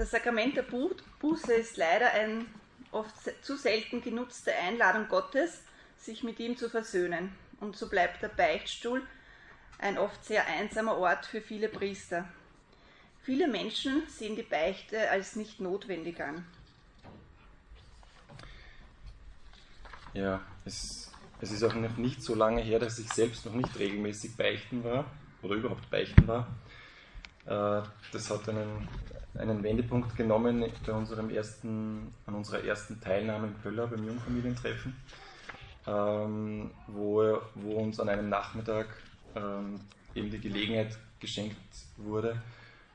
Das 0.00 0.12
Sakrament 0.12 0.56
der 0.56 0.62
Buße 0.62 1.52
ist 1.52 1.76
leider 1.76 2.10
eine 2.12 2.46
oft 2.90 3.14
zu 3.44 3.54
selten 3.54 4.00
genutzte 4.00 4.50
Einladung 4.54 5.08
Gottes, 5.08 5.60
sich 5.98 6.22
mit 6.22 6.40
ihm 6.40 6.56
zu 6.56 6.70
versöhnen. 6.70 7.34
Und 7.60 7.76
so 7.76 7.86
bleibt 7.86 8.22
der 8.22 8.28
Beichtstuhl 8.28 9.02
ein 9.78 9.98
oft 9.98 10.24
sehr 10.24 10.46
einsamer 10.46 10.96
Ort 10.96 11.26
für 11.26 11.42
viele 11.42 11.68
Priester. 11.68 12.26
Viele 13.24 13.46
Menschen 13.46 14.08
sehen 14.08 14.36
die 14.36 14.42
Beichte 14.42 15.10
als 15.10 15.36
nicht 15.36 15.60
notwendig 15.60 16.18
an. 16.18 16.46
Ja, 20.14 20.40
es, 20.64 21.12
es 21.42 21.52
ist 21.52 21.62
auch 21.62 21.74
noch 21.74 21.98
nicht 21.98 22.22
so 22.22 22.34
lange 22.34 22.62
her, 22.62 22.78
dass 22.78 22.98
ich 22.98 23.12
selbst 23.12 23.44
noch 23.44 23.52
nicht 23.52 23.78
regelmäßig 23.78 24.34
beichten 24.34 24.82
war 24.82 25.04
oder 25.42 25.56
überhaupt 25.56 25.90
beichten 25.90 26.26
war. 26.26 26.48
Äh, 27.44 27.82
das 28.12 28.30
hat 28.30 28.48
einen 28.48 28.88
einen 29.38 29.62
Wendepunkt 29.62 30.16
genommen 30.16 30.64
bei 30.86 30.92
unserem 30.92 31.30
ersten, 31.30 32.12
an 32.26 32.34
unserer 32.34 32.64
ersten 32.64 33.00
Teilnahme 33.00 33.48
in 33.48 33.54
Pöller 33.54 33.86
beim 33.86 34.04
Jungfamilientreffen, 34.06 34.94
ähm, 35.86 36.70
wo, 36.88 37.38
wo 37.54 37.72
uns 37.74 38.00
an 38.00 38.08
einem 38.08 38.28
Nachmittag 38.28 38.86
ähm, 39.34 39.80
eben 40.14 40.30
die 40.30 40.40
Gelegenheit 40.40 40.98
geschenkt 41.20 41.56
wurde, 41.96 42.40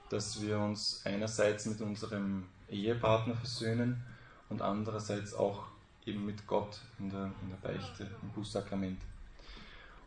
dass 0.09 0.41
wir 0.41 0.59
uns 0.59 1.01
einerseits 1.05 1.65
mit 1.65 1.81
unserem 1.81 2.45
Ehepartner 2.69 3.35
versöhnen 3.35 4.03
und 4.49 4.61
andererseits 4.61 5.33
auch 5.33 5.67
eben 6.05 6.25
mit 6.25 6.45
Gott 6.47 6.79
in 6.99 7.09
der, 7.09 7.31
in 7.41 7.49
der 7.49 7.67
Beichte, 7.67 8.07
im 8.21 8.29
Bußsakrament. 8.29 9.01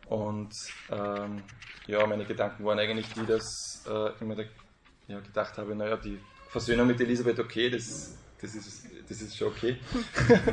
Und 0.07 0.55
ähm, 0.89 1.43
ja, 1.87 2.05
meine 2.07 2.25
Gedanken 2.25 2.65
waren 2.65 2.79
eigentlich 2.79 3.11
die, 3.13 3.25
dass 3.25 3.83
äh, 3.87 4.11
immer 4.21 4.35
der 4.35 4.45
ja, 5.09 5.19
gedacht 5.19 5.57
habe, 5.57 5.75
naja, 5.75 5.97
die 5.97 6.19
Versöhnung 6.49 6.87
mit 6.87 7.01
Elisabeth, 7.01 7.39
okay, 7.39 7.69
das, 7.69 8.15
das, 8.39 8.55
ist, 8.55 8.85
das 9.07 9.21
ist 9.21 9.35
schon 9.35 9.49
okay. 9.49 9.77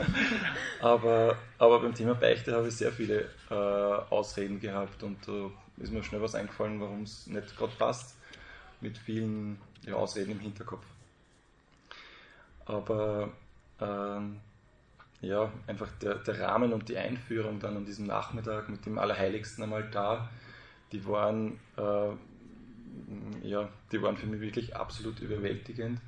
aber, 0.80 1.36
aber 1.58 1.80
beim 1.80 1.94
Thema 1.94 2.14
Beichte 2.14 2.54
habe 2.54 2.68
ich 2.68 2.76
sehr 2.76 2.90
viele 2.90 3.28
äh, 3.50 3.54
Ausreden 3.54 4.58
gehabt 4.58 5.02
und 5.02 5.18
da 5.28 5.32
äh, 5.32 5.82
ist 5.82 5.92
mir 5.92 6.02
schnell 6.02 6.22
was 6.22 6.34
eingefallen, 6.34 6.80
warum 6.80 7.02
es 7.02 7.26
nicht 7.26 7.56
gerade 7.56 7.72
passt, 7.78 8.16
mit 8.80 8.96
vielen 8.98 9.58
ja, 9.82 9.94
Ausreden 9.94 10.32
im 10.32 10.40
Hinterkopf. 10.40 10.84
Aber 12.64 13.30
ähm, 13.80 14.40
ja, 15.20 15.52
einfach 15.66 15.88
der, 16.00 16.16
der 16.16 16.40
Rahmen 16.40 16.72
und 16.72 16.88
die 16.88 16.96
Einführung 16.96 17.60
dann 17.60 17.76
an 17.76 17.84
diesem 17.84 18.06
Nachmittag 18.06 18.68
mit 18.68 18.86
dem 18.86 18.98
Allerheiligsten 18.98 19.64
einmal 19.64 19.88
da, 19.90 20.30
die 20.92 21.06
waren 21.06 21.58
äh, 21.76 22.12
ja, 23.42 23.68
die 23.92 24.02
waren 24.02 24.16
für 24.16 24.26
mich 24.26 24.40
wirklich 24.40 24.76
absolut 24.76 25.20
überwältigend. 25.20 26.00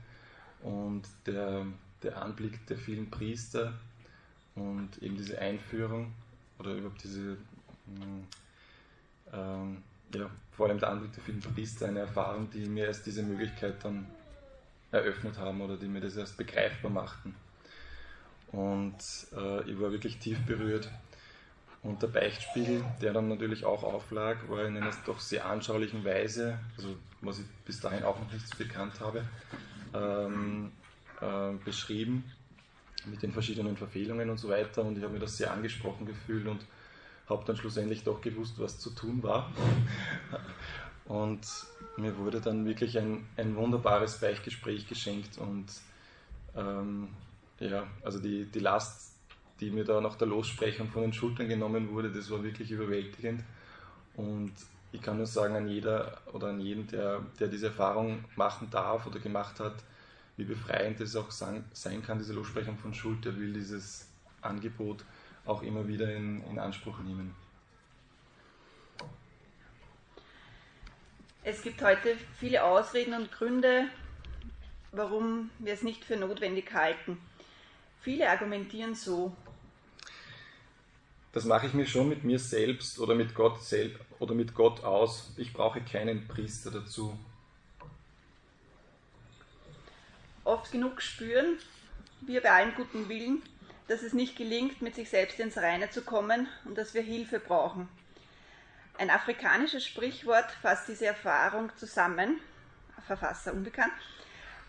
Und 0.63 1.03
der, 1.27 1.67
der 2.03 2.21
Anblick 2.21 2.67
der 2.67 2.79
vielen 2.79 3.11
Priester 3.11 3.75
und 4.55 5.01
eben 5.03 5.17
diese 5.17 5.39
Einführung 5.39 6.13
oder 6.59 6.73
überhaupt 6.73 7.03
diese, 7.05 7.37
mm, 7.87 8.25
ähm, 9.33 9.83
ja, 10.15 10.31
vor 10.53 10.69
allem 10.69 10.81
der 10.81 10.91
Anblick 10.91 11.13
der 11.13 11.23
vielen 11.23 11.41
Priester, 11.41 11.87
eine 11.87 12.01
Erfahrung, 12.01 12.51
die 12.51 12.67
mir 12.67 12.87
erst 12.87 13.07
diese 13.07 13.23
Möglichkeit 13.23 13.85
dann 13.85 14.07
eröffnet 14.91 15.39
haben 15.39 15.61
oder 15.61 15.77
die 15.77 15.87
mir 15.87 16.01
das 16.01 16.17
erst 16.17 16.37
begreifbar 16.37 16.91
machten. 16.91 17.35
Und 18.53 18.97
äh, 19.37 19.71
ich 19.71 19.79
war 19.79 19.93
wirklich 19.93 20.19
tief 20.19 20.39
berührt. 20.47 20.91
Und 21.89 22.03
der 22.03 22.09
Beichtspiegel, 22.09 22.85
der 23.01 23.15
dann 23.15 23.29
natürlich 23.29 23.65
auch 23.65 23.83
auflag, 23.83 24.47
war 24.51 24.63
in 24.67 24.77
einer 24.77 24.93
doch 25.07 25.19
sehr 25.21 25.47
anschaulichen 25.47 26.05
Weise, 26.05 26.59
also 26.77 26.95
was 27.23 27.39
ich 27.39 27.47
bis 27.65 27.81
dahin 27.81 28.05
auch 28.05 28.21
noch 28.21 28.31
nicht 28.31 28.47
so 28.47 28.59
bekannt 28.59 29.01
habe, 29.01 29.25
ähm, 29.95 30.71
äh, 31.23 31.55
beschrieben 31.65 32.31
mit 33.07 33.23
den 33.23 33.33
verschiedenen 33.33 33.79
Verfehlungen 33.79 34.29
und 34.29 34.37
so 34.37 34.51
weiter. 34.51 34.85
Und 34.85 34.99
ich 34.99 35.03
habe 35.03 35.15
mir 35.15 35.19
das 35.21 35.39
sehr 35.39 35.51
angesprochen 35.51 36.05
gefühlt 36.05 36.47
und 36.47 36.61
habe 37.27 37.43
dann 37.47 37.57
schlussendlich 37.57 38.05
doch 38.05 38.21
gewusst, 38.21 38.59
was 38.59 38.79
zu 38.79 38.91
tun 38.91 39.23
war. 39.23 39.51
Und 41.07 41.47
mir 41.97 42.19
wurde 42.19 42.43
dann 42.43 42.67
wirklich 42.67 42.99
ein, 42.99 43.27
ein 43.39 43.57
wunderbares 43.57 44.21
Beichtgespräch 44.21 44.87
geschenkt 44.87 45.39
und 45.39 45.65
ähm, 46.55 47.09
ja, 47.61 47.87
also 48.05 48.19
die, 48.19 48.45
die 48.45 48.59
Last, 48.59 49.18
die 49.61 49.71
mir 49.71 49.85
da 49.85 50.01
nach 50.01 50.17
der 50.17 50.29
Lossprechung 50.29 50.89
von 50.89 51.03
den 51.03 51.13
Schultern 51.13 51.49
genommen 51.49 51.91
wurde, 51.91 52.11
das 52.11 52.31
war 52.31 52.43
wirklich 52.43 52.71
überwältigend. 52.71 53.43
Und 54.17 54.53
ich 54.93 55.03
kann 55.03 55.17
nur 55.17 55.27
sagen 55.27 55.57
an 55.57 55.69
jeder 55.69 56.19
oder 56.33 56.49
an 56.49 56.61
jeden, 56.61 56.87
der, 56.87 57.21
der 57.39 57.49
diese 57.49 57.67
Erfahrung 57.67 58.25
machen 58.37 58.69
darf 58.71 59.07
oder 59.07 59.19
gemacht 59.19 59.61
hat, 59.61 59.75
wie 60.37 60.45
befreiend 60.45 61.01
es 61.01 61.17
auch 61.17 61.31
sein 61.31 61.65
kann, 62.07 62.19
diese 62.19 62.33
Lossprechung 62.33 62.79
von 62.79 62.95
Schuld, 62.95 63.25
der 63.25 63.37
will 63.37 63.53
dieses 63.53 64.09
Angebot 64.41 65.05
auch 65.45 65.63
immer 65.63 65.87
wieder 65.89 66.15
in, 66.15 66.43
in 66.45 66.59
Anspruch 66.59 66.99
nehmen. 67.01 67.35
Es 71.43 71.63
gibt 71.63 71.83
heute 71.83 72.15
viele 72.39 72.63
Ausreden 72.63 73.15
und 73.15 73.33
Gründe, 73.33 73.87
warum 74.93 75.51
wir 75.59 75.73
es 75.73 75.83
nicht 75.83 76.05
für 76.05 76.17
notwendig 76.17 76.73
halten. 76.75 77.19
Viele 78.03 78.29
argumentieren 78.29 78.95
so. 78.95 79.35
Das 81.33 81.45
mache 81.45 81.67
ich 81.67 81.75
mir 81.75 81.87
schon 81.87 82.09
mit 82.09 82.25
mir 82.25 82.39
selbst 82.39 82.99
oder 82.99 83.15
mit 83.15 83.35
Gott 83.35 83.63
selbst 83.63 84.01
oder 84.19 84.35
mit 84.35 84.55
Gott 84.55 84.83
aus. 84.83 85.33
Ich 85.37 85.53
brauche 85.53 85.81
keinen 85.83 86.27
Priester 86.27 86.71
dazu. 86.71 87.19
Oft 90.45 90.73
genug 90.73 91.03
spüren 91.03 91.59
wir 92.23 92.41
bei 92.41 92.51
allem 92.51 92.75
guten 92.75 93.09
Willen, 93.09 93.43
dass 93.87 94.03
es 94.03 94.13
nicht 94.13 94.37
gelingt, 94.37 94.83
mit 94.83 94.95
sich 94.95 95.11
selbst 95.11 95.39
ins 95.39 95.59
Reine 95.59 95.91
zu 95.91 96.03
kommen 96.03 96.49
und 96.65 96.77
dass 96.77 96.95
wir 96.95 97.03
Hilfe 97.03 97.39
brauchen. 97.39 97.89
Ein 98.97 99.11
afrikanisches 99.11 99.87
Sprichwort 99.87 100.51
fasst 100.63 100.89
diese 100.89 101.07
Erfahrung 101.07 101.71
zusammen, 101.77 102.41
Verfasser 103.07 103.53
unbekannt. 103.53 103.93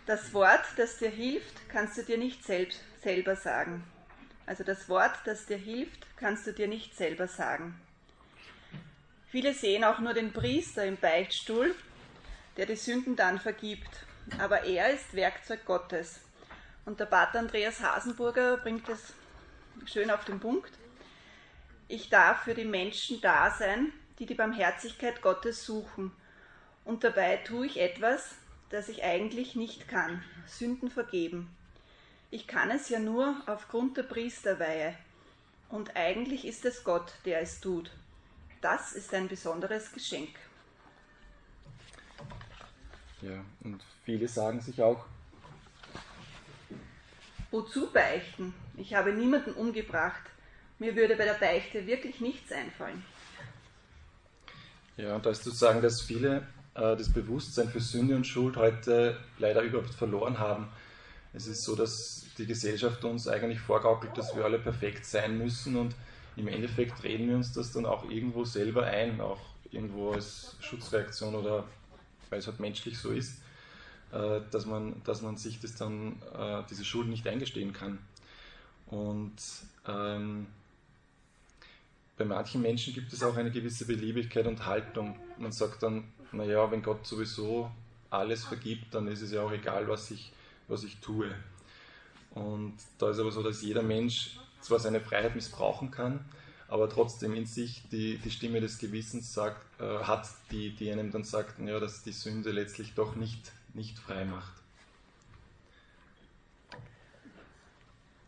Das 0.06 0.34
Wort, 0.34 0.64
das 0.78 0.98
dir 0.98 1.10
hilft, 1.10 1.70
kannst 1.70 1.98
du 1.98 2.04
dir 2.04 2.18
nicht 2.18 2.44
selbst, 2.44 2.80
selber 3.02 3.36
sagen. 3.36 3.84
Also 4.50 4.64
das 4.64 4.90
Wort, 4.90 5.14
das 5.26 5.46
dir 5.46 5.58
hilft, 5.60 6.08
kannst 6.18 6.48
du 6.48 6.54
dir 6.54 6.68
nicht 6.68 6.98
selber 6.98 7.28
sagen. 7.28 7.80
Viele 9.30 9.54
sehen 9.54 9.84
auch 9.84 10.00
nur 10.00 10.16
den 10.16 10.34
Priester 10.34 10.84
im 10.86 10.98
Beichtstuhl, 10.98 11.76
der 12.58 12.66
die 12.66 12.76
Sünden 12.76 13.16
dann 13.16 13.40
vergibt. 13.40 13.92
Aber 14.40 14.64
er 14.64 14.90
ist 14.90 15.14
Werkzeug 15.14 15.66
Gottes. 15.66 16.22
Und 16.84 17.00
der 17.00 17.06
Pater 17.06 17.38
Andreas 17.38 17.80
Hasenburger 17.80 18.58
bringt 18.58 18.90
es 18.90 19.14
schön 19.86 20.10
auf 20.10 20.26
den 20.26 20.40
Punkt. 20.40 20.72
Ich 21.88 22.10
darf 22.10 22.46
für 22.46 22.56
die 22.56 22.66
Menschen 22.66 23.22
da 23.22 23.52
sein, 23.52 23.94
die 24.18 24.26
die 24.26 24.34
Barmherzigkeit 24.34 25.22
Gottes 25.22 25.64
suchen. 25.64 26.12
Und 26.86 27.04
dabei 27.04 27.38
tue 27.38 27.68
ich 27.68 27.80
etwas, 27.80 28.34
das 28.72 28.90
ich 28.90 29.04
eigentlich 29.04 29.56
nicht 29.56 29.88
kann, 29.88 30.24
Sünden 30.48 30.90
vergeben. 30.90 31.56
Ich 32.32 32.48
kann 32.48 32.70
es 32.70 32.90
ja 32.90 33.00
nur 33.00 33.42
aufgrund 33.48 33.98
der 33.98 34.04
Priesterweihe. 34.04 34.96
Und 35.70 35.96
eigentlich 35.96 36.46
ist 36.46 36.66
es 36.66 36.84
Gott, 36.84 37.14
der 37.26 37.42
es 37.42 37.60
tut. 37.60 37.92
Das 38.62 38.94
ist 38.94 39.14
ein 39.14 39.28
besonderes 39.28 39.92
Geschenk. 39.92 40.30
Ja, 43.22 43.44
und 43.64 43.82
viele 44.06 44.28
sagen 44.28 44.62
sich 44.62 44.82
auch, 44.82 45.06
Wozu 47.52 47.92
beichten? 47.92 48.54
Ich 48.78 48.94
habe 48.94 49.12
niemanden 49.12 49.54
umgebracht. 49.54 50.22
Mir 50.78 50.96
würde 50.96 51.16
bei 51.16 51.26
der 51.26 51.34
Beichte 51.34 51.86
wirklich 51.88 52.22
nichts 52.22 52.52
einfallen. 52.52 53.04
Ja, 54.98 55.16
und 55.16 55.26
da 55.26 55.32
ist 55.32 55.44
zu 55.44 55.50
sagen, 55.50 55.82
dass 55.82 56.02
viele 56.02 56.48
äh, 56.76 56.96
das 56.96 57.12
Bewusstsein 57.12 57.70
für 57.70 57.80
Sünde 57.80 58.16
und 58.16 58.28
Schuld 58.28 58.56
heute 58.56 59.18
leider 59.40 59.62
überhaupt 59.62 59.94
verloren 59.96 60.38
haben. 60.38 60.68
Es 61.34 61.48
ist 61.48 61.64
so, 61.64 61.76
dass 61.76 62.26
die 62.38 62.46
Gesellschaft 62.46 63.04
uns 63.04 63.28
eigentlich 63.28 63.60
vorgaukelt, 63.60 64.18
dass 64.18 64.36
wir 64.36 64.46
alle 64.46 64.60
perfekt 64.60 65.06
sein 65.06 65.38
müssen 65.38 65.76
und 65.76 65.96
im 66.36 66.48
Endeffekt 66.48 67.04
reden 67.04 67.28
wir 67.28 67.36
uns 67.36 67.52
das 67.54 67.72
dann 67.72 67.86
auch 67.86 68.10
irgendwo 68.10 68.46
selber 68.46 68.86
ein, 68.86 69.20
auch 69.22 69.42
irgendwo 69.72 70.14
als 70.14 70.56
Schutzreaktion 70.62 71.36
oder 71.36 71.66
weil 72.30 72.40
es 72.40 72.48
halt 72.48 72.60
menschlich 72.60 72.98
so 72.98 73.12
ist, 73.12 73.42
äh, 74.12 74.42
dass, 74.52 74.66
man, 74.66 75.02
dass 75.04 75.22
man 75.22 75.38
sich 75.38 75.60
das 75.60 75.76
dann, 75.76 76.22
äh, 76.38 76.64
diese 76.70 76.86
Schuld 76.86 77.08
nicht 77.08 77.28
eingestehen 77.28 77.74
kann. 77.74 78.00
Und 78.88 79.36
ähm, 79.88 80.48
bei 82.18 82.26
manchen 82.26 82.62
Menschen 82.62 82.94
gibt 82.94 83.14
es 83.14 83.24
auch 83.24 83.36
eine 83.38 83.52
gewisse 83.52 83.86
Beliebigkeit 83.86 84.48
und 84.48 84.66
Haltung. 84.66 85.16
Man 85.38 85.52
sagt 85.52 85.84
dann, 85.84 86.12
naja, 86.32 86.70
wenn 86.72 86.82
Gott 86.82 87.06
sowieso 87.06 87.72
alles 88.10 88.44
vergibt, 88.44 88.94
dann 88.94 89.08
ist 89.08 89.22
es 89.22 89.32
ja 89.32 89.42
auch 89.42 89.52
egal, 89.52 89.88
was 89.88 90.12
ich, 90.12 90.32
was 90.70 90.84
ich 90.84 90.98
tue. 91.00 91.34
Und 92.32 92.78
da 92.98 93.10
ist 93.10 93.20
aber 93.20 93.32
so, 93.32 93.44
dass 93.44 93.62
jeder 93.62 93.82
Mensch 93.82 94.40
zwar 94.62 94.80
seine 94.80 95.02
Freiheit 95.02 95.36
missbrauchen 95.36 95.92
kann, 95.92 96.24
aber 96.68 96.90
trotzdem 96.90 97.34
in 97.34 97.46
sich 97.46 97.82
die, 97.92 98.18
die 98.18 98.32
Stimme 98.32 98.62
des 98.62 98.78
Gewissens 98.78 99.34
sagt, 99.34 99.82
äh, 99.82 100.04
hat, 100.04 100.30
die, 100.52 100.76
die 100.76 100.92
einem 100.92 101.12
dann 101.12 101.24
sagt, 101.24 101.60
ja, 101.60 101.80
dass 101.80 102.04
die 102.04 102.12
Sünde 102.12 102.52
letztlich 102.52 102.94
doch 102.94 103.16
nicht, 103.16 103.52
nicht 103.74 103.98
frei 103.98 104.26
macht. 104.26 104.54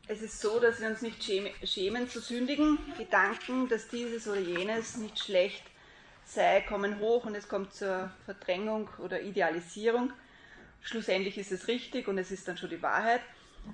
Es 0.07 0.21
ist 0.21 0.41
so, 0.41 0.59
dass 0.59 0.81
wir 0.81 0.89
uns 0.89 1.01
nicht 1.01 1.23
schämen 1.23 2.09
zu 2.09 2.19
sündigen. 2.19 2.79
Gedanken, 2.97 3.69
dass 3.69 3.87
dieses 3.87 4.27
oder 4.27 4.41
jenes 4.41 4.97
nicht 4.97 5.17
schlecht 5.17 5.63
sei, 6.25 6.61
kommen 6.61 6.99
hoch 6.99 7.25
und 7.25 7.35
es 7.35 7.47
kommt 7.47 7.73
zur 7.73 8.11
Verdrängung 8.25 8.89
oder 8.97 9.21
Idealisierung. 9.21 10.11
Schlussendlich 10.81 11.37
ist 11.37 11.51
es 11.51 11.67
richtig 11.67 12.07
und 12.07 12.17
es 12.17 12.31
ist 12.31 12.47
dann 12.47 12.57
schon 12.57 12.69
die 12.69 12.81
Wahrheit. 12.81 13.21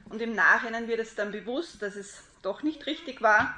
Und 0.09 0.21
im 0.21 0.35
Nachhinein 0.35 0.87
wird 0.87 0.99
es 0.99 1.15
dann 1.15 1.31
bewusst, 1.31 1.81
dass 1.81 1.95
es 1.95 2.23
doch 2.41 2.63
nicht 2.63 2.85
richtig 2.85 3.21
war. 3.21 3.55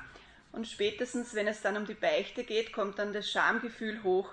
Und 0.51 0.67
spätestens, 0.67 1.33
wenn 1.35 1.47
es 1.47 1.61
dann 1.61 1.77
um 1.77 1.85
die 1.85 1.93
Beichte 1.93 2.43
geht, 2.43 2.73
kommt 2.73 2.99
dann 2.99 3.13
das 3.13 3.29
Schamgefühl 3.29 4.03
hoch 4.03 4.29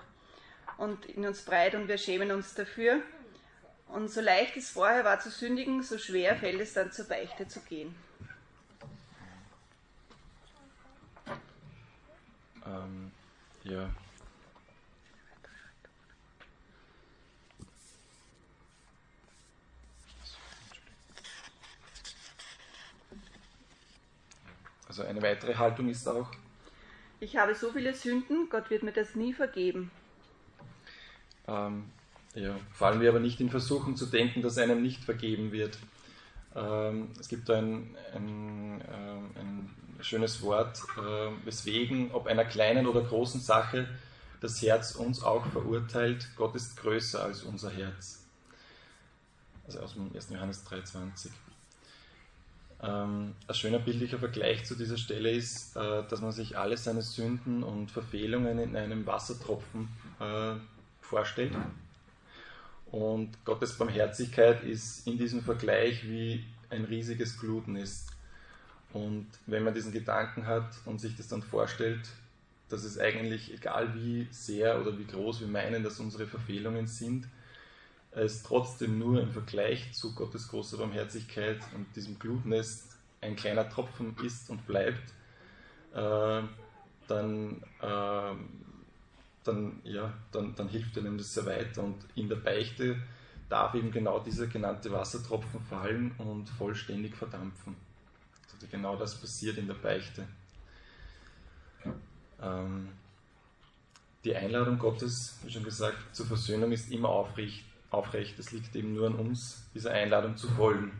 und 0.77 1.05
in 1.05 1.25
uns 1.25 1.41
breit 1.43 1.75
und 1.75 1.87
wir 1.87 1.97
schämen 1.97 2.31
uns 2.31 2.53
dafür. 2.53 3.01
Und 3.87 4.09
so 4.09 4.21
leicht 4.21 4.57
es 4.57 4.69
vorher 4.69 5.03
war 5.03 5.19
zu 5.19 5.29
sündigen, 5.29 5.81
so 5.81 5.97
schwer 5.97 6.35
fällt 6.35 6.59
es 6.59 6.73
dann 6.73 6.91
zur 6.91 7.05
Beichte 7.05 7.47
zu 7.47 7.61
gehen. 7.61 7.95
Ähm, 12.65 13.11
ja. 13.63 13.89
Also 24.97 25.07
eine 25.07 25.21
weitere 25.21 25.53
Haltung 25.53 25.89
ist 25.89 26.07
auch. 26.07 26.31
Ich 27.19 27.37
habe 27.37 27.53
so 27.53 27.71
viele 27.71 27.93
Sünden, 27.93 28.49
Gott 28.49 28.71
wird 28.71 28.81
mir 28.81 28.91
das 28.91 29.13
nie 29.13 29.31
vergeben. 29.31 29.91
Ähm, 31.47 31.85
ja, 32.33 32.55
fallen 32.73 32.99
wir 32.99 33.09
aber 33.09 33.19
nicht 33.19 33.39
in 33.39 33.51
Versuchen 33.51 33.95
zu 33.95 34.07
denken, 34.07 34.41
dass 34.41 34.57
einem 34.57 34.81
nicht 34.81 35.03
vergeben 35.03 35.51
wird. 35.51 35.77
Ähm, 36.55 37.09
es 37.19 37.27
gibt 37.27 37.47
ein, 37.51 37.95
ein, 38.15 38.81
äh, 38.81 39.39
ein 39.39 39.69
schönes 40.01 40.41
Wort, 40.41 40.81
äh, 40.97 41.45
weswegen, 41.45 42.09
ob 42.11 42.25
einer 42.25 42.45
kleinen 42.45 42.87
oder 42.87 43.01
großen 43.01 43.39
Sache, 43.39 43.87
das 44.41 44.59
Herz 44.63 44.95
uns 44.95 45.21
auch 45.21 45.45
verurteilt. 45.45 46.27
Gott 46.35 46.55
ist 46.55 46.75
größer 46.77 47.23
als 47.23 47.43
unser 47.43 47.69
Herz. 47.69 48.25
Also 49.67 49.79
aus 49.79 49.93
dem 49.93 50.11
1. 50.15 50.29
Johannes 50.31 50.65
3,20. 50.65 51.29
Ähm, 52.81 53.33
ein 53.47 53.55
schöner 53.55 53.79
bildlicher 53.79 54.19
Vergleich 54.19 54.65
zu 54.65 54.75
dieser 54.75 54.97
Stelle 54.97 55.31
ist, 55.31 55.75
äh, 55.75 56.03
dass 56.07 56.21
man 56.21 56.31
sich 56.31 56.57
alle 56.57 56.77
seine 56.77 57.01
Sünden 57.01 57.63
und 57.63 57.89
Verfehlungen 57.89 58.59
in 58.59 58.75
einem 58.75 59.05
Wassertropfen 59.07 59.87
äh, 60.19 60.53
vorstellt. 61.01 61.53
Und 62.91 63.43
Gottes 63.45 63.73
Barmherzigkeit 63.77 64.63
ist 64.63 65.07
in 65.07 65.17
diesem 65.17 65.41
Vergleich 65.41 66.07
wie 66.07 66.45
ein 66.69 66.85
riesiges 66.85 67.39
Glutnest. 67.39 68.09
Und 68.93 69.27
wenn 69.45 69.63
man 69.63 69.73
diesen 69.73 69.91
Gedanken 69.91 70.45
hat 70.45 70.69
und 70.85 71.01
sich 71.01 71.15
das 71.15 71.27
dann 71.27 71.41
vorstellt, 71.41 72.07
dass 72.69 72.83
es 72.83 72.99
eigentlich, 72.99 73.53
egal 73.53 73.95
wie 73.95 74.27
sehr 74.31 74.79
oder 74.79 74.97
wie 74.97 75.05
groß 75.05 75.41
wir 75.41 75.47
meinen, 75.47 75.83
dass 75.83 75.99
unsere 75.99 76.27
Verfehlungen 76.27 76.87
sind, 76.87 77.27
ist 78.21 78.45
trotzdem 78.45 78.99
nur 78.99 79.21
im 79.21 79.31
Vergleich 79.31 79.93
zu 79.93 80.15
Gottes 80.15 80.47
großer 80.47 80.77
Barmherzigkeit 80.77 81.59
und 81.75 81.85
diesem 81.95 82.17
Glutnest 82.19 82.97
ein 83.21 83.35
kleiner 83.35 83.69
Tropfen 83.69 84.15
ist 84.23 84.49
und 84.49 84.65
bleibt, 84.67 85.13
äh, 85.93 86.41
dann, 87.07 87.63
äh, 87.81 88.35
dann, 89.43 89.81
ja, 89.83 90.13
dann, 90.31 90.55
dann 90.55 90.69
hilft 90.69 90.97
einem 90.97 91.17
das 91.17 91.33
sehr 91.33 91.45
weiter. 91.45 91.83
Und 91.83 91.97
in 92.15 92.29
der 92.29 92.37
Beichte 92.37 93.01
darf 93.49 93.73
eben 93.75 93.91
genau 93.91 94.19
dieser 94.19 94.47
genannte 94.47 94.91
Wassertropfen 94.91 95.61
fallen 95.61 96.11
und 96.17 96.49
vollständig 96.49 97.15
verdampfen. 97.15 97.75
Also 98.53 98.67
genau 98.69 98.95
das 98.95 99.19
passiert 99.19 99.57
in 99.57 99.67
der 99.67 99.75
Beichte. 99.75 100.27
Ähm, 102.41 102.89
die 104.23 104.35
Einladung 104.35 104.77
Gottes, 104.77 105.39
wie 105.43 105.51
schon 105.51 105.63
gesagt, 105.63 106.15
zur 106.15 106.25
Versöhnung 106.25 106.71
ist 106.71 106.91
immer 106.91 107.09
aufrecht. 107.09 107.63
Aufrecht. 107.89 108.37
Es 108.39 108.51
liegt 108.51 108.75
eben 108.75 108.93
nur 108.93 109.07
an 109.07 109.15
uns, 109.15 109.69
dieser 109.73 109.91
Einladung 109.91 110.37
zu 110.37 110.49
folgen. 110.49 110.99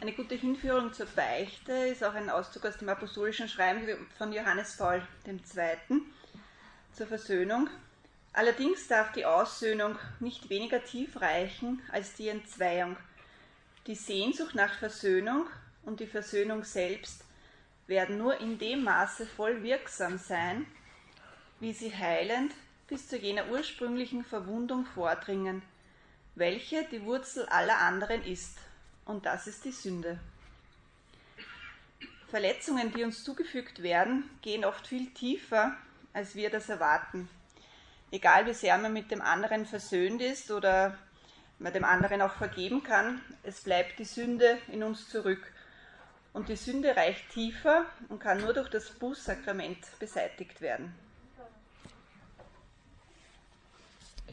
Eine 0.00 0.12
gute 0.12 0.36
Hinführung 0.36 0.92
zur 0.92 1.06
Beichte 1.06 1.72
ist 1.72 2.04
auch 2.04 2.14
ein 2.14 2.30
Auszug 2.30 2.64
aus 2.66 2.76
dem 2.76 2.88
apostolischen 2.88 3.48
Schreiben 3.48 4.06
von 4.16 4.32
Johannes 4.32 4.76
Paul 4.76 5.02
II. 5.26 6.02
zur 6.92 7.06
Versöhnung. 7.08 7.68
Allerdings 8.32 8.86
darf 8.86 9.10
die 9.10 9.24
Aussöhnung 9.24 9.98
nicht 10.20 10.50
weniger 10.50 10.84
tief 10.84 11.20
reichen 11.20 11.82
als 11.90 12.14
die 12.14 12.28
Entzweiung. 12.28 12.96
Die 13.88 13.96
Sehnsucht 13.96 14.54
nach 14.54 14.78
Versöhnung 14.78 15.48
und 15.84 15.98
die 15.98 16.06
Versöhnung 16.06 16.62
selbst 16.62 17.24
werden 17.88 18.18
nur 18.18 18.38
in 18.40 18.58
dem 18.58 18.84
Maße 18.84 19.26
voll 19.26 19.64
wirksam 19.64 20.18
sein, 20.18 20.66
wie 21.58 21.72
sie 21.72 21.92
heilend 21.92 22.52
bis 22.88 23.08
zu 23.08 23.16
jener 23.16 23.48
ursprünglichen 23.50 24.24
Verwundung 24.24 24.86
vordringen, 24.86 25.62
welche 26.34 26.84
die 26.84 27.04
Wurzel 27.04 27.46
aller 27.46 27.78
anderen 27.78 28.24
ist, 28.24 28.58
und 29.04 29.26
das 29.26 29.46
ist 29.46 29.64
die 29.64 29.72
Sünde. 29.72 30.18
Verletzungen, 32.28 32.92
die 32.92 33.04
uns 33.04 33.24
zugefügt 33.24 33.82
werden, 33.82 34.28
gehen 34.42 34.64
oft 34.64 34.86
viel 34.86 35.10
tiefer, 35.14 35.76
als 36.12 36.34
wir 36.34 36.50
das 36.50 36.68
erwarten. 36.68 37.28
Egal 38.10 38.46
wie 38.46 38.54
sehr 38.54 38.76
man 38.78 38.92
mit 38.92 39.10
dem 39.10 39.22
anderen 39.22 39.66
versöhnt 39.66 40.20
ist 40.20 40.50
oder 40.50 40.96
man 41.58 41.72
dem 41.72 41.84
anderen 41.84 42.22
auch 42.22 42.34
vergeben 42.34 42.82
kann, 42.82 43.20
es 43.42 43.62
bleibt 43.62 43.98
die 43.98 44.04
Sünde 44.04 44.58
in 44.68 44.82
uns 44.82 45.08
zurück 45.08 45.52
und 46.32 46.48
die 46.48 46.56
Sünde 46.56 46.96
reicht 46.96 47.30
tiefer 47.30 47.86
und 48.08 48.20
kann 48.20 48.40
nur 48.40 48.54
durch 48.54 48.68
das 48.68 48.90
Bußsakrament 48.90 49.78
beseitigt 49.98 50.60
werden. 50.60 50.94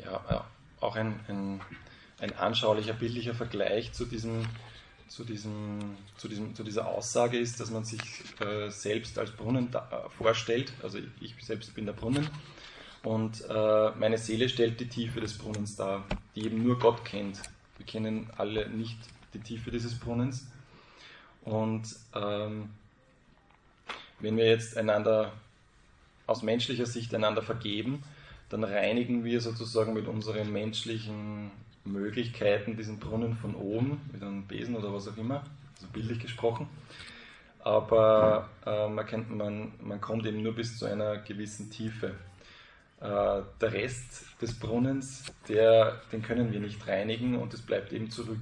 Ja, 0.04 0.46
auch 0.80 0.96
ein, 0.96 1.20
ein, 1.28 1.62
ein 2.20 2.36
anschaulicher, 2.38 2.94
bildlicher 2.94 3.34
Vergleich 3.34 3.94
zu, 3.94 4.06
diesem, 4.06 4.46
zu, 5.08 5.24
diesem, 5.24 5.98
zu, 6.18 6.28
diesem, 6.28 6.56
zu 6.56 6.64
dieser 6.64 6.88
Aussage 6.88 7.38
ist, 7.38 7.60
dass 7.60 7.72
man 7.72 7.86
sich 7.86 8.02
äh, 8.40 8.70
selbst 8.70 9.18
als 9.18 9.32
Brunnen 9.32 9.72
da, 9.72 9.88
äh, 9.92 10.10
vorstellt. 10.10 10.74
Also 10.84 11.00
ich, 11.22 11.36
selbst 11.44 11.74
bin 11.74 11.86
der 11.86 11.94
Brunnen 11.94 12.30
und 13.04 13.44
äh, 13.50 13.92
meine 13.92 14.18
Seele 14.18 14.50
stellt 14.50 14.80
die 14.80 14.90
Tiefe 14.90 15.22
des 15.22 15.38
Brunnens 15.38 15.76
dar, 15.76 16.04
die 16.36 16.46
eben 16.46 16.64
nur 16.64 16.80
Gott 16.80 17.06
kennt. 17.06 17.40
Wir 17.78 17.86
kennen 17.86 18.30
alle 18.38 18.70
nicht 18.70 18.98
die 19.34 19.40
Tiefe 19.40 19.72
dieses 19.72 19.98
Brunnens. 20.00 20.48
Und 21.44 21.84
ähm, 22.16 22.70
wenn 24.20 24.38
wir 24.38 24.46
jetzt 24.46 24.78
einander 24.78 25.34
aus 26.26 26.42
menschlicher 26.42 26.88
Sicht 26.88 27.14
einander 27.14 27.44
vergeben, 27.44 28.04
dann 28.50 28.64
reinigen 28.64 29.24
wir 29.24 29.42
sozusagen 29.42 29.94
mit 29.94 30.08
unseren 30.08 30.52
menschlichen 30.52 31.52
Möglichkeiten 31.84 32.78
diesen 32.78 33.00
Brunnen 33.00 33.36
von 33.36 33.56
oben, 33.56 34.02
mit 34.12 34.22
einem 34.22 34.46
Besen 34.46 34.76
oder 34.76 34.94
was 34.94 35.08
auch 35.08 35.18
immer, 35.18 35.44
also 35.76 35.88
bildlich 35.94 36.20
gesprochen. 36.20 36.68
Aber 37.60 38.50
äh, 38.66 38.88
man, 38.88 39.06
kennt, 39.08 39.36
man, 39.36 39.72
man 39.82 40.00
kommt 40.00 40.26
eben 40.26 40.44
nur 40.44 40.54
bis 40.54 40.78
zu 40.78 40.86
einer 40.86 41.18
gewissen 41.18 41.72
Tiefe. 41.72 42.14
Äh, 43.02 43.42
der 43.62 43.74
Rest 43.74 44.26
des 44.42 44.58
Brunnens, 44.60 45.26
der, 45.50 46.02
den 46.12 46.22
können 46.22 46.52
wir 46.52 46.60
nicht 46.60 46.88
reinigen 46.88 47.36
und 47.36 47.54
es 47.54 47.62
bleibt 47.62 47.92
eben 47.92 48.12
zurück. 48.12 48.40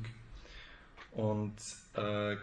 Und 1.12 1.56
äh, 1.96 2.36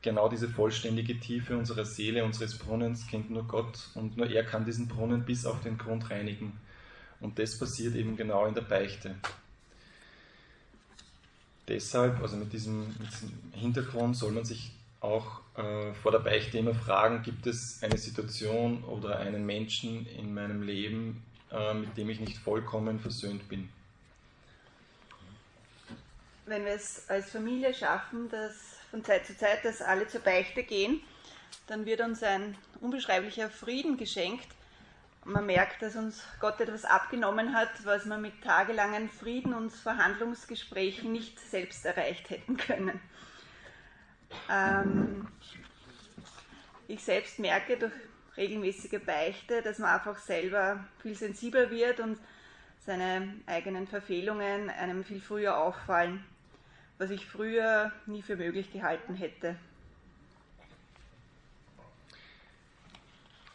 genau 0.00 0.28
diese 0.28 0.48
vollständige 0.48 1.18
Tiefe 1.18 1.56
unserer 1.56 1.84
Seele, 1.84 2.24
unseres 2.24 2.58
Brunnens 2.58 3.06
kennt 3.06 3.30
nur 3.30 3.44
Gott 3.44 3.88
und 3.94 4.16
nur 4.16 4.28
er 4.28 4.44
kann 4.44 4.64
diesen 4.64 4.88
Brunnen 4.88 5.24
bis 5.24 5.46
auf 5.46 5.60
den 5.60 5.78
Grund 5.78 6.10
reinigen. 6.10 6.58
Und 7.24 7.38
das 7.38 7.58
passiert 7.58 7.94
eben 7.94 8.16
genau 8.16 8.44
in 8.44 8.54
der 8.54 8.60
Beichte. 8.60 9.14
Deshalb, 11.66 12.20
also 12.20 12.36
mit 12.36 12.52
diesem, 12.52 12.88
mit 12.88 13.10
diesem 13.10 13.32
Hintergrund, 13.52 14.14
soll 14.14 14.32
man 14.32 14.44
sich 14.44 14.72
auch 15.00 15.40
äh, 15.56 15.94
vor 15.94 16.12
der 16.12 16.18
Beichte 16.18 16.58
immer 16.58 16.74
fragen, 16.74 17.22
gibt 17.22 17.46
es 17.46 17.82
eine 17.82 17.96
Situation 17.96 18.84
oder 18.84 19.18
einen 19.20 19.46
Menschen 19.46 20.06
in 20.06 20.34
meinem 20.34 20.60
Leben, 20.62 21.22
äh, 21.50 21.72
mit 21.72 21.96
dem 21.96 22.10
ich 22.10 22.20
nicht 22.20 22.36
vollkommen 22.36 23.00
versöhnt 23.00 23.48
bin? 23.48 23.70
Wenn 26.44 26.66
wir 26.66 26.72
es 26.72 27.08
als 27.08 27.30
Familie 27.30 27.72
schaffen, 27.72 28.28
dass 28.28 28.76
von 28.90 29.02
Zeit 29.02 29.26
zu 29.26 29.34
Zeit, 29.34 29.64
dass 29.64 29.80
alle 29.80 30.06
zur 30.08 30.20
Beichte 30.20 30.62
gehen, 30.62 31.00
dann 31.68 31.86
wird 31.86 32.02
uns 32.02 32.22
ein 32.22 32.54
unbeschreiblicher 32.82 33.48
Frieden 33.48 33.96
geschenkt. 33.96 34.46
Man 35.24 35.46
merkt, 35.46 35.82
dass 35.82 35.96
uns 35.96 36.22
Gott 36.40 36.60
etwas 36.60 36.84
abgenommen 36.84 37.54
hat, 37.54 37.70
was 37.84 38.04
wir 38.04 38.18
mit 38.18 38.42
tagelangen 38.42 39.08
Frieden 39.08 39.54
und 39.54 39.72
Verhandlungsgesprächen 39.72 41.12
nicht 41.12 41.40
selbst 41.40 41.84
erreicht 41.86 42.30
hätten 42.30 42.56
können. 42.56 43.00
Ähm, 44.50 45.28
ich 46.88 47.02
selbst 47.02 47.38
merke 47.38 47.78
durch 47.78 47.92
regelmäßige 48.36 49.00
Beichte, 49.04 49.62
dass 49.62 49.78
man 49.78 49.90
einfach 49.90 50.18
selber 50.18 50.84
viel 51.00 51.14
sensibler 51.14 51.70
wird 51.70 52.00
und 52.00 52.18
seine 52.84 53.34
eigenen 53.46 53.86
Verfehlungen 53.86 54.68
einem 54.68 55.04
viel 55.04 55.20
früher 55.20 55.56
auffallen 55.56 56.24
was 56.98 57.10
ich 57.10 57.26
früher 57.26 57.92
nie 58.06 58.22
für 58.22 58.36
möglich 58.36 58.72
gehalten 58.72 59.14
hätte. 59.14 59.56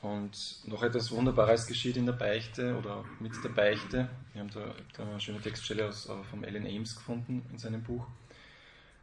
Und 0.02 0.60
noch 0.66 0.82
etwas 0.82 1.12
Wunderbares 1.12 1.68
geschieht 1.68 1.98
in 1.98 2.06
der 2.06 2.14
Beichte 2.14 2.78
oder 2.78 3.04
mit 3.20 3.34
der 3.44 3.50
Beichte. 3.50 4.10
Wir 4.34 4.42
haben 4.42 4.50
da, 4.52 5.04
eine 5.04 5.20
schöne 5.20 5.42
Textstelle 5.42 5.88
aus, 5.88 6.08
äh, 6.08 6.24
vom 6.30 6.44
Alan 6.46 6.66
Ames 6.66 6.96
gefunden 6.96 7.46
in 7.52 7.58
seinem 7.58 7.84
Buch. 7.84 8.08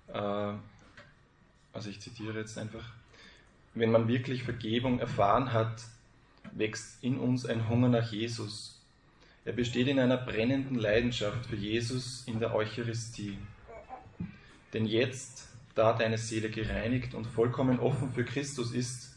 Äh, 0.08 0.54
also 1.72 1.90
ich 1.90 2.00
zitiere 2.00 2.38
jetzt 2.38 2.56
einfach. 2.56 2.94
Wenn 3.74 3.90
man 3.90 4.08
wirklich 4.08 4.42
Vergebung 4.42 4.98
erfahren 4.98 5.52
hat, 5.52 5.82
wächst 6.52 7.04
in 7.04 7.18
uns 7.18 7.44
ein 7.44 7.68
Hunger 7.68 7.90
nach 7.90 8.10
Jesus. 8.10 8.80
Er 9.44 9.52
besteht 9.52 9.88
in 9.88 9.98
einer 9.98 10.16
brennenden 10.16 10.76
Leidenschaft 10.76 11.44
für 11.44 11.56
Jesus 11.56 12.24
in 12.26 12.40
der 12.40 12.54
Eucharistie. 12.54 13.36
Denn 14.72 14.86
jetzt, 14.86 15.48
da 15.74 15.92
deine 15.92 16.16
Seele 16.16 16.48
gereinigt 16.48 17.12
und 17.12 17.26
vollkommen 17.26 17.78
offen 17.78 18.12
für 18.12 18.24
Christus 18.24 18.72
ist, 18.72 19.15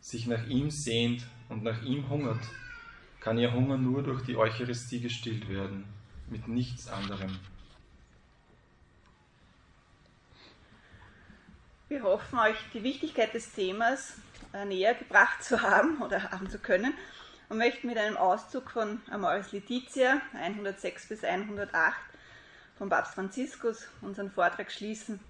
sich 0.00 0.26
nach 0.26 0.46
ihm 0.46 0.70
sehnt 0.70 1.26
und 1.48 1.62
nach 1.62 1.82
ihm 1.82 2.08
hungert, 2.08 2.40
kann 3.20 3.38
ihr 3.38 3.52
Hunger 3.52 3.76
nur 3.76 4.02
durch 4.02 4.22
die 4.24 4.36
Eucharistie 4.36 5.00
gestillt 5.00 5.48
werden, 5.48 5.84
mit 6.28 6.48
nichts 6.48 6.88
anderem. 6.88 7.38
Wir 11.88 12.02
hoffen, 12.02 12.38
euch 12.38 12.56
die 12.72 12.82
Wichtigkeit 12.84 13.34
des 13.34 13.52
Themas 13.52 14.14
äh, 14.52 14.64
näher 14.64 14.94
gebracht 14.94 15.42
zu 15.42 15.60
haben 15.60 16.00
oder 16.00 16.30
haben 16.30 16.48
zu 16.48 16.58
können 16.58 16.94
und 17.48 17.58
möchten 17.58 17.88
mit 17.88 17.98
einem 17.98 18.16
Auszug 18.16 18.70
von 18.70 19.00
Amoris 19.10 19.52
Letizia 19.52 20.20
106 20.34 21.08
bis 21.08 21.24
108 21.24 21.96
von 22.78 22.88
Papst 22.88 23.14
Franziskus 23.14 23.88
unseren 24.00 24.30
Vortrag 24.30 24.70
schließen. 24.70 25.20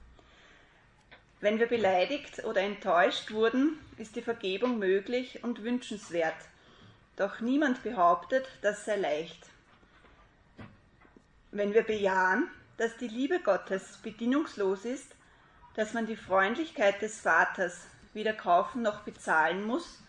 Wenn 1.41 1.59
wir 1.59 1.66
beleidigt 1.66 2.45
oder 2.45 2.61
enttäuscht 2.61 3.30
wurden, 3.32 3.78
ist 3.97 4.16
die 4.16 4.22
Vergebung 4.22 4.78
möglich 4.78 5.43
und 5.43 5.62
wünschenswert. 5.62 6.36
Doch 7.16 7.41
niemand 7.41 7.82
behauptet, 7.82 8.47
das 8.62 8.84
sei 8.84 8.97
leicht. 8.97 9.47
Wenn 11.51 11.74
wir 11.74 11.82
bejahen, 11.82 12.49
dass 12.76 12.97
die 12.97 13.09
Liebe 13.09 13.41
Gottes 13.41 13.99
bedingungslos 14.03 14.84
ist, 14.84 15.14
dass 15.74 15.95
man 15.95 16.07
die 16.07 16.16
Freundlichkeit 16.16 17.01
des 17.03 17.20
Vaters 17.20 17.86
weder 18.12 18.32
kaufen 18.32 18.82
noch 18.82 19.01
bezahlen 19.01 19.64
muss, 19.64 20.03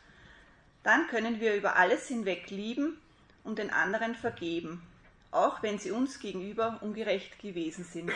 dann 0.84 1.07
können 1.07 1.39
wir 1.39 1.55
über 1.55 1.75
alles 1.75 2.07
hinweg 2.07 2.49
lieben 2.49 2.99
und 3.43 3.59
den 3.59 3.71
anderen 3.71 4.15
vergeben 4.15 4.82
auch 5.32 5.63
wenn 5.63 5.79
sie 5.79 5.91
uns 5.91 6.19
gegenüber 6.19 6.79
ungerecht 6.82 7.39
gewesen 7.39 7.86
sind. 7.86 8.11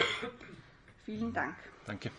Vielen 1.06 1.32
Dank. 1.32 1.56
Danke. 1.86 2.10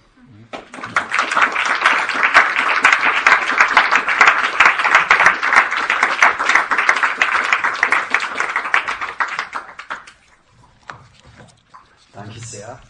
Danke 12.13 12.41
sehr. 12.41 12.81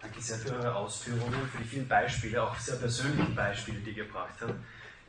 Danke 0.00 0.20
sehr 0.20 0.38
für 0.38 0.54
eure 0.54 0.76
Ausführungen, 0.76 1.48
für 1.48 1.58
die 1.58 1.64
vielen 1.64 1.88
Beispiele, 1.88 2.40
auch 2.40 2.56
sehr 2.56 2.76
persönlichen 2.76 3.34
Beispiele, 3.34 3.80
die 3.80 3.90
ihr 3.90 4.04
gebracht 4.04 4.34
habt. 4.40 4.54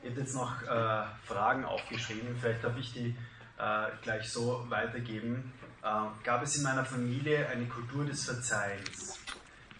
Ihr 0.01 0.09
habt 0.09 0.17
jetzt 0.17 0.33
noch 0.33 0.61
äh, 0.63 1.03
Fragen 1.23 1.65
aufgeschrieben, 1.65 2.35
vielleicht 2.39 2.63
darf 2.63 2.75
ich 2.77 2.93
die 2.93 3.15
äh, 3.59 3.87
gleich 4.01 4.27
so 4.29 4.65
weitergeben. 4.69 5.53
Äh, 5.83 5.87
gab 6.23 6.41
es 6.41 6.57
in 6.57 6.63
meiner 6.63 6.83
Familie 6.83 7.47
eine 7.47 7.67
Kultur 7.67 8.05
des 8.05 8.25
Verzeihens? 8.25 9.19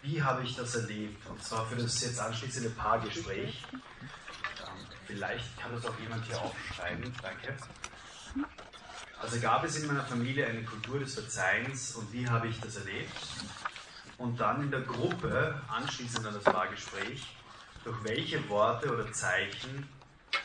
Wie 0.06 0.22
habe 0.22 0.44
ich 0.44 0.54
das 0.54 0.76
erlebt? 0.76 1.26
Und 1.28 1.42
zwar 1.42 1.66
für 1.66 1.74
das 1.74 2.00
jetzt 2.00 2.20
anschließende 2.20 2.70
Paargespräch. 2.70 3.64
Ähm, 3.72 4.86
vielleicht 5.04 5.58
kann 5.58 5.72
das 5.72 5.84
auch 5.84 5.98
jemand 5.98 6.24
hier 6.26 6.40
aufschreiben. 6.40 7.12
Danke. 7.20 7.56
Also 9.20 9.40
gab 9.40 9.64
es 9.64 9.76
in 9.76 9.88
meiner 9.88 10.04
Familie 10.04 10.46
eine 10.46 10.62
Kultur 10.62 11.00
des 11.00 11.14
Verzeihens 11.14 11.96
und 11.96 12.12
wie 12.12 12.28
habe 12.28 12.46
ich 12.46 12.60
das 12.60 12.76
erlebt? 12.76 13.10
Und 14.16 14.38
dann 14.38 14.62
in 14.62 14.70
der 14.70 14.82
Gruppe, 14.82 15.60
anschließend 15.66 16.24
an 16.24 16.34
das 16.34 16.44
Paargespräch, 16.44 17.26
durch 17.82 18.04
welche 18.04 18.48
Worte 18.48 18.94
oder 18.94 19.12
Zeichen 19.12 19.88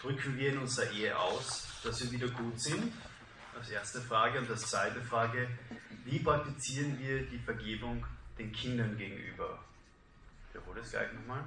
drücken 0.01 0.38
wir 0.38 0.53
in 0.53 0.57
unserer 0.57 0.89
Ehe 0.89 1.16
aus, 1.16 1.68
dass 1.84 2.01
wir 2.01 2.12
wieder 2.12 2.30
gut 2.30 2.59
sind? 2.59 2.91
Als 3.55 3.70
erste 3.70 4.01
Frage. 4.01 4.39
Und 4.39 4.49
als 4.49 4.62
zweite 4.72 5.01
Frage, 5.01 5.47
wie 6.03 6.18
praktizieren 6.18 6.97
wir 6.97 7.28
die 7.28 7.38
Vergebung 7.38 8.03
den 8.42 8.52
Kindern 8.52 8.98
gegenüber? 8.98 9.60
Ich 10.48 10.56
wiederhole 10.56 10.82
es 10.82 10.92
gleich 10.92 11.14
nochmal. 11.14 11.44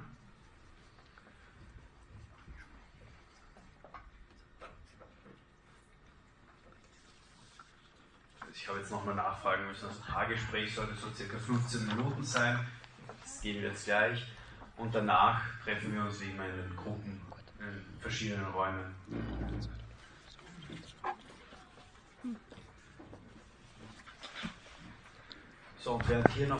Ich 8.53 8.67
habe 8.67 8.79
jetzt 8.79 8.91
nochmal 8.91 9.15
nachfragen 9.15 9.67
müssen. 9.67 9.87
Das 9.87 9.99
Paargespräch 9.99 10.73
sollte 10.73 10.95
so 10.95 11.11
circa 11.11 11.37
15 11.37 11.85
Minuten 11.87 12.23
sein. 12.23 12.65
Das 13.21 13.41
gehen 13.41 13.61
wir 13.61 13.69
jetzt 13.69 13.85
gleich. 13.85 14.25
Und 14.77 14.95
danach 14.95 15.41
treffen 15.63 15.93
wir 15.93 16.01
uns 16.01 16.19
wie 16.21 16.31
immer 16.31 16.45
in 16.45 16.57
den 16.57 16.75
Gruppen 16.75 17.21
in 17.59 17.99
verschiedenen 18.01 18.45
Räumen. 18.45 18.95
So, 25.85 25.93
und 25.93 26.09
während 26.09 26.27
hier 26.29 26.47
noch 26.47 26.53